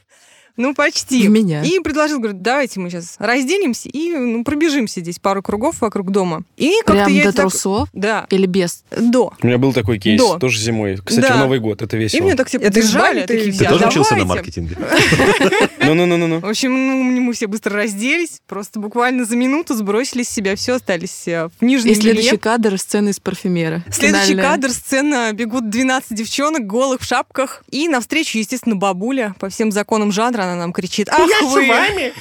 Ну, 0.57 0.73
почти. 0.73 1.27
В 1.27 1.29
меня. 1.29 1.63
И 1.63 1.79
предложил, 1.79 2.19
говорит, 2.19 2.41
давайте 2.41 2.79
мы 2.79 2.89
сейчас 2.89 3.15
разденемся 3.19 3.89
и 3.89 4.11
ну, 4.13 4.43
пробежимся 4.43 5.01
здесь 5.01 5.19
пару 5.19 5.43
кругов 5.43 5.81
вокруг 5.81 6.11
дома. 6.11 6.43
И 6.57 6.81
как-то 6.83 7.11
я 7.11 7.25
до 7.25 7.31
трусов? 7.31 7.89
Так... 7.91 8.01
Да. 8.01 8.27
Или 8.31 8.47
без? 8.47 8.83
До. 8.89 9.33
У 9.41 9.47
меня 9.47 9.59
был 9.59 9.71
такой 9.71 9.99
кейс, 9.99 10.19
До. 10.19 10.39
тоже 10.39 10.59
зимой. 10.59 10.97
Кстати, 10.97 11.27
да. 11.27 11.35
в 11.35 11.37
Новый 11.37 11.59
год, 11.59 11.83
это 11.83 11.95
весело. 11.95 12.19
И 12.19 12.23
мне 12.23 12.35
так 12.35 12.47
все 12.47 12.59
подбежали. 12.59 13.25
Ты, 13.27 13.51
ты 13.51 13.65
тоже 13.65 13.87
учился 13.87 14.15
на 14.15 14.25
маркетинге? 14.25 14.77
Ну-ну-ну-ну. 15.79 16.39
В 16.39 16.45
общем, 16.45 16.73
ну, 16.73 17.21
мы 17.21 17.33
все 17.33 17.47
быстро 17.47 17.75
разделись, 17.75 18.41
просто 18.47 18.79
буквально 18.79 19.25
за 19.25 19.35
минуту 19.35 19.75
сбросили 19.75 20.23
с 20.23 20.29
себя 20.29 20.55
все, 20.55 20.73
остались 20.73 21.27
э, 21.27 21.49
в 21.59 21.63
нижнем 21.63 21.91
И 21.91 21.95
следующий 21.95 22.37
кадр— 22.37 22.77
сцена 22.79 23.09
из 23.09 23.19
парфюмера. 23.19 23.83
Следующий 23.91 24.35
кадр— 24.35 24.69
сцена, 24.71 25.31
бегут 25.33 25.69
12 25.69 26.15
девчонок 26.15 26.65
голых 26.65 27.01
в 27.01 27.05
шапках, 27.05 27.63
и 27.69 27.87
навстречу, 27.87 28.37
естественно, 28.39 28.75
бабуля. 28.75 29.35
По 29.39 29.49
всем 29.49 29.71
законам 29.71 30.11
жанра 30.11 30.46
она 30.47 30.55
нам 30.55 30.73
кричит 30.73 31.09
«Ах 31.09 31.29
Я 31.29 31.41
вы!» 31.47 31.65
с 31.65 31.69
вами! 31.69 32.13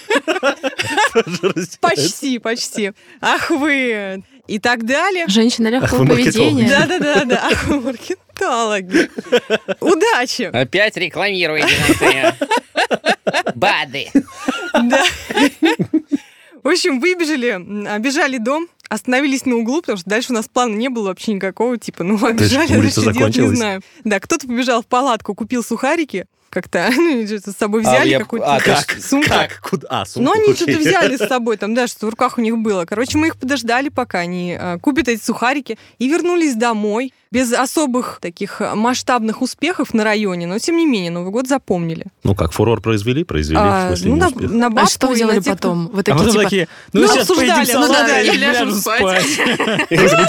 Почти, 1.80 2.38
почти. 2.38 2.92
«Ах 3.20 3.50
вы!» 3.50 4.22
и 4.46 4.58
так 4.58 4.84
далее. 4.86 5.26
Женщина 5.28 5.68
легкого 5.68 6.06
поведения. 6.06 6.68
Да-да-да. 6.68 7.48
Ах, 7.50 7.66
маркетологи. 7.68 9.10
Удачи! 9.80 10.42
Опять 10.52 10.96
рекламируете 10.96 11.74
БАДы. 13.54 14.08
Да. 14.72 15.04
В 16.62 16.68
общем, 16.68 17.00
выбежали, 17.00 17.86
обежали 17.88 18.38
дом, 18.38 18.68
остановились 18.88 19.46
на 19.46 19.56
углу, 19.56 19.80
потому 19.80 19.98
что 19.98 20.08
дальше 20.08 20.32
у 20.32 20.34
нас 20.34 20.48
плана 20.48 20.74
не 20.74 20.88
было 20.88 21.08
вообще 21.08 21.32
никакого, 21.32 21.78
типа, 21.78 22.04
ну, 22.04 22.24
обижали, 22.24 22.68
дальше 22.68 23.12
делать 23.12 23.36
не 23.36 23.56
знаю. 23.56 23.82
Да, 24.04 24.20
кто-то 24.20 24.46
побежал 24.46 24.82
в 24.82 24.86
палатку, 24.86 25.34
купил 25.34 25.62
сухарики, 25.62 26.26
как-то 26.56 26.88
ну, 26.96 27.26
с 27.26 27.56
собой 27.56 27.82
а, 27.84 27.90
взяли 27.90 28.14
а, 28.14 28.18
какую-то 28.20 28.54
а, 28.54 28.60
как? 28.60 28.90
сумку. 28.98 29.28
Как? 29.28 29.60
Куда? 29.60 29.86
А, 29.90 30.06
сумку. 30.06 30.30
Ну, 30.30 30.40
они 30.40 30.54
что-то 30.54 30.78
взяли 30.78 31.16
с 31.16 31.28
собой, 31.28 31.56
там, 31.58 31.74
да, 31.74 31.86
что 31.86 32.06
в 32.06 32.10
руках 32.10 32.38
у 32.38 32.40
них 32.40 32.56
было. 32.58 32.84
Короче, 32.86 33.18
мы 33.18 33.28
их 33.28 33.36
подождали, 33.36 33.90
пока 33.90 34.20
они 34.20 34.56
а, 34.58 34.78
купят 34.78 35.08
эти 35.08 35.22
сухарики, 35.22 35.78
и 35.98 36.08
вернулись 36.08 36.54
домой 36.54 37.12
без 37.30 37.52
особых 37.52 38.18
таких 38.22 38.62
масштабных 38.74 39.42
успехов 39.42 39.92
на 39.92 40.04
районе, 40.04 40.46
но 40.46 40.58
тем 40.58 40.76
не 40.76 40.86
менее 40.86 41.10
Новый 41.10 41.30
год 41.30 41.46
запомнили. 41.46 42.06
Ну 42.22 42.34
как, 42.34 42.52
фурор 42.52 42.80
произвели? 42.80 43.24
Произвели, 43.24 43.58
а, 43.60 43.86
в 43.92 43.96
смысле, 43.98 44.10
ну, 44.10 44.16
на, 44.16 44.30
на 44.30 44.70
бабку, 44.70 44.86
а 44.86 44.90
что 44.90 45.06
вы 45.08 45.16
делали 45.16 45.40
потом? 45.40 45.88
Вы 45.88 46.02
такие, 46.02 46.24
а 46.24 46.30
типа, 46.30 46.42
такие, 46.42 46.68
ну, 46.92 47.00
ну 47.02 47.08
сейчас 47.08 47.28
обсуждали, 47.28 47.72
ну, 47.72 47.88
да, 47.88 48.06
да, 48.06 48.20
и 48.22 48.36
ляжем 48.36 48.72
спать. 48.76 49.26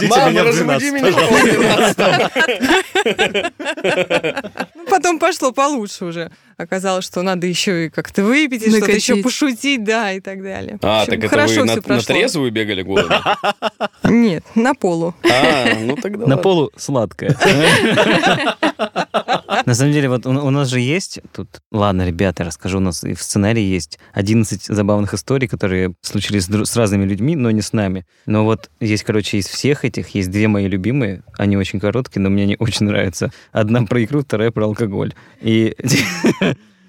Мама, 0.09 0.43
разбуди 0.43 0.91
меня 0.91 1.11
Потом 4.89 5.19
пошло 5.19 5.51
получше 5.51 6.05
уже. 6.05 6.31
Оказалось, 6.57 7.05
что 7.05 7.21
надо 7.21 7.45
еще 7.45 7.85
и 7.85 7.89
как-то 7.89 8.23
выпить, 8.23 8.63
и 8.63 8.71
что-то 8.71 8.91
еще 8.91 9.17
пошутить, 9.17 9.83
да, 9.83 10.11
и 10.13 10.19
так 10.19 10.41
далее. 10.41 10.79
А, 10.81 11.05
так 11.05 11.23
это 11.23 11.45
вы 11.45 11.63
на, 11.65 11.75
на 11.75 12.01
трезвую 12.01 12.51
бегали 12.51 12.81
голодом? 12.81 13.21
Нет, 14.03 14.43
на 14.55 14.73
полу. 14.73 15.13
А, 15.23 15.75
ну 15.79 15.95
тогда 15.97 16.25
На 16.25 16.37
полу 16.37 16.71
сладкое. 16.75 17.37
На 19.65 19.73
самом 19.73 19.91
деле, 19.91 20.09
вот 20.09 20.25
у 20.25 20.49
нас 20.49 20.69
же 20.69 20.79
есть 20.79 21.19
тут... 21.33 21.61
Ладно, 21.71 22.07
ребята, 22.07 22.43
расскажу, 22.43 22.77
у 22.77 22.81
нас 22.81 23.03
и 23.03 23.13
в 23.13 23.21
сценарии 23.21 23.61
есть 23.61 23.99
11 24.13 24.65
забавных 24.65 25.13
историй, 25.13 25.47
которые 25.47 25.93
случились 26.01 26.45
с 26.45 26.75
разными 26.75 27.05
людьми, 27.05 27.35
но 27.35 27.51
не 27.51 27.61
с 27.61 27.73
нами. 27.73 28.05
Но 28.25 28.36
вот 28.45 28.69
есть, 28.79 29.03
короче, 29.03 29.37
из 29.37 29.47
всех 29.47 29.85
этих 29.85 30.09
есть 30.09 30.29
две 30.31 30.47
мои 30.47 30.67
любимые. 30.67 31.23
Они 31.37 31.57
очень 31.57 31.79
короткие, 31.79 32.21
но 32.21 32.29
мне 32.29 32.43
они 32.43 32.55
очень 32.59 32.85
нравятся. 32.85 33.31
Одна 33.51 33.83
про 33.83 34.03
икру, 34.03 34.21
вторая 34.21 34.51
про 34.51 34.65
алкоголь. 34.65 35.13
И 35.41 35.75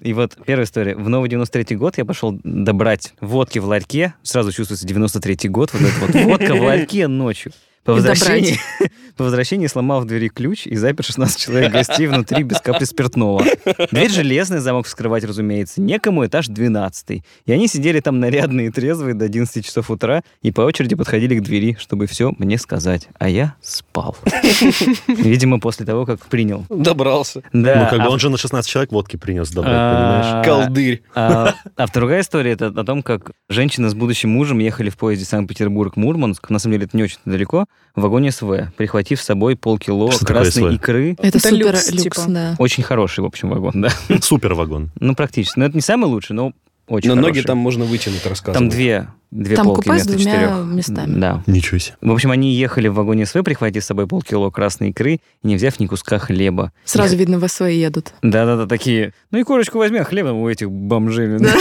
И 0.01 0.13
вот 0.13 0.37
первая 0.45 0.65
история. 0.65 0.95
В 0.95 1.09
новый 1.09 1.29
93 1.29 1.75
год 1.75 1.97
я 1.97 2.05
пошел 2.05 2.39
добрать 2.43 3.13
водки 3.19 3.59
в 3.59 3.65
ларьке. 3.65 4.13
Сразу 4.23 4.51
чувствуется 4.51 4.87
93 4.87 5.49
год. 5.49 5.73
Вот 5.73 5.81
эта 5.81 5.99
вот 5.99 6.15
водка 6.25 6.55
в 6.55 6.61
ларьке 6.61 7.07
ночью. 7.07 7.51
По 7.83 7.93
возвращении, 7.93 8.59
по 9.17 9.23
возвращении 9.23 9.67
сломал 9.67 10.01
в 10.01 10.05
двери 10.05 10.27
ключ 10.27 10.67
и 10.67 10.75
запер 10.75 11.05
16 11.05 11.39
человек 11.39 11.71
гостей 11.71 12.07
внутри 12.07 12.43
без 12.43 12.59
капли 12.59 12.83
спиртного. 12.83 13.43
Дверь 13.91 14.11
железная, 14.11 14.59
замок 14.59 14.85
вскрывать, 14.85 15.23
разумеется. 15.23 15.81
Некому 15.81 16.25
этаж 16.25 16.47
12. 16.47 17.23
И 17.45 17.51
они 17.51 17.67
сидели 17.67 17.99
там 18.01 18.19
нарядные 18.19 18.67
и 18.67 18.69
трезвые 18.69 19.13
до 19.13 19.25
11 19.25 19.65
часов 19.65 19.89
утра 19.89 20.23
и 20.41 20.51
по 20.51 20.61
очереди 20.61 20.95
подходили 20.95 21.39
к 21.39 21.41
двери, 21.41 21.77
чтобы 21.79 22.05
все 22.05 22.33
мне 22.37 22.57
сказать. 22.57 23.07
А 23.17 23.29
я 23.29 23.55
спал. 23.61 24.17
Видимо, 25.07 25.59
после 25.59 25.85
того, 25.85 26.05
как 26.05 26.19
принял. 26.25 26.65
Добрался. 26.69 27.43
Да. 27.53 27.83
Ну, 27.83 27.89
как 27.89 27.99
бы 27.99 28.05
а... 28.05 28.09
он 28.09 28.19
же 28.19 28.29
на 28.29 28.37
16 28.37 28.69
человек 28.69 28.91
водки 28.91 29.15
принес 29.15 29.49
добрать, 29.51 29.73
а... 29.75 30.41
понимаешь? 30.41 30.45
Колдырь. 30.45 31.03
А... 31.15 31.55
а 31.75 31.87
другая 31.87 32.21
история, 32.21 32.51
это 32.51 32.67
о 32.67 32.83
том, 32.83 33.01
как 33.01 33.31
женщина 33.47 33.89
с 33.89 33.93
будущим 33.93 34.29
мужем 34.31 34.59
ехали 34.59 34.89
в 34.89 34.97
поезде 34.97 35.25
Санкт-Петербург-Мурманск. 35.25 36.49
На 36.49 36.59
самом 36.59 36.73
деле, 36.73 36.85
это 36.85 36.97
не 36.97 37.03
очень 37.03 37.19
далеко 37.25 37.65
в 37.95 38.01
вагоне 38.01 38.31
СВ, 38.31 38.71
прихватив 38.77 39.21
с 39.21 39.25
собой 39.25 39.55
полкило 39.55 40.11
Что 40.11 40.25
красной 40.25 40.75
икры. 40.75 41.13
Это, 41.13 41.27
это 41.27 41.39
супер 41.39 41.73
люкс, 41.73 41.91
люкс 41.91 42.03
типа. 42.03 42.25
да. 42.27 42.55
Очень 42.57 42.83
хороший, 42.83 43.21
в 43.21 43.25
общем, 43.25 43.49
вагон, 43.49 43.81
да. 43.81 43.89
Супер 44.21 44.53
вагон. 44.53 44.91
Ну, 44.99 45.15
практически. 45.15 45.59
Но 45.59 45.65
это 45.65 45.75
не 45.75 45.81
самый 45.81 46.05
лучший, 46.05 46.35
но 46.35 46.53
очень 46.89 47.09
Но 47.09 47.15
хороший. 47.15 47.35
ноги 47.35 47.45
там 47.45 47.57
можно 47.57 47.85
вытянуть, 47.85 48.25
рассказывать. 48.25 48.57
Там 48.57 48.69
две 48.69 49.07
Две 49.31 49.57
Там 49.57 49.67
полки 49.67 49.87
купе 49.87 49.99
с 49.99 50.07
двумя 50.07 50.23
четырех. 50.23 50.65
местами. 50.65 51.19
Да. 51.19 51.43
Ничего 51.45 51.77
себе. 51.77 51.95
В 52.01 52.11
общем, 52.11 52.31
они 52.31 52.51
ехали 52.55 52.87
в 52.87 52.95
вагоне 52.95 53.27
СВ, 53.27 53.43
прихватив 53.43 53.83
с 53.83 53.85
собой 53.85 54.07
полкило 54.07 54.49
красной 54.49 54.89
икры, 54.89 55.19
не 55.43 55.55
взяв 55.55 55.79
ни 55.79 55.85
куска 55.85 56.17
хлеба. 56.17 56.71
Сразу 56.83 57.13
Их... 57.13 57.19
видно, 57.19 57.37
в 57.37 57.47
СВ 57.47 57.67
едут. 57.69 58.11
Да-да-да, 58.23 58.65
такие. 58.65 59.13
Ну 59.29 59.37
и 59.37 59.43
корочку 59.43 59.77
возьмем, 59.77 60.03
хлеба 60.03 60.29
у 60.29 60.49
этих 60.49 60.71
бомжей. 60.71 61.37
Да, 61.37 61.53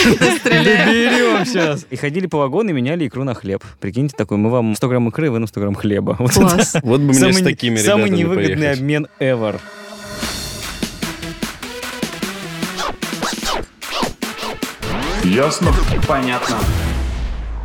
Берем 0.45 1.45
сейчас. 1.45 1.85
И 1.91 1.97
ходили 1.97 2.27
по 2.27 2.39
вагону 2.39 2.71
и 2.71 2.73
меняли 2.73 3.07
икру 3.07 3.25
на 3.25 3.35
хлеб. 3.35 3.63
Прикиньте, 3.81 4.17
такой, 4.17 4.39
мы 4.39 4.49
вам 4.49 4.75
100 4.75 4.89
грамм 4.89 5.09
икры, 5.09 5.31
вы 5.31 5.39
нам 5.39 5.47
100 5.49 5.61
грамм 5.61 5.75
хлеба. 5.75 6.17
Класс. 6.17 6.77
Вот 6.83 7.01
бы 7.01 7.09
мне 7.09 7.33
с 7.35 7.43
такими 7.43 7.77
Самый 7.77 8.09
невыгодный 8.09 8.73
обмен 8.73 9.09
ever. 9.21 9.61
Ясно? 15.29 15.75
Понятно. 16.07 16.57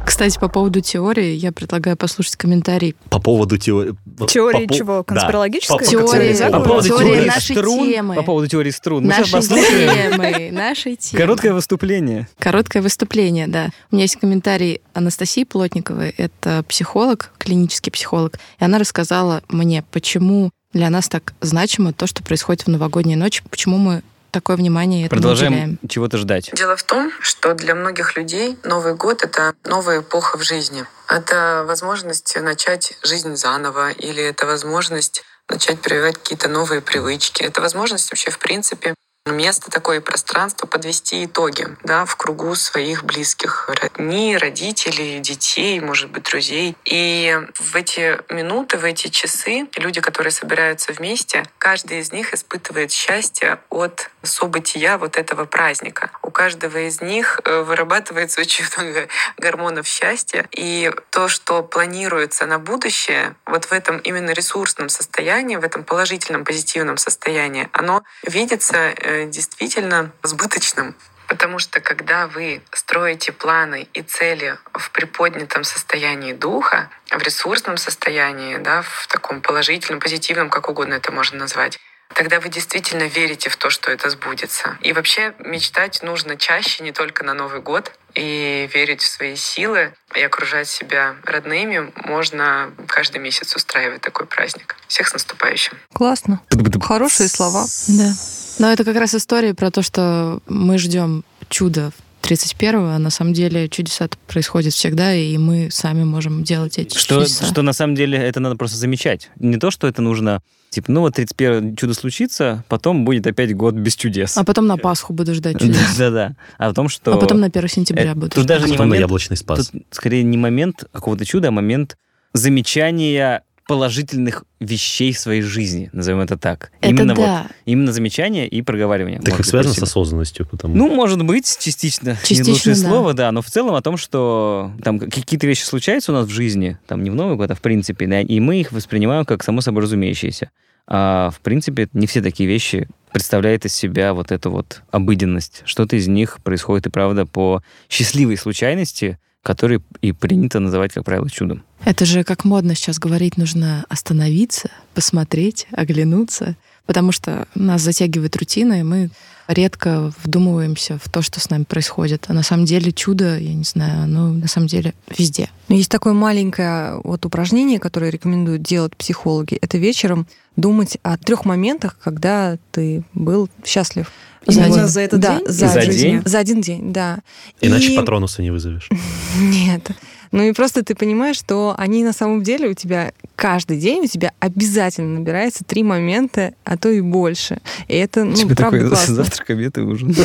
Кстати, 0.06 0.38
по 0.38 0.50
поводу 0.50 0.82
теории, 0.82 1.32
я 1.32 1.54
предлагаю 1.54 1.96
послушать 1.96 2.36
комментарий. 2.36 2.94
По 3.10 3.22
поводу 3.22 3.58
теории... 3.58 3.96
Теории 4.28 4.68
по 4.68 4.74
чего? 4.74 5.04
Конспирологической? 5.04 5.80
Да. 5.80 5.86
Теории, 5.86 6.52
по, 6.52 6.60
поводу 6.60 6.88
теории, 6.90 7.08
теории 7.08 7.26
нашей 7.26 7.56
струн, 7.56 7.90
темы. 7.90 8.16
По 8.16 8.24
поводу 8.24 8.48
теории 8.48 8.72
струн. 8.72 9.06
Нашей 9.06 9.42
темы, 9.42 10.50
нашей 10.52 10.98
темы. 10.98 11.22
Короткое 11.22 11.54
выступление. 11.54 12.28
Короткое 12.38 12.82
выступление, 12.82 13.48
да. 13.48 13.70
У 13.92 13.96
меня 13.96 14.04
есть 14.04 14.18
комментарий 14.18 14.82
Анастасии 14.94 15.46
Плотниковой. 15.46 16.14
Это 16.18 16.66
психолог, 16.68 17.32
клинический 17.38 17.94
психолог. 17.94 18.40
И 18.60 18.66
она 18.66 18.80
рассказала 18.80 19.42
мне, 19.48 19.86
почему 19.90 20.52
для 20.74 20.90
нас 20.90 21.08
так 21.08 21.34
значимо 21.40 21.94
то, 21.94 22.08
что 22.08 22.24
происходит 22.24 22.64
в 22.64 22.68
новогоднюю 22.68 23.18
ночь, 23.18 23.42
почему 23.50 23.78
мы 23.78 24.04
такое 24.34 24.58
внимание 24.58 25.06
этому 25.06 25.22
Продолжаем 25.22 25.54
уделяем. 25.54 25.80
чего-то 25.88 26.18
ждать. 26.18 26.50
Дело 26.54 26.76
в 26.76 26.84
том, 26.84 27.12
что 27.22 27.54
для 27.54 27.76
многих 27.76 28.18
людей 28.18 28.58
Новый 28.64 28.96
год— 28.96 29.24
это 29.24 29.54
новая 29.64 30.02
эпоха 30.02 30.38
в 30.38 30.44
жизни. 30.44 30.84
Это 31.08 31.64
возможность 31.66 32.36
начать 32.42 32.98
жизнь 33.04 33.36
заново, 33.36 33.92
или 33.92 34.22
это 34.24 34.46
возможность 34.46 35.24
начать 35.48 35.80
прививать 35.80 36.18
какие-то 36.18 36.50
новые 36.50 36.82
привычки. 36.82 37.44
Это 37.44 37.62
возможность 37.62 38.10
вообще, 38.10 38.32
в 38.32 38.40
принципе, 38.40 38.96
место 39.32 39.72
такое 39.72 40.02
пространство 40.02 40.68
подвести 40.68 41.26
итоги 41.26 41.68
да, 41.84 42.06
в 42.06 42.18
кругу 42.18 42.56
своих 42.56 43.06
близких 43.06 43.70
родни, 43.70 44.38
родителей, 44.38 45.20
детей, 45.20 45.80
может 45.80 46.12
быть, 46.12 46.24
друзей. 46.24 46.76
И 46.84 47.40
в 47.56 47.76
эти 47.76 48.20
минуты, 48.32 48.78
в 48.78 48.84
эти 48.84 49.08
часы 49.08 49.68
люди, 49.78 50.02
которые 50.02 50.32
собираются 50.32 50.92
вместе, 50.92 51.44
каждый 51.58 52.00
из 52.00 52.12
них 52.12 52.34
испытывает 52.34 52.92
счастье 52.92 53.60
от 53.70 54.10
события 54.24 54.98
вот 54.98 55.18
этого 55.18 55.46
праздника. 55.46 56.12
У 56.22 56.30
каждого 56.30 56.78
из 56.88 57.02
них 57.02 57.40
э, 57.46 57.62
вырабатывается 57.62 58.42
очень 58.42 58.66
много 58.78 59.08
гормонов 59.38 59.88
счастья. 59.88 60.46
И 60.52 60.92
то, 61.12 61.30
что 61.30 61.64
планируется 61.64 62.46
на 62.46 62.60
будущее, 62.60 63.36
вот 63.46 63.66
в 63.66 63.72
этом 63.72 64.00
именно 64.00 64.32
ресурсном 64.32 64.90
состоянии, 64.90 65.56
в 65.56 65.64
этом 65.64 65.84
положительном, 65.84 66.44
позитивном 66.44 66.98
состоянии, 66.98 67.70
оно 67.72 68.04
видится 68.24 68.78
э, 68.78 69.13
действительно 69.26 70.12
сбыточным. 70.24 70.96
Потому 71.28 71.58
что 71.58 71.80
когда 71.80 72.28
вы 72.28 72.62
строите 72.72 73.32
планы 73.32 73.88
и 73.94 74.02
цели 74.02 74.58
в 74.74 74.92
приподнятом 74.92 75.64
состоянии 75.64 76.34
духа, 76.34 76.90
в 77.10 77.22
ресурсном 77.22 77.78
состоянии, 77.78 78.58
да, 78.58 78.82
в 78.82 79.08
таком 79.08 79.42
положительном, 79.42 80.00
позитивном, 80.00 80.50
как 80.50 80.70
угодно 80.70 80.96
это 80.96 81.12
можно 81.12 81.40
назвать, 81.40 81.80
тогда 82.14 82.40
вы 82.40 82.50
действительно 82.50 83.04
верите 83.04 83.50
в 83.50 83.56
то, 83.56 83.70
что 83.70 83.92
это 83.92 84.10
сбудется. 84.10 84.78
И 84.82 84.94
вообще 84.94 85.34
мечтать 85.40 86.04
нужно 86.04 86.38
чаще, 86.38 86.84
не 86.84 86.92
только 86.92 87.24
на 87.24 87.34
Новый 87.34 87.62
год, 87.62 87.92
и 88.16 88.70
верить 88.74 89.02
в 89.02 89.08
свои 89.08 89.36
силы 89.36 89.94
и 90.14 90.22
окружать 90.22 90.68
себя 90.68 91.16
родными 91.24 91.92
можно 92.06 92.72
каждый 92.88 93.20
месяц 93.20 93.56
устраивать 93.56 94.02
такой 94.02 94.28
праздник. 94.28 94.76
Всех 94.88 95.08
с 95.08 95.14
наступающим. 95.14 95.78
Классно. 95.94 96.42
Хорошие 96.82 97.28
слова. 97.28 97.66
Да. 97.88 98.14
Но 98.60 98.72
это 98.72 98.84
как 98.84 98.96
раз 98.96 99.16
история 99.16 99.54
про 99.54 99.72
то, 99.72 99.82
что 99.82 100.40
мы 100.48 100.78
ждем 100.78 101.24
чуда 101.50 101.92
31-го, 102.24 102.88
а 102.88 103.00
на 103.00 103.10
самом 103.10 103.34
деле 103.34 103.68
чудеса 103.68 104.08
происходят 104.28 104.74
всегда, 104.74 105.14
и 105.14 105.38
мы 105.38 105.70
сами 105.72 106.04
можем 106.04 106.44
делать 106.44 106.78
эти 106.78 106.98
что, 106.98 107.22
чудеса. 107.22 107.46
Что 107.46 107.62
на 107.62 107.74
самом 107.74 107.96
деле 107.96 108.18
это 108.18 108.40
надо 108.40 108.56
просто 108.56 108.78
замечать. 108.78 109.30
Не 109.38 109.58
то, 109.58 109.72
что 109.72 109.88
это 109.88 110.02
нужно, 110.02 110.42
типа, 110.70 110.92
ну 110.92 111.02
вот 111.02 111.16
31 111.16 111.76
чудо 111.76 111.94
случится, 111.94 112.64
потом 112.70 113.04
будет 113.04 113.28
опять 113.28 113.56
год 113.56 113.76
без 113.76 113.96
чудес. 113.96 114.38
А 114.38 114.44
потом 114.44 114.68
на 114.68 114.78
Пасху 114.78 115.14
буду 115.14 115.34
ждать 115.36 115.60
чудес. 115.60 115.98
Да-да. 115.98 116.36
А 116.58 116.70
в 116.70 116.74
том, 116.74 116.88
что... 116.88 117.14
А 117.14 117.18
потом 117.18 117.42
на 117.42 117.48
1 117.48 117.68
сентября 117.68 118.16
буду 118.16 118.30
Тут 118.30 118.46
даже 118.46 118.66
не 118.66 118.74
Потом 118.74 118.90
момент... 118.90 119.02
яблочный 119.02 119.38
спас. 119.38 119.70
Тут 119.70 119.84
скорее 119.92 120.24
не 120.24 120.38
момент 120.38 120.86
какого-то 120.92 121.26
чуда, 121.26 121.50
а 121.50 121.52
момент 121.52 121.98
замечания 122.34 123.44
положительных 123.68 124.44
вещей 124.60 125.14
в 125.14 125.20
своей 125.20 125.42
жизни, 125.42 125.90
назовем 125.94 126.20
это 126.20 126.38
так. 126.38 126.72
Это 126.82 126.90
именно 126.90 127.16
да. 127.16 127.42
вот, 127.44 127.52
именно 127.66 127.92
замечание 127.92 128.48
и 128.48 128.62
проговаривание. 128.62 129.22
Так 129.22 129.38
как 129.38 129.46
связано 129.46 129.74
с 129.74 129.82
осознанностью, 129.82 130.46
потому 130.46 130.76
Ну, 130.76 130.94
может 130.94 131.24
быть, 131.24 131.58
частично. 131.60 132.18
Частично, 132.22 132.44
не 132.44 132.52
лучшее 132.52 132.76
да. 132.76 132.82
слово, 132.82 133.14
да, 133.14 133.32
но 133.32 133.42
в 133.42 133.48
целом 133.48 133.76
о 133.76 133.82
том, 133.82 133.98
что 133.98 134.72
там 134.84 135.00
какие-то 135.00 135.48
вещи 135.48 135.64
случаются 135.64 136.12
у 136.12 136.16
нас 136.16 136.28
в 136.28 136.32
жизни, 136.32 136.78
там 136.88 137.04
не 137.04 137.10
в 137.10 137.16
Новый 137.16 137.36
год, 137.36 137.52
а 137.52 137.56
в 137.56 137.62
принципе, 137.62 138.08
да, 138.08 138.22
и 138.22 138.40
мы 138.40 138.60
их 138.60 138.72
воспринимаем 138.72 139.26
как 139.26 139.44
само 139.44 139.62
собой 139.62 139.84
разумеющиеся. 139.84 140.52
А 140.86 141.30
в 141.30 141.40
принципе, 141.40 141.88
не 141.94 142.08
все 142.08 142.22
такие 142.22 142.48
вещи 142.48 142.90
представляют 143.14 143.64
из 143.66 143.74
себя 143.74 144.14
вот 144.14 144.32
эту 144.32 144.52
вот 144.52 144.82
обыденность. 144.92 145.62
Что-то 145.66 145.96
из 145.96 146.08
них 146.08 146.40
происходит 146.44 146.88
и 146.88 146.90
правда 146.90 147.26
по 147.26 147.64
счастливой 147.90 148.38
случайности, 148.38 149.18
которые 149.44 149.82
и 150.02 150.12
принято 150.12 150.60
называть, 150.60 150.94
как 150.94 151.06
правило, 151.06 151.30
чудом. 151.30 151.64
Это 151.86 152.06
же 152.06 152.24
как 152.24 152.46
модно 152.46 152.76
сейчас 152.76 152.98
говорить, 152.98 153.38
нужно 153.38 153.86
остановиться, 153.90 154.70
посмотреть, 154.94 155.68
оглянуться, 155.72 156.56
потому 156.86 157.12
что 157.12 157.48
нас 157.56 157.82
затягивает 157.82 158.36
рутина, 158.38 158.80
и 158.80 158.84
мы 158.84 159.10
редко 159.48 160.14
вдумываемся 160.24 160.98
в 161.04 161.10
то, 161.10 161.22
что 161.22 161.42
с 161.42 161.50
нами 161.50 161.64
происходит. 161.66 162.26
А 162.30 162.34
на 162.34 162.44
самом 162.44 162.64
деле 162.64 162.94
чудо, 162.94 163.38
я 163.38 163.54
не 163.54 163.66
знаю, 163.66 164.04
оно 164.04 164.30
на 164.32 164.48
самом 164.48 164.68
деле 164.68 164.94
везде. 165.18 165.50
Есть 165.68 165.90
такое 165.92 166.14
маленькое 166.14 167.02
вот 167.04 167.26
упражнение, 167.26 167.80
которое 167.80 168.10
рекомендуют 168.12 168.62
делать 168.64 168.96
психологи. 168.96 169.56
Это 169.62 169.78
вечером 169.78 170.26
думать 170.56 170.98
о 171.04 171.18
трех 171.18 171.44
моментах, 171.44 171.98
когда 172.02 172.58
ты 172.72 173.04
был 173.14 173.50
счастлив. 173.66 174.10
За 174.46 174.64
один- 174.66 174.88
за 174.88 175.02
этот 175.02 175.20
да, 175.20 175.38
день? 175.38 175.48
За, 175.48 175.68
За 175.68 175.80
один 175.80 175.98
день? 175.98 176.22
За 176.26 176.40
один 176.40 176.62
день, 176.62 176.94
да. 176.94 177.20
Иначе 177.62 177.94
И- 177.94 177.96
патронуса 177.98 178.42
не 178.42 178.52
вызовешь. 178.52 178.90
Нет. 179.38 179.92
Ну 180.34 180.42
и 180.44 180.52
просто 180.52 180.84
ты 180.84 180.96
понимаешь, 180.96 181.38
что 181.38 181.76
они 181.78 182.04
на 182.04 182.12
самом 182.12 182.42
деле 182.42 182.70
у 182.70 182.74
тебя 182.74 183.14
каждый 183.36 183.78
день 183.78 184.04
у 184.04 184.08
тебя 184.08 184.32
обязательно 184.40 185.20
набирается 185.20 185.64
три 185.64 185.84
момента, 185.84 186.54
а 186.64 186.76
то 186.76 186.90
и 186.90 187.02
больше. 187.02 187.58
И 187.88 187.96
это, 187.96 188.24
ну, 188.24 188.34
Тебе 188.34 188.56
правда 188.56 188.78
такой 188.78 188.90
классно. 188.90 189.16
завтрак, 189.16 189.50
обед 189.52 189.78
и 189.78 189.82
ужин. 189.82 190.10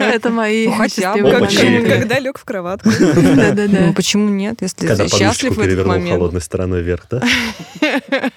Это 0.00 0.30
мои 0.30 0.66
Ну, 0.66 0.72
хотя 0.74 1.14
бы. 1.16 1.30
когда 1.30 2.18
лег 2.18 2.38
в 2.38 2.44
кроватку. 2.44 2.88
Ну, 2.98 3.36
Да-да-да. 3.36 3.92
почему 3.94 4.28
нет, 4.28 4.56
если 4.62 4.86
счастлив 5.08 5.50
в 5.54 5.60
этот 5.60 5.64
перевернул 5.64 5.92
момент? 5.94 6.10
холодной 6.16 6.40
стороной 6.40 6.82
вверх, 6.82 7.06
да? 7.08 7.22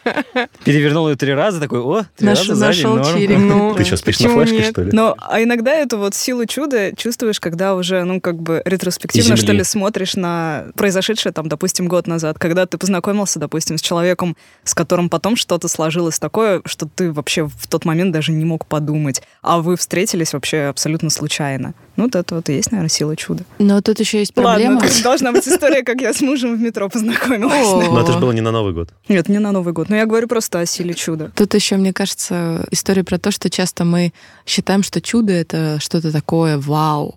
Перевернул 0.64 1.10
ее 1.10 1.16
три 1.16 1.34
раза, 1.34 1.60
такой, 1.60 1.80
о, 1.80 2.04
три 2.16 2.28
раза 2.28 2.56
нашел 2.56 3.04
чирик. 3.04 3.38
Ну, 3.40 3.74
Ты 3.76 3.84
что, 3.84 3.98
спишь 3.98 4.20
на 4.20 4.30
флешке, 4.30 4.70
что 4.70 4.84
ли? 4.84 4.92
Но, 4.92 5.16
а 5.18 5.42
иногда 5.42 5.74
эту 5.74 5.98
вот 5.98 6.14
силу 6.14 6.46
чуда 6.46 6.96
чувствуешь, 6.96 7.40
когда 7.40 7.76
уже, 7.76 8.04
ну, 8.04 8.22
как 8.22 8.38
бы 8.42 8.62
ретроспективно, 8.64 9.38
что 9.38 9.52
ли, 9.54 9.64
смотришь 9.64 10.16
на 10.16 10.35
произошедшее, 10.76 11.34
там, 11.34 11.48
допустим, 11.50 11.88
год 11.88 12.08
назад, 12.08 12.40
когда 12.40 12.66
ты 12.66 12.78
познакомился, 12.78 13.40
допустим, 13.40 13.78
с 13.78 13.82
человеком, 13.82 14.36
с 14.64 14.74
которым 14.74 15.10
потом 15.10 15.36
что-то 15.36 15.68
сложилось 15.68 16.20
такое, 16.20 16.62
что 16.66 16.88
ты 16.88 17.12
вообще 17.12 17.46
в 17.46 17.68
тот 17.68 17.86
момент 17.86 18.12
даже 18.12 18.32
не 18.32 18.46
мог 18.46 18.66
подумать, 18.66 19.22
а 19.42 19.60
вы 19.60 19.76
встретились 19.78 20.34
вообще 20.34 20.64
абсолютно 20.64 21.10
случайно. 21.10 21.74
Ну, 21.96 22.06
вот 22.06 22.16
это 22.16 22.36
вот 22.36 22.50
и 22.50 22.54
есть, 22.54 22.72
наверное, 22.72 22.90
сила 22.90 23.16
чуда. 23.16 23.44
Но 23.58 23.82
тут 23.82 24.00
еще 24.00 24.20
есть 24.20 24.34
проблема. 24.34 24.76
Ладно, 24.76 24.90
должна 25.04 25.32
быть 25.32 25.48
история, 25.48 25.84
как 25.84 26.02
я 26.02 26.14
с 26.14 26.22
мужем 26.22 26.58
в 26.58 26.60
метро 26.60 26.90
познакомилась. 26.90 27.90
Но 27.90 28.02
это 28.02 28.12
же 28.12 28.20
было 28.20 28.32
не 28.32 28.42
на 28.42 28.52
Новый 28.52 28.74
год. 28.74 28.90
Нет, 29.08 29.30
не 29.30 29.40
на 29.40 29.52
Новый 29.52 29.74
год, 29.74 29.90
но 29.90 29.96
я 29.96 30.06
говорю 30.06 30.28
просто 30.28 30.60
о 30.60 30.66
силе 30.66 30.94
чуда. 30.94 31.32
Тут 31.36 31.54
еще, 31.54 31.78
мне 31.78 31.94
кажется, 31.94 32.66
история 32.72 33.04
про 33.04 33.18
то, 33.18 33.32
что 33.32 33.50
часто 33.50 33.86
мы 33.86 34.14
считаем, 34.46 34.84
что 34.84 35.02
чудо— 35.02 35.34
это 35.34 35.80
что-то 35.80 36.12
такое 36.12 36.58
вау. 36.58 37.16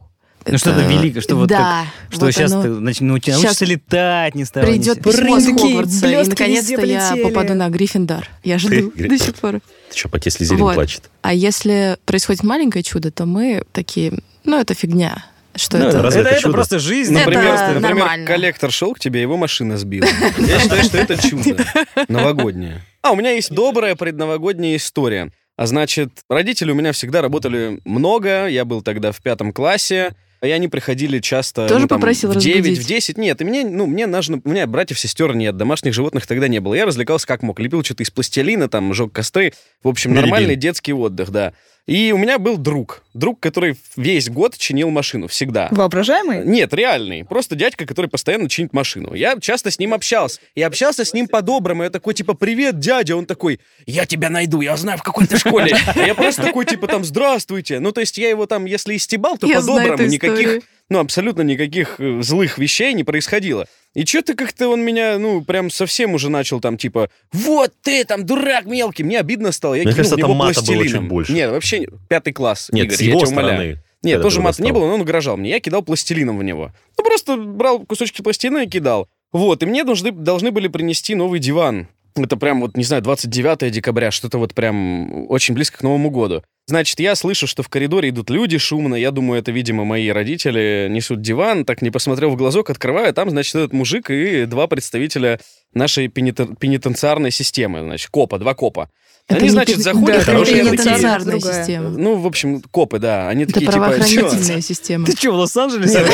Ну, 0.53 0.59
что-то 0.59 0.81
Это- 0.81 0.91
великое, 0.91 1.21
что 1.21 1.37
вот 1.37 1.49
да, 1.49 1.85
Что 2.11 2.27
вот 2.27 2.33
сейчас 2.35 2.53
оно 2.53 2.63
ты 2.63 2.69
нач- 2.69 2.95
щас 2.95 3.01
научишься 3.43 3.65
летать, 3.65 4.35
не 4.35 4.45
стало. 4.45 4.65
Придет 4.67 5.03
письмо 5.03 5.39
с 5.41 5.45
Хогвартса, 5.47 6.09
и 6.09 6.29
наконец-то 6.29 6.85
я 6.85 7.17
попаду 7.23 7.55
на 7.55 7.69
Гриффиндор. 7.69 8.29
Я 8.45 8.59
жду 8.59 8.91
Ты- 8.91 9.09
до 9.09 9.19
сих 9.19 9.35
пор. 9.35 9.61
Ты 9.91 9.97
что, 9.99 10.09
пока 10.09 10.31
Слизерин 10.31 10.61
Вот. 10.63 10.75
плачет? 10.75 11.11
А 11.23 11.33
если 11.35 11.97
происходит 12.05 12.43
маленькое 12.45 12.83
чудо, 12.83 13.11
то 13.11 13.27
мы 13.27 13.63
такие, 13.73 14.13
ну, 14.45 14.59
это 14.61 14.75
фигня. 14.75 15.25
Что 15.57 15.79
Ну, 15.79 15.87
это? 15.87 15.97
это, 15.97 16.03
Разве 16.03 16.21
это 16.21 16.31
это 16.31 16.41
чудо? 16.43 16.53
просто 16.55 16.79
жизнь. 16.79 17.17
Это 17.17 17.31
Например, 17.31 17.53
например, 17.55 17.81
нормально. 17.97 18.27
коллектор 18.27 18.71
шел 18.71 18.95
к 18.95 19.01
тебе, 19.01 19.21
его 19.23 19.37
машина 19.37 19.77
сбила. 19.77 20.07
Я 20.39 20.61
считаю, 20.61 20.85
что 20.85 20.99
это 20.99 21.17
чудо 21.29 21.57
новогоднее. 22.09 22.83
А, 23.03 23.11
у 23.13 23.17
меня 23.17 23.33
есть 23.33 23.51
добрая 23.51 23.97
предновогодняя 23.97 24.77
история. 24.77 25.31
А 25.57 25.67
значит, 25.67 26.11
родители 26.31 26.71
у 26.71 26.75
меня 26.77 26.93
всегда 26.93 27.21
работали 27.23 27.81
много, 27.85 28.47
я 28.47 28.65
был 28.65 28.83
тогда 28.83 29.11
в 29.11 29.21
пятом 29.21 29.53
классе, 29.53 30.13
и 30.43 30.51
они 30.51 30.69
приходили 30.69 31.19
часто... 31.19 31.67
Тоже 31.67 31.83
ну, 31.83 31.89
там, 31.89 32.01
попросил 32.01 32.31
в 32.31 32.37
9, 32.37 32.57
разбудить? 32.57 32.85
в 32.85 32.87
10. 32.87 33.19
Нет, 33.19 33.41
и 33.41 33.45
мне, 33.45 33.65
ну, 33.65 33.87
мне 33.87 34.07
нужно... 34.07 34.41
У 34.45 34.49
меня 34.51 34.67
братьев, 34.67 34.99
сестер 34.99 35.35
нет, 35.35 35.57
домашних 35.57 35.95
животных 35.95 36.27
тогда 36.27 36.49
не 36.49 36.61
было. 36.61 36.75
Я 36.75 36.87
развлекался 36.87 37.27
как 37.27 37.43
мог. 37.43 37.59
Лепил 37.59 37.83
что-то 37.83 38.03
из 38.03 38.11
пластилина, 38.11 38.69
там, 38.69 38.95
жег 38.95 39.13
костры. 39.13 39.53
В 39.83 39.89
общем, 39.89 40.11
Билибин. 40.11 40.31
нормальный 40.31 40.57
детский 40.57 40.93
отдых, 40.93 41.31
да. 41.31 41.55
И 41.89 42.13
у 42.13 42.19
меня 42.19 42.39
был 42.39 42.59
друг. 42.59 43.03
Друг, 43.15 43.41
который 43.41 43.75
весь 43.97 44.29
год 44.29 44.59
чинил 44.59 44.91
машину, 44.91 45.27
всегда. 45.27 45.69
Воображаемый? 45.71 46.45
Нет, 46.45 46.75
реальный. 46.75 47.25
Просто 47.25 47.57
дядька, 47.57 47.87
который 47.87 48.11
постоянно 48.11 48.47
чинит 48.51 48.75
машину. 48.75 49.15
Я 49.15 49.41
часто 49.41 49.71
с 49.71 49.79
ним 49.79 49.95
общался. 49.95 50.39
И 50.55 50.61
общался 50.61 51.07
с 51.07 51.15
ним 51.15 51.29
по-доброму. 51.29 51.85
Я 51.85 51.89
такой, 51.89 52.13
типа, 52.13 52.35
привет, 52.35 52.79
дядя. 52.79 53.17
Он 53.17 53.25
такой, 53.25 53.59
я 53.87 54.05
тебя 54.05 54.29
найду, 54.29 54.61
я 54.61 54.77
знаю, 54.77 54.99
в 54.99 55.03
какой 55.03 55.27
ты 55.27 55.39
школе. 55.39 55.75
А 55.87 56.07
я 56.07 56.15
просто 56.15 56.43
такой, 56.43 56.67
типа, 56.67 56.89
там, 56.89 57.05
здравствуйте. 57.07 57.81
Ну, 57.81 57.91
то 57.91 58.03
есть 58.03 58.19
я 58.19 58.29
его 58.29 58.45
там, 58.45 58.67
если 58.67 58.93
и 58.93 58.99
стебал, 58.99 59.39
то 59.39 59.49
по-доброму. 59.49 60.05
Никаких, 60.05 60.65
ну, 60.91 60.99
абсолютно 60.99 61.41
никаких 61.41 61.95
э, 62.01 62.21
злых 62.21 62.59
вещей 62.59 62.93
не 62.93 63.03
происходило. 63.05 63.67
И 63.99 64.07
что-то 64.07 64.35
как-то 64.35 64.69
он 64.69 64.81
меня, 64.83 65.19
ну, 65.19 65.43
прям 65.43 65.71
совсем 65.71 66.15
уже 66.15 66.31
начал 66.31 66.61
там, 66.61 66.79
типа, 66.79 67.11
вот 67.33 67.73
ты 67.83 68.05
там, 68.05 68.25
дурак 68.25 68.65
мелкий. 68.67 69.03
Мне 69.03 69.19
обидно 69.19 69.51
стало. 69.51 69.75
Я 69.75 69.83
Мне 69.83 69.91
кинул 69.91 69.97
кажется, 69.97 70.17
там 70.17 70.37
мата 70.37 70.63
было 70.63 70.87
чуть 70.87 71.03
больше. 71.09 71.33
Нет, 71.33 71.51
вообще 71.51 71.89
пятый 72.09 72.33
класс, 72.33 72.69
Нет, 72.71 72.85
Игорь, 72.85 72.97
с 72.97 73.01
я 73.01 73.09
его 73.09 73.19
тебя 73.19 73.29
умоляю. 73.31 73.57
стороны. 73.57 73.83
Нет, 74.05 74.23
тоже 74.23 74.41
мата 74.41 74.63
не 74.63 74.71
было, 74.71 74.87
но 74.87 74.95
он 74.95 75.01
угрожал 75.01 75.37
мне. 75.37 75.51
Я 75.51 75.59
кидал 75.59 75.83
пластилином 75.83 76.39
в 76.39 76.45
него. 76.45 76.71
Ну, 76.97 77.03
просто 77.03 77.37
брал 77.37 77.81
кусочки 77.81 78.23
пластилина 78.23 78.59
и 78.59 78.67
кидал. 78.69 79.09
Вот, 79.33 79.65
и 79.65 79.67
мне 79.67 79.83
должны, 79.83 80.13
должны 80.13 80.53
были 80.53 80.69
принести 80.69 81.17
новый 81.17 81.41
диван. 81.41 81.89
Это 82.25 82.37
прям 82.37 82.61
вот, 82.61 82.77
не 82.77 82.85
знаю, 82.85 83.03
29 83.03 83.71
декабря, 83.73 84.11
что-то 84.11 84.39
вот 84.39 84.55
прям 84.55 85.31
очень 85.31 85.55
близко 85.55 85.79
к 85.79 85.83
Новому 85.83 86.11
году. 86.11 86.43
Значит, 86.67 87.01
я 87.01 87.15
слышу, 87.15 87.47
что 87.47 87.63
в 87.63 87.69
коридоре 87.71 88.11
идут 88.11 88.29
люди 88.29 88.59
шумно. 88.59 88.95
Я 88.95 89.11
думаю, 89.11 89.41
это, 89.41 89.51
видимо, 89.51 89.85
мои 89.85 90.11
родители 90.11 90.87
несут 90.91 91.23
диван. 91.23 91.65
Так 91.65 91.81
не 91.81 91.91
посмотрел 91.91 92.31
в 92.31 92.37
глазок, 92.37 92.69
открываю, 92.69 93.09
а 93.09 93.13
там, 93.15 93.31
значит, 93.31 93.55
этот 93.55 93.73
мужик 93.73 94.11
и 94.11 94.45
два 94.45 94.67
представителя 94.67 95.41
нашей 95.75 96.09
пенитен- 96.09 96.57
пенитенциарной 96.57 97.31
системы. 97.31 97.81
Значит, 97.81 98.11
копа, 98.11 98.39
два 98.39 98.55
копа. 98.55 98.89
Это 99.29 99.37
Они, 99.41 99.45
не 99.49 99.51
значит, 99.51 99.75
пен- 99.77 99.83
заходят, 99.83 100.25
да, 100.25 100.39
такие- 100.39 100.65
пенитенциарная 100.65 101.39
другая. 101.39 101.61
система. 101.61 101.89
ну, 101.91 102.17
в 102.17 102.27
общем, 102.27 102.63
копы, 102.63 102.99
да. 102.99 103.29
Они 103.29 103.45
Это 103.45 103.53
такие, 103.53 103.67
типа, 103.71 103.73
правоохранительная 103.73 104.57
«Чё?» 104.57 104.61
система. 104.63 105.05
Ты 105.07 105.13
что, 105.13 105.33
в 105.33 105.35
Лос-Анджелесе? 105.35 106.05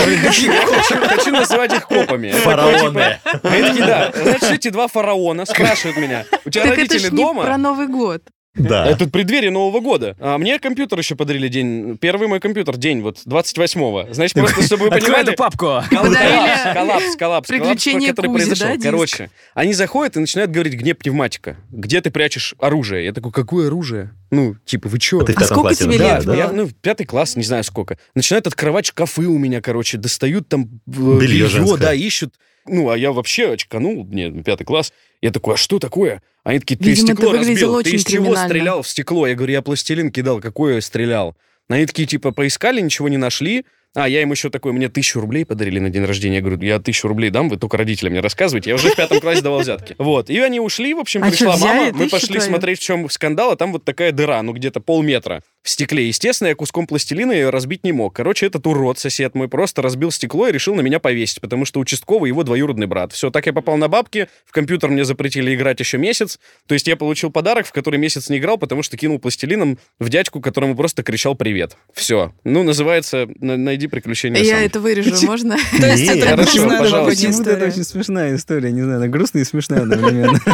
Хочу, 1.07 1.31
называть 1.31 1.73
их 1.73 1.87
копами. 1.87 2.33
Фараоны. 2.33 3.19
Они 3.43 3.63
такие, 3.63 3.87
да. 3.87 4.13
Значит, 4.15 4.51
эти 4.51 4.71
два 4.71 4.89
фараона 4.89 5.45
спрашивают 5.47 5.97
меня, 5.99 6.25
у 6.45 6.51
тебя 6.51 6.65
родители 6.65 7.09
дома? 7.09 7.45
про 7.45 7.57
Новый 7.57 7.87
год. 7.87 8.23
Да. 8.55 8.87
Это 8.87 9.09
преддверие 9.09 9.51
Нового 9.51 9.81
года. 9.81 10.17
А 10.21 10.39
мне 10.39 10.59
компьютер 10.59 10.99
еще 10.99 11.17
подарили 11.17 11.49
день. 11.49 11.99
Первый 11.99 12.29
мой 12.29 12.41
компьютер 12.41 12.77
день, 12.77 13.01
вот 13.01 13.19
28-го. 13.27 14.13
Значит, 14.13 14.35
просто 14.35 14.63
чтобы 14.63 14.85
вы 14.85 14.91
понимали... 14.91 15.23
эту 15.23 15.35
папку. 15.35 15.83
Подарили 15.91 16.15
Коллапс, 16.15 16.75
коллапс, 16.75 17.17
коллапс, 17.17 17.49
приключения 17.49 18.11
который 18.11 18.29
Кузи, 18.29 18.47
произошел. 18.47 18.77
да? 18.77 18.83
Короче, 18.83 19.31
они 19.55 19.73
заходят 19.73 20.17
и 20.17 20.21
начинают 20.21 20.51
говорить, 20.51 20.75
где 20.75 20.95
пневматика? 20.95 21.57
Где 21.71 22.01
ты 22.01 22.11
прячешь 22.11 22.55
оружие? 22.59 23.05
Я 23.05 23.13
такой, 23.13 23.33
какое 23.33 23.67
оружие? 23.67 24.15
Ну, 24.31 24.57
типа, 24.65 24.89
вы 24.89 24.99
чё? 24.99 25.21
А 25.21 25.25
ты 25.25 25.33
в 25.33 25.39
А 25.39 25.45
сколько 25.45 25.75
тебе 25.75 25.99
лет 25.99 26.25
да? 26.25 26.35
Я, 26.35 26.53
ну, 26.53 26.69
пятый 26.81 27.07
класс, 27.07 27.37
не 27.37 27.45
знаю 27.45 27.65
сколько. 27.65 27.99
Начинают 28.15 28.47
открывать 28.47 28.87
шкафы 28.87 29.27
у 29.27 29.39
меня, 29.39 29.61
короче, 29.61 29.99
достают 29.99 30.49
там 30.49 30.81
э, 30.87 31.19
Белье 31.21 31.49
да, 31.77 31.93
ищут. 31.93 32.35
Ну, 32.67 32.89
а 32.89 32.97
я 32.97 33.13
вообще 33.13 33.53
очканул, 33.53 34.05
мне 34.05 34.31
пятый 34.31 34.65
класс. 34.65 34.93
Я 35.25 35.31
такой, 35.31 35.55
а 35.55 35.57
что 35.57 35.79
такое? 35.79 36.21
Они 36.43 36.59
такие, 36.59 36.77
ты 36.77 36.91
Видимо, 36.91 37.07
стекло 37.09 37.33
ты 37.33 37.39
разбил, 37.39 37.83
ты 37.83 37.91
из 37.93 38.05
чего 38.05 38.37
стрелял 38.37 38.83
в 38.83 38.89
стекло? 38.89 39.27
Я 39.27 39.35
говорю, 39.35 39.55
я 39.55 39.63
пластилин 39.63 40.13
кидал, 40.13 40.39
какое 40.39 40.75
я 40.75 40.81
стрелял? 40.83 41.35
Они 41.67 41.87
такие, 41.87 42.07
типа, 42.07 42.31
поискали, 42.31 42.83
ничего 42.83 43.09
не 43.09 43.17
нашли. 43.17 43.65
А, 43.95 44.09
я 44.09 44.23
им 44.23 44.31
еще 44.33 44.51
такой, 44.51 44.73
мне 44.73 44.89
тысячу 44.89 45.21
рублей 45.21 45.45
подарили 45.45 45.79
на 45.79 45.89
день 45.89 46.05
рождения. 46.05 46.37
Я 46.37 46.41
говорю, 46.43 46.61
я 46.61 46.81
тысячу 46.81 47.07
рублей 47.09 47.31
дам, 47.31 47.49
вы 47.49 47.57
только 47.57 47.77
родителям 47.77 48.13
мне 48.13 48.21
рассказывайте. 48.21 48.71
Я 48.71 48.77
уже 48.77 48.91
в 48.91 48.97
пятом 48.97 49.21
классе 49.21 49.41
давал 49.41 49.61
взятки. 49.61 49.95
Вот. 50.05 50.29
И 50.29 50.39
они 50.39 50.61
ушли, 50.61 50.93
в 50.95 50.99
общем, 50.99 51.23
А 51.23 51.31
пришла 51.31 51.55
взяли 51.55 51.91
мама, 51.91 51.99
мы 51.99 52.09
пошли 52.09 52.35
твою? 52.35 52.43
смотреть, 52.43 52.79
в 52.81 52.83
чем 52.83 53.09
скандал, 53.09 53.53
а 53.53 53.57
там 53.57 53.73
вот 53.73 53.85
такая 53.85 54.13
дыра, 54.13 54.43
ну, 54.43 54.53
где-то 54.53 54.81
полметра. 54.81 55.43
в 55.63 55.71
стекле. 55.71 56.07
Естественно, 56.09 56.49
я 56.49 56.55
куском 56.55 56.87
пластилина 56.87 57.33
ее 57.33 57.49
разбить 57.51 57.85
не 57.85 57.93
мог. 57.93 58.15
Короче, 58.15 58.47
этот 58.47 58.67
урод, 58.67 58.99
сосед 58.99 59.35
мой, 59.35 59.49
просто 59.49 59.81
разбил 59.81 60.11
стекло 60.11 60.49
и 60.49 60.53
решил 60.53 60.75
на 60.75 60.83
меня 60.83 60.99
повесить, 60.99 61.41
потому 61.41 61.65
что 61.65 61.81
участковый 61.81 62.29
его 62.29 62.43
двоюродный 62.43 62.87
брат. 62.87 63.13
Все, 63.13 63.31
так 63.31 63.47
я 63.47 63.53
попал 63.55 63.77
на 63.79 63.89
бабки, 63.89 64.29
в 64.45 64.53
компьютер 64.53 64.91
мне 64.91 65.05
запретили 65.05 65.55
играть 65.55 65.81
еще 65.81 65.97
месяц. 65.97 66.39
То 66.67 66.75
есть 66.75 66.87
я 66.87 66.97
получил 66.97 67.31
подарок, 67.31 67.67
в 67.67 67.73
который 67.73 67.99
месяц 67.99 68.29
не 68.29 68.39
играл, 68.39 68.59
потому 68.59 68.83
что 68.83 68.97
кинул 68.99 69.19
пластилином 69.19 69.79
в 69.99 70.09
дядьку, 70.11 70.41
которому 70.41 70.77
просто 70.77 71.03
кричал 71.03 71.35
«Привет». 71.35 71.77
Все. 71.95 72.33
Ну, 72.45 72.63
называется 72.63 73.27
«Найди 73.41 73.84
приключения 73.89 74.43
Я 74.43 74.57
сам». 74.57 74.65
это 74.65 74.81
вырежу, 74.81 75.27
можно? 75.27 75.57
То 75.81 75.87
есть 75.87 76.09
это 76.09 76.37
Почему-то 76.37 77.51
это 77.51 77.67
очень 77.67 77.85
смешная 77.85 78.37
история, 78.37 78.73
не 78.73 78.83
знаю, 78.83 78.99
она 78.99 79.09
грустная 79.09 79.43
и 79.43 79.45
смешная 79.45 79.83
одновременно. 79.83 80.41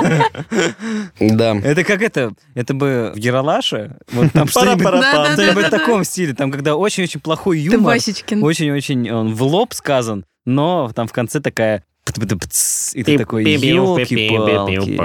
Да. 1.21 1.57
Это 1.57 1.85
как 1.85 2.03
это, 2.03 2.33
это 2.55 2.75
бы 2.75 3.13
в 3.15 3.19
Ералаше, 3.19 3.97
вот 4.13 4.33
там 4.33 4.49
что-нибудь 4.49 5.67
в 5.67 5.71
таком 5.71 6.05
стиле, 6.05 6.35
там 6.35 6.51
когда 6.51 6.77
очень-очень 6.77 7.21
плохой 7.21 7.59
юмор, 7.59 7.95
очень-очень 7.95 9.11
он 9.11 9.35
в 9.35 9.43
лоб 9.43 9.75
сказан, 9.75 10.25
но 10.45 10.91
там 10.95 11.07
в 11.07 11.13
конце 11.13 11.41
такая 11.41 11.85
и 12.95 13.03
ты 13.05 13.19
такой, 13.19 13.45
елки-палки. 13.45 14.99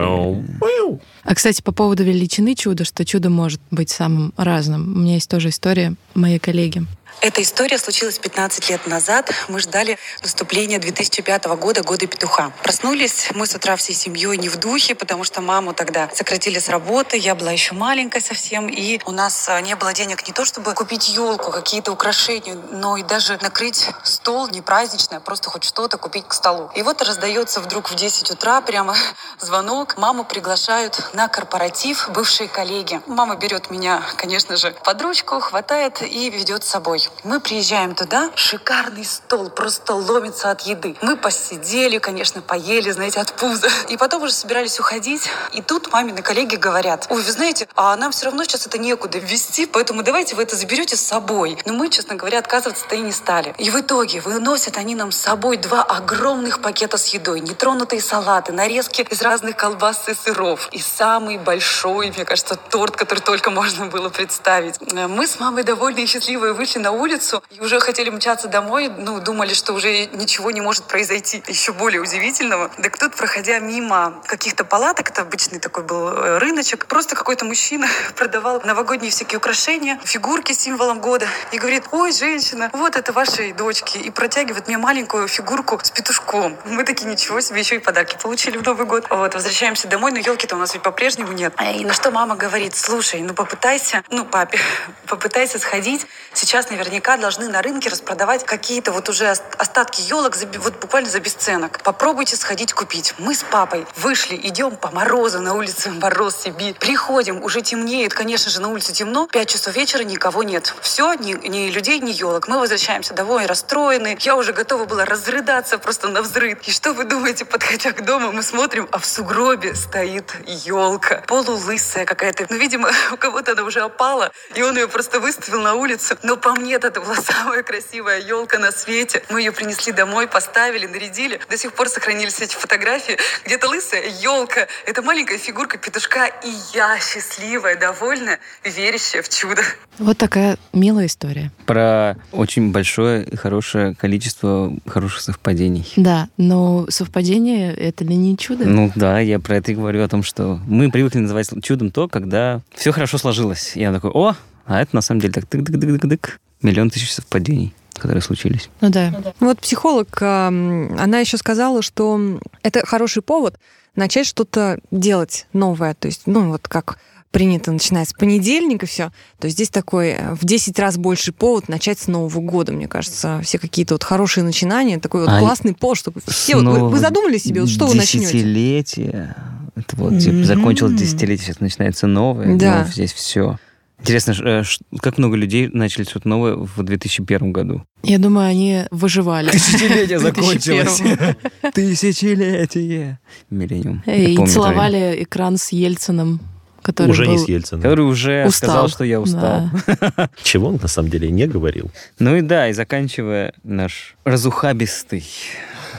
А, 1.24 1.36
кстати, 1.36 1.62
по 1.62 1.72
поводу 1.72 2.04
величины 2.04 2.56
чуда, 2.56 2.84
что 2.84 3.06
чудо 3.06 3.30
может 3.30 3.62
быть 3.72 3.90
самым 3.90 4.34
разным. 4.38 4.94
У 4.96 5.00
меня 5.00 5.16
есть 5.16 5.30
тоже 5.30 5.50
история 5.50 5.94
моей 6.14 6.40
коллеги. 6.40 6.84
Эта 7.22 7.42
история 7.42 7.78
случилась 7.78 8.20
15 8.20 8.70
лет 8.70 8.86
назад. 8.86 9.32
Мы 9.48 9.60
ждали 9.60 9.98
наступления 10.22 10.78
2005 10.80 11.46
года, 11.58 11.82
года 11.82 12.06
петуха. 12.06 12.52
Проснулись 12.62 13.30
мы 13.34 13.48
с 13.48 13.56
утра 13.56 13.76
всей 13.76 13.94
семьей 13.94 14.38
не 14.38 14.48
в 14.48 14.58
духе, 14.58 14.94
потому 14.94 15.24
что 15.24 15.42
маму 15.42 15.74
тогда 15.74 16.10
сократили 16.14 16.60
с 16.60 16.70
работы, 16.70 17.18
я 17.18 17.34
была 17.34 17.52
еще 17.52 17.74
маленькая 17.74 18.22
совсем, 18.22 18.68
и 18.68 19.00
у 19.06 19.12
нас 19.12 19.50
а, 19.50 19.60
не 19.62 19.76
было 19.76 19.94
денег 19.94 20.28
не 20.28 20.34
то, 20.34 20.46
чтобы 20.46 20.74
купить 20.74 21.10
елку, 21.10 21.52
какие-то 21.52 21.92
украшения, 21.92 22.56
но 22.72 22.98
и 22.98 23.04
даже 23.04 23.40
накрыть 23.42 23.88
стол 24.04 24.48
не 24.50 24.64
а 24.66 25.20
просто 25.20 25.50
хоть 25.50 25.64
что-то 25.64 25.98
купить 25.98 26.28
к 26.28 26.34
столу. 26.34 26.70
И 26.76 26.84
вот 26.84 27.02
раздается 27.02 27.60
вдруг 27.62 27.90
в 27.90 27.96
10 27.96 28.32
утра 28.32 28.62
прямо 28.62 28.96
звонок. 29.40 29.98
Маму 29.98 30.26
приглашают 30.26 31.14
на 31.14 31.28
корпоратив 31.28 32.10
бывшие 32.10 32.50
коллеги. 32.50 33.02
Мама 33.08 33.36
берет 33.36 33.72
меня, 33.72 34.04
конечно 34.18 34.58
же, 34.58 34.76
под 34.84 35.02
ручку, 35.02 35.40
хватает 35.40 36.02
и 36.02 36.30
ведет 36.30 36.64
с 36.64 36.70
собой. 36.70 37.05
Мы 37.24 37.40
приезжаем 37.40 37.96
туда, 37.96 38.32
шикарный 38.36 39.06
стол, 39.06 39.50
просто 39.50 39.94
ломится 39.94 40.52
от 40.52 40.62
еды. 40.62 40.96
Мы 41.02 41.18
посидели, 41.18 41.98
конечно, 41.98 42.42
поели, 42.42 42.92
знаете, 42.92 43.20
от 43.20 43.34
пуза. 43.34 43.68
И 43.90 43.98
потом 43.98 44.24
уже 44.24 44.34
собирались 44.34 44.80
уходить. 44.80 45.30
И 45.54 45.62
тут 45.62 45.92
мамины 45.92 46.22
коллеги 46.22 46.56
говорят, 46.56 47.08
ой, 47.10 47.22
вы 47.22 47.32
знаете, 47.32 47.68
а 47.76 47.96
нам 47.96 48.12
все 48.12 48.26
равно 48.26 48.44
сейчас 48.44 48.68
это 48.68 48.78
некуда 48.78 49.18
ввести, 49.18 49.66
поэтому 49.66 50.04
давайте 50.04 50.36
вы 50.36 50.44
это 50.44 50.56
заберете 50.56 50.96
с 50.96 51.02
собой. 51.02 51.58
Но 51.66 51.74
мы, 51.74 51.90
честно 51.90 52.16
говоря, 52.16 52.40
отказываться-то 52.40 52.96
и 52.96 53.00
не 53.00 53.12
стали. 53.12 53.56
И 53.58 53.70
в 53.70 53.80
итоге 53.80 54.22
выносят 54.22 54.78
они 54.78 54.96
нам 54.96 55.12
с 55.12 55.18
собой 55.18 55.58
два 55.58 55.84
огромных 55.84 56.62
пакета 56.62 56.98
с 56.98 57.08
едой, 57.08 57.40
нетронутые 57.40 58.02
салаты, 58.02 58.52
нарезки 58.52 59.02
из 59.10 59.22
разных 59.22 59.56
колбас 59.56 60.08
и 60.08 60.14
сыров. 60.14 60.70
И 60.72 60.80
самый 60.80 61.38
большой, 61.38 62.12
мне 62.12 62.26
кажется, 62.26 62.56
торт, 62.56 62.96
который 62.96 63.20
только 63.20 63.52
можно 63.52 63.88
было 63.88 64.10
представить. 64.10 64.76
Э, 64.94 65.08
Мы 65.08 65.28
с 65.28 65.40
мамой 65.40 65.64
довольные 65.64 66.06
и 66.06 66.08
счастливые 66.08 66.54
вышли 66.54 66.80
на 66.80 66.92
улицу 66.96 67.44
и 67.52 67.60
уже 67.60 67.80
хотели 67.80 68.10
мчаться 68.10 68.48
домой, 68.48 68.90
ну, 68.90 69.20
думали, 69.20 69.54
что 69.54 69.74
уже 69.74 70.08
ничего 70.08 70.52
не 70.52 70.62
может 70.62 70.86
произойти 70.86 71.44
еще 71.48 71.74
более 71.74 72.02
удивительного. 72.02 72.70
Так 72.82 72.98
тут, 72.98 73.16
проходя 73.16 73.60
мимо 73.60 74.22
каких-то 74.26 74.64
палаток, 74.64 75.10
это 75.10 75.22
обычный 75.22 75.60
такой 75.60 75.84
был 75.84 76.08
э, 76.08 76.38
рыночек, 76.40 76.86
просто 76.88 77.16
какой-то 77.16 77.46
мужчина 77.46 77.88
продавал 78.16 78.62
новогодние 78.64 79.12
всякие 79.12 79.38
украшения, 79.38 80.00
фигурки 80.04 80.54
с 80.54 80.60
символом 80.60 81.00
года, 81.00 81.28
и 81.52 81.58
говорит, 81.58 81.84
ой, 81.92 82.12
женщина, 82.12 82.70
вот 82.74 82.96
это 82.96 83.12
вашей 83.12 83.54
дочки, 83.54 83.98
и 83.98 84.10
протягивает 84.10 84.68
мне 84.68 84.78
маленькую 84.78 85.28
фигурку 85.28 85.80
с 85.84 85.92
петушком. 85.92 86.58
Мы 86.66 86.84
такие, 86.84 87.10
ничего 87.10 87.42
себе, 87.42 87.60
еще 87.60 87.76
и 87.76 87.80
подарки 87.80 88.18
получили 88.22 88.58
в 88.58 88.64
Новый 88.64 88.86
год. 88.86 89.06
Вот, 89.10 89.34
возвращаемся 89.34 89.88
домой, 89.88 90.12
но 90.12 90.20
елки-то 90.20 90.56
у 90.56 90.60
нас 90.60 90.74
ведь 90.74 90.84
по-прежнему 90.84 91.32
нет. 91.32 91.54
И 91.76 91.86
на 91.86 91.94
что 91.94 92.12
мама 92.12 92.36
говорит, 92.36 92.76
слушай, 92.76 93.22
ну 93.22 93.34
попытайся, 93.34 94.04
ну 94.10 94.26
папе, 94.26 94.60
попытайся 95.08 95.60
сходить. 95.60 96.06
Сейчас 96.36 96.70
наверняка 96.70 97.16
должны 97.16 97.48
на 97.48 97.62
рынке 97.62 97.88
распродавать 97.88 98.46
какие-то 98.46 98.92
вот 98.92 99.08
уже 99.08 99.32
ост- 99.32 99.42
остатки 99.58 100.02
елок 100.02 100.36
за 100.36 100.46
вот 100.60 100.76
буквально 100.82 101.10
за 101.10 101.22
бесценок. 101.22 101.80
Попробуйте 101.82 102.36
сходить 102.36 102.74
купить. 102.74 103.14
Мы 103.18 103.34
с 103.34 103.44
папой 103.44 103.88
вышли, 103.96 104.36
идем 104.44 104.76
по 104.76 104.92
морозу, 104.92 105.40
на 105.40 105.54
улице 105.54 105.92
мороз 105.92 106.36
Сибирь. 106.36 106.76
Приходим, 106.76 107.42
уже 107.42 107.62
темнеет, 107.62 108.14
конечно 108.14 108.52
же, 108.52 108.60
на 108.60 108.68
улице 108.68 108.92
темно. 108.92 109.28
Пять 109.28 109.48
часов 109.48 109.76
вечера 109.78 110.04
никого 110.04 110.44
нет. 110.44 110.76
Все, 110.82 111.14
ни, 111.14 111.34
ни 111.48 111.70
людей, 111.70 112.00
ни 112.00 112.12
елок. 112.12 112.50
Мы 112.50 112.60
возвращаемся 112.60 113.14
домой 113.14 113.46
расстроенные. 113.46 114.18
Я 114.20 114.36
уже 114.36 114.52
готова 114.52 114.84
была 114.84 115.06
разрыдаться 115.06 115.78
просто 115.78 116.10
на 116.10 116.22
взрыв. 116.22 116.60
И 116.68 116.72
что 116.72 116.92
вы 116.92 117.06
думаете, 117.06 117.46
подходя 117.46 117.94
к 117.94 118.04
дому, 118.04 118.34
мы 118.34 118.44
смотрим, 118.44 118.90
а 118.92 119.00
в 119.00 119.06
сугробе 119.06 119.74
стоит 119.74 120.34
елка. 120.46 121.24
Полулысая 121.28 122.04
какая-то. 122.04 122.46
Ну, 122.50 122.58
видимо, 122.58 122.92
у 123.14 123.16
кого-то 123.18 123.54
она 123.54 123.64
уже 123.64 123.80
опала, 123.80 124.34
и 124.54 124.62
он 124.62 124.76
ее 124.76 124.90
просто 124.90 125.22
выставил 125.22 125.62
на 125.62 125.76
улицу. 125.76 126.18
Но 126.26 126.38
по 126.38 126.56
мне 126.56 126.74
это 126.74 127.00
была 127.00 127.14
самая 127.16 127.62
красивая 127.62 128.20
елка 128.20 128.58
на 128.58 128.72
свете. 128.72 129.22
Мы 129.30 129.42
ее 129.42 129.52
принесли 129.52 129.94
домой, 129.94 130.28
поставили, 130.28 130.88
нарядили. 130.88 131.40
До 131.52 131.56
сих 131.56 131.74
пор 131.74 131.88
сохранились 131.88 132.42
эти 132.42 132.56
фотографии. 132.56 133.18
Где-то 133.46 133.68
лысая 133.68 134.10
елка. 134.24 134.66
Это 134.88 135.04
маленькая 135.04 135.38
фигурка 135.38 135.78
петушка. 135.78 136.26
И 136.26 136.50
я 136.74 136.98
счастливая, 137.00 137.78
довольная, 137.80 138.40
верящая 138.64 139.22
в 139.22 139.30
чудо. 139.30 139.62
Вот 140.00 140.18
такая 140.18 140.58
милая 140.74 141.06
история. 141.06 141.52
Про 141.68 142.18
очень 142.32 142.72
большое 142.72 143.24
и 143.24 143.36
хорошее 143.36 143.94
количество 143.94 144.74
хороших 144.88 145.22
совпадений. 145.22 145.88
Да, 145.96 146.28
но 146.38 146.88
совпадение— 146.90 147.72
это 147.76 148.04
ли 148.04 148.16
не 148.16 148.36
чудо? 148.36 148.66
Ну 148.66 148.92
да, 148.96 149.20
я 149.20 149.40
про 149.40 149.58
это 149.58 149.74
и 149.74 149.76
говорю, 149.76 150.04
о 150.04 150.08
том, 150.08 150.24
что 150.24 150.60
мы 150.66 150.90
привыкли 150.90 151.20
называть 151.20 151.50
чудом 151.62 151.92
то, 151.92 152.08
когда 152.08 152.62
все 152.74 152.92
хорошо 152.92 153.20
сложилось. 153.20 153.74
И 153.76 153.82
я 153.82 153.94
такой, 153.94 154.10
о, 154.10 154.36
а 154.66 154.82
это 154.82 154.96
на 154.96 155.02
самом 155.02 155.22
деле 155.22 155.34
так 155.34 155.46
тык-дык-дык-дык, 155.46 156.40
миллион 156.62 156.90
тысяч 156.90 157.14
совпадений, 157.14 157.74
которые 157.94 158.22
случились. 158.22 158.70
Ну 158.82 158.90
да. 158.90 159.34
Вот 159.40 159.60
психолог, 159.60 160.22
она 160.22 161.20
еще 161.20 161.38
сказала, 161.38 161.82
что 161.82 162.40
это 162.64 162.86
хороший 162.86 163.22
повод 163.22 163.58
начать 163.96 164.28
что-то 164.28 164.80
делать 164.92 165.48
новое. 165.54 165.94
То 165.94 166.08
есть, 166.08 166.24
ну, 166.26 166.50
вот 166.52 166.68
как 166.68 166.98
принято 167.32 167.74
начинать 167.74 168.08
с 168.08 168.14
понедельника 168.14 168.86
все, 168.86 169.12
то 169.40 169.50
здесь 169.50 169.68
такой 169.68 170.12
э, 170.12 170.36
в 170.36 170.46
10 170.46 170.80
раз 170.80 170.98
больше 170.98 171.34
повод 171.34 171.68
начать 171.68 172.00
с 172.00 172.08
Нового 172.08 172.40
года, 172.40 172.72
мне 172.72 172.88
кажется. 172.88 173.42
Все 173.44 173.60
какие-то 173.60 173.96
вот 173.96 174.06
хорошие 174.06 174.46
начинания, 174.46 175.00
такой 175.00 175.26
вот 175.26 175.30
А 175.30 175.40
классный 175.42 175.74
повод, 175.74 175.98
чтобы 175.98 176.22
все... 176.26 176.56
Вот, 176.56 176.64
вы, 176.64 176.90
вы 176.92 176.98
задумали 176.98 177.38
себе, 177.38 177.60
вот 177.60 177.70
что 177.70 177.88
вы 177.88 177.96
начнете? 177.96 178.32
Десятилетие. 178.32 179.36
Это 179.76 179.98
вот, 179.98 180.18
типа, 180.18 180.46
закончилось 180.46 180.94
десятилетие, 180.94 181.48
сейчас 181.48 181.60
начинается 181.60 182.08
новое. 182.08 182.56
Да. 182.56 182.86
Ну, 182.86 182.94
здесь 182.94 183.12
все. 183.12 183.60
Интересно, 184.00 184.34
э, 184.44 184.64
как 185.00 185.18
много 185.18 185.36
людей 185.36 185.70
начали 185.72 186.04
что-то 186.04 186.28
новое 186.28 186.56
в 186.56 186.84
2001 186.84 187.52
году? 187.52 187.84
Я 188.04 188.20
думаю, 188.20 188.48
они 188.48 188.84
выживали. 188.92 189.50
Тысячелетие 189.50 190.20
В 190.20 190.24
2001. 190.24 190.86
закончилось. 190.86 191.36
Тысячелетие. 191.74 193.20
Миллениум. 193.50 194.04
И 194.06 194.38
целовали 194.48 195.24
экран 195.24 195.58
с 195.58 195.72
Ельциным, 195.72 196.40
который 196.82 197.12
Уже 197.12 197.26
не 197.28 197.36
был... 197.38 197.46
с 197.46 197.48
Ельциным. 197.48 197.82
Который 197.82 198.06
уже 198.06 198.46
Устал. 198.46 198.70
сказал, 198.70 198.88
что 198.90 199.04
я 199.06 199.20
устал. 199.20 199.70
Да. 199.88 200.30
Чего 200.44 200.68
он 200.68 200.80
на 200.82 200.88
самом 200.88 201.10
деле 201.10 201.32
не 201.32 201.48
говорил. 201.48 201.90
Ну 202.20 202.36
и 202.36 202.42
да, 202.42 202.70
и 202.70 202.74
заканчивая 202.74 203.54
наш 203.64 204.16
разухабистый, 204.24 205.26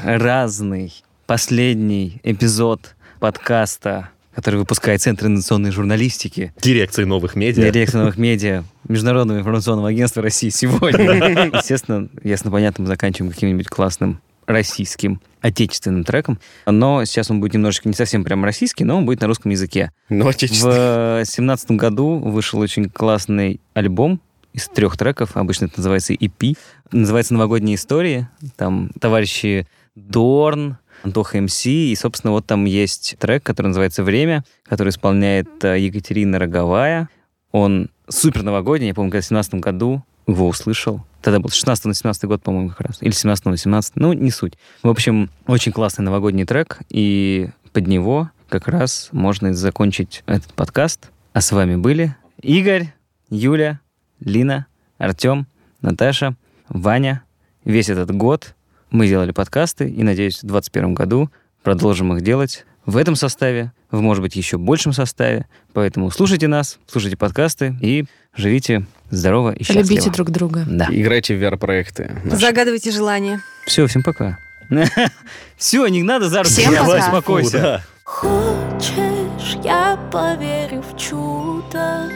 разный, 0.04 0.92
последний 1.26 2.20
эпизод 2.22 2.94
подкаста, 3.18 4.10
который 4.36 4.56
выпускает 4.56 5.00
Центр 5.00 5.26
инновационной 5.26 5.70
журналистики. 5.70 6.52
Дирекции 6.60 7.04
новых 7.04 7.36
медиа. 7.36 7.72
Директор 7.72 8.02
новых 8.02 8.18
медиа 8.18 8.64
Международного 8.86 9.38
информационного 9.38 9.88
агентства 9.88 10.22
России 10.22 10.50
сегодня. 10.50 11.04
Естественно, 11.56 12.10
ясно 12.22 12.50
понятно, 12.50 12.82
мы 12.82 12.88
заканчиваем 12.88 13.32
каким-нибудь 13.32 13.68
классным 13.68 14.20
российским 14.46 15.22
отечественным 15.40 16.04
треком. 16.04 16.38
Но 16.66 17.02
сейчас 17.06 17.30
он 17.30 17.40
будет 17.40 17.54
немножечко 17.54 17.88
не 17.88 17.94
совсем 17.94 18.24
прям 18.24 18.44
российский, 18.44 18.84
но 18.84 18.98
он 18.98 19.06
будет 19.06 19.22
на 19.22 19.26
русском 19.26 19.50
языке. 19.50 19.90
Ну, 20.10 20.28
отечественный. 20.28 21.24
В 21.24 21.24
семнадцатом 21.24 21.78
году 21.78 22.18
вышел 22.18 22.60
очень 22.60 22.90
классный 22.90 23.60
альбом 23.72 24.20
из 24.52 24.68
трех 24.68 24.98
треков. 24.98 25.36
Обычно 25.38 25.64
это 25.64 25.78
называется 25.78 26.12
EP. 26.12 26.58
Называется 26.92 27.32
«Новогодние 27.32 27.76
истории». 27.76 28.28
Там 28.56 28.90
товарищи 29.00 29.66
Дорн, 29.94 30.76
Антоха 31.02 31.40
МС, 31.40 31.66
и, 31.66 31.94
собственно, 31.94 32.32
вот 32.32 32.46
там 32.46 32.64
есть 32.64 33.16
трек, 33.18 33.42
который 33.42 33.68
называется 33.68 34.02
«Время», 34.02 34.44
который 34.64 34.90
исполняет 34.90 35.48
э, 35.64 35.78
Екатерина 35.78 36.38
Роговая. 36.38 37.08
Он 37.52 37.90
супер 38.08 38.42
новогодний, 38.42 38.88
я 38.88 38.94
помню, 38.94 39.10
когда 39.10 39.22
в 39.22 39.26
17 39.26 39.54
году 39.54 40.02
его 40.26 40.48
услышал. 40.48 41.04
Тогда 41.22 41.40
был 41.40 41.50
16 41.50 41.84
на 41.84 41.94
17 41.94 42.24
год, 42.24 42.42
по-моему, 42.42 42.70
как 42.70 42.80
раз. 42.80 42.98
Или 43.00 43.12
17 43.12 43.46
на 43.46 43.56
17, 43.56 43.96
ну, 43.96 44.12
не 44.12 44.30
суть. 44.30 44.54
В 44.82 44.88
общем, 44.88 45.30
очень 45.46 45.72
классный 45.72 46.04
новогодний 46.04 46.44
трек, 46.44 46.80
и 46.90 47.48
под 47.72 47.86
него 47.86 48.30
как 48.48 48.68
раз 48.68 49.08
можно 49.12 49.52
закончить 49.54 50.22
этот 50.26 50.52
подкаст. 50.54 51.10
А 51.32 51.40
с 51.40 51.52
вами 51.52 51.76
были 51.76 52.16
Игорь, 52.42 52.92
Юля 53.28 53.80
Лина, 54.20 54.66
Артем, 54.98 55.46
Наташа, 55.80 56.36
Ваня. 56.68 57.22
Весь 57.64 57.88
этот 57.88 58.10
год 58.12 58.54
мы 58.90 59.06
делали 59.08 59.32
подкасты, 59.32 59.88
и, 59.88 60.02
надеюсь, 60.02 60.38
в 60.38 60.46
2021 60.46 60.94
году 60.94 61.30
продолжим 61.62 62.12
их 62.16 62.22
делать 62.22 62.64
в 62.84 62.96
этом 62.96 63.16
составе, 63.16 63.72
в, 63.90 64.00
может 64.00 64.22
быть, 64.22 64.36
еще 64.36 64.58
большем 64.58 64.92
составе. 64.92 65.46
Поэтому 65.72 66.10
слушайте 66.10 66.46
нас, 66.48 66.78
слушайте 66.86 67.16
подкасты 67.16 67.76
и 67.80 68.04
живите 68.36 68.86
здорово 69.10 69.52
и 69.52 69.62
счастливо. 69.64 69.82
Любите 69.82 70.10
друг 70.10 70.30
друга. 70.30 70.64
Да. 70.68 70.86
Играйте 70.90 71.36
в 71.36 71.42
VR-проекты. 71.42 72.12
Загадывайте 72.24 72.90
желания. 72.92 73.42
Все, 73.66 73.86
всем 73.86 74.02
пока. 74.02 74.38
Все, 75.56 75.86
не 75.86 76.02
надо 76.02 76.28
зараз 76.28 76.52
Всем 76.52 76.74
пока. 76.74 76.98
успокойся. 76.98 77.84
Хочешь, 78.04 79.56
я 79.64 79.96
поверю 80.12 80.82
в 80.82 80.96
чудо, 80.98 82.08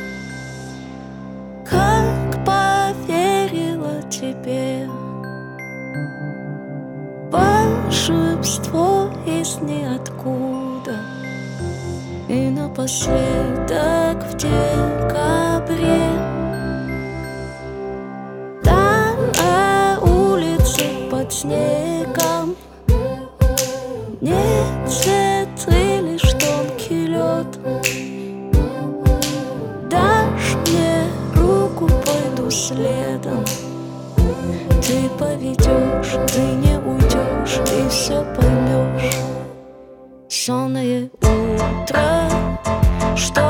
как 1.68 2.44
поверила 2.44 4.02
тебе. 4.10 4.99
Волшебство 7.30 9.08
из 9.24 9.58
ниоткуда. 9.60 10.96
И 12.28 12.50
напоследок 12.50 14.24
в 14.24 14.36
декабре. 14.36 16.10
Там 18.64 19.16
на 19.38 20.00
улице 20.00 20.82
под 21.08 21.32
снегом 21.32 22.56
Нет 24.20 24.88
цветы, 24.88 26.00
лишь 26.00 26.32
тонкий 26.32 27.06
лед. 27.06 27.46
Дашь 29.88 30.56
мне 30.66 31.04
руку, 31.36 31.88
пойду 32.04 32.50
следом. 32.50 33.44
Ты 34.82 35.08
поведешь, 35.18 36.16
ты 36.32 36.40
не 36.40 36.59
уйдешь, 37.50 37.68
ты 37.68 37.88
все 37.88 38.24
поймешь 38.34 39.14
Сонное 40.28 41.10
утро, 41.20 42.28
что 43.16 43.49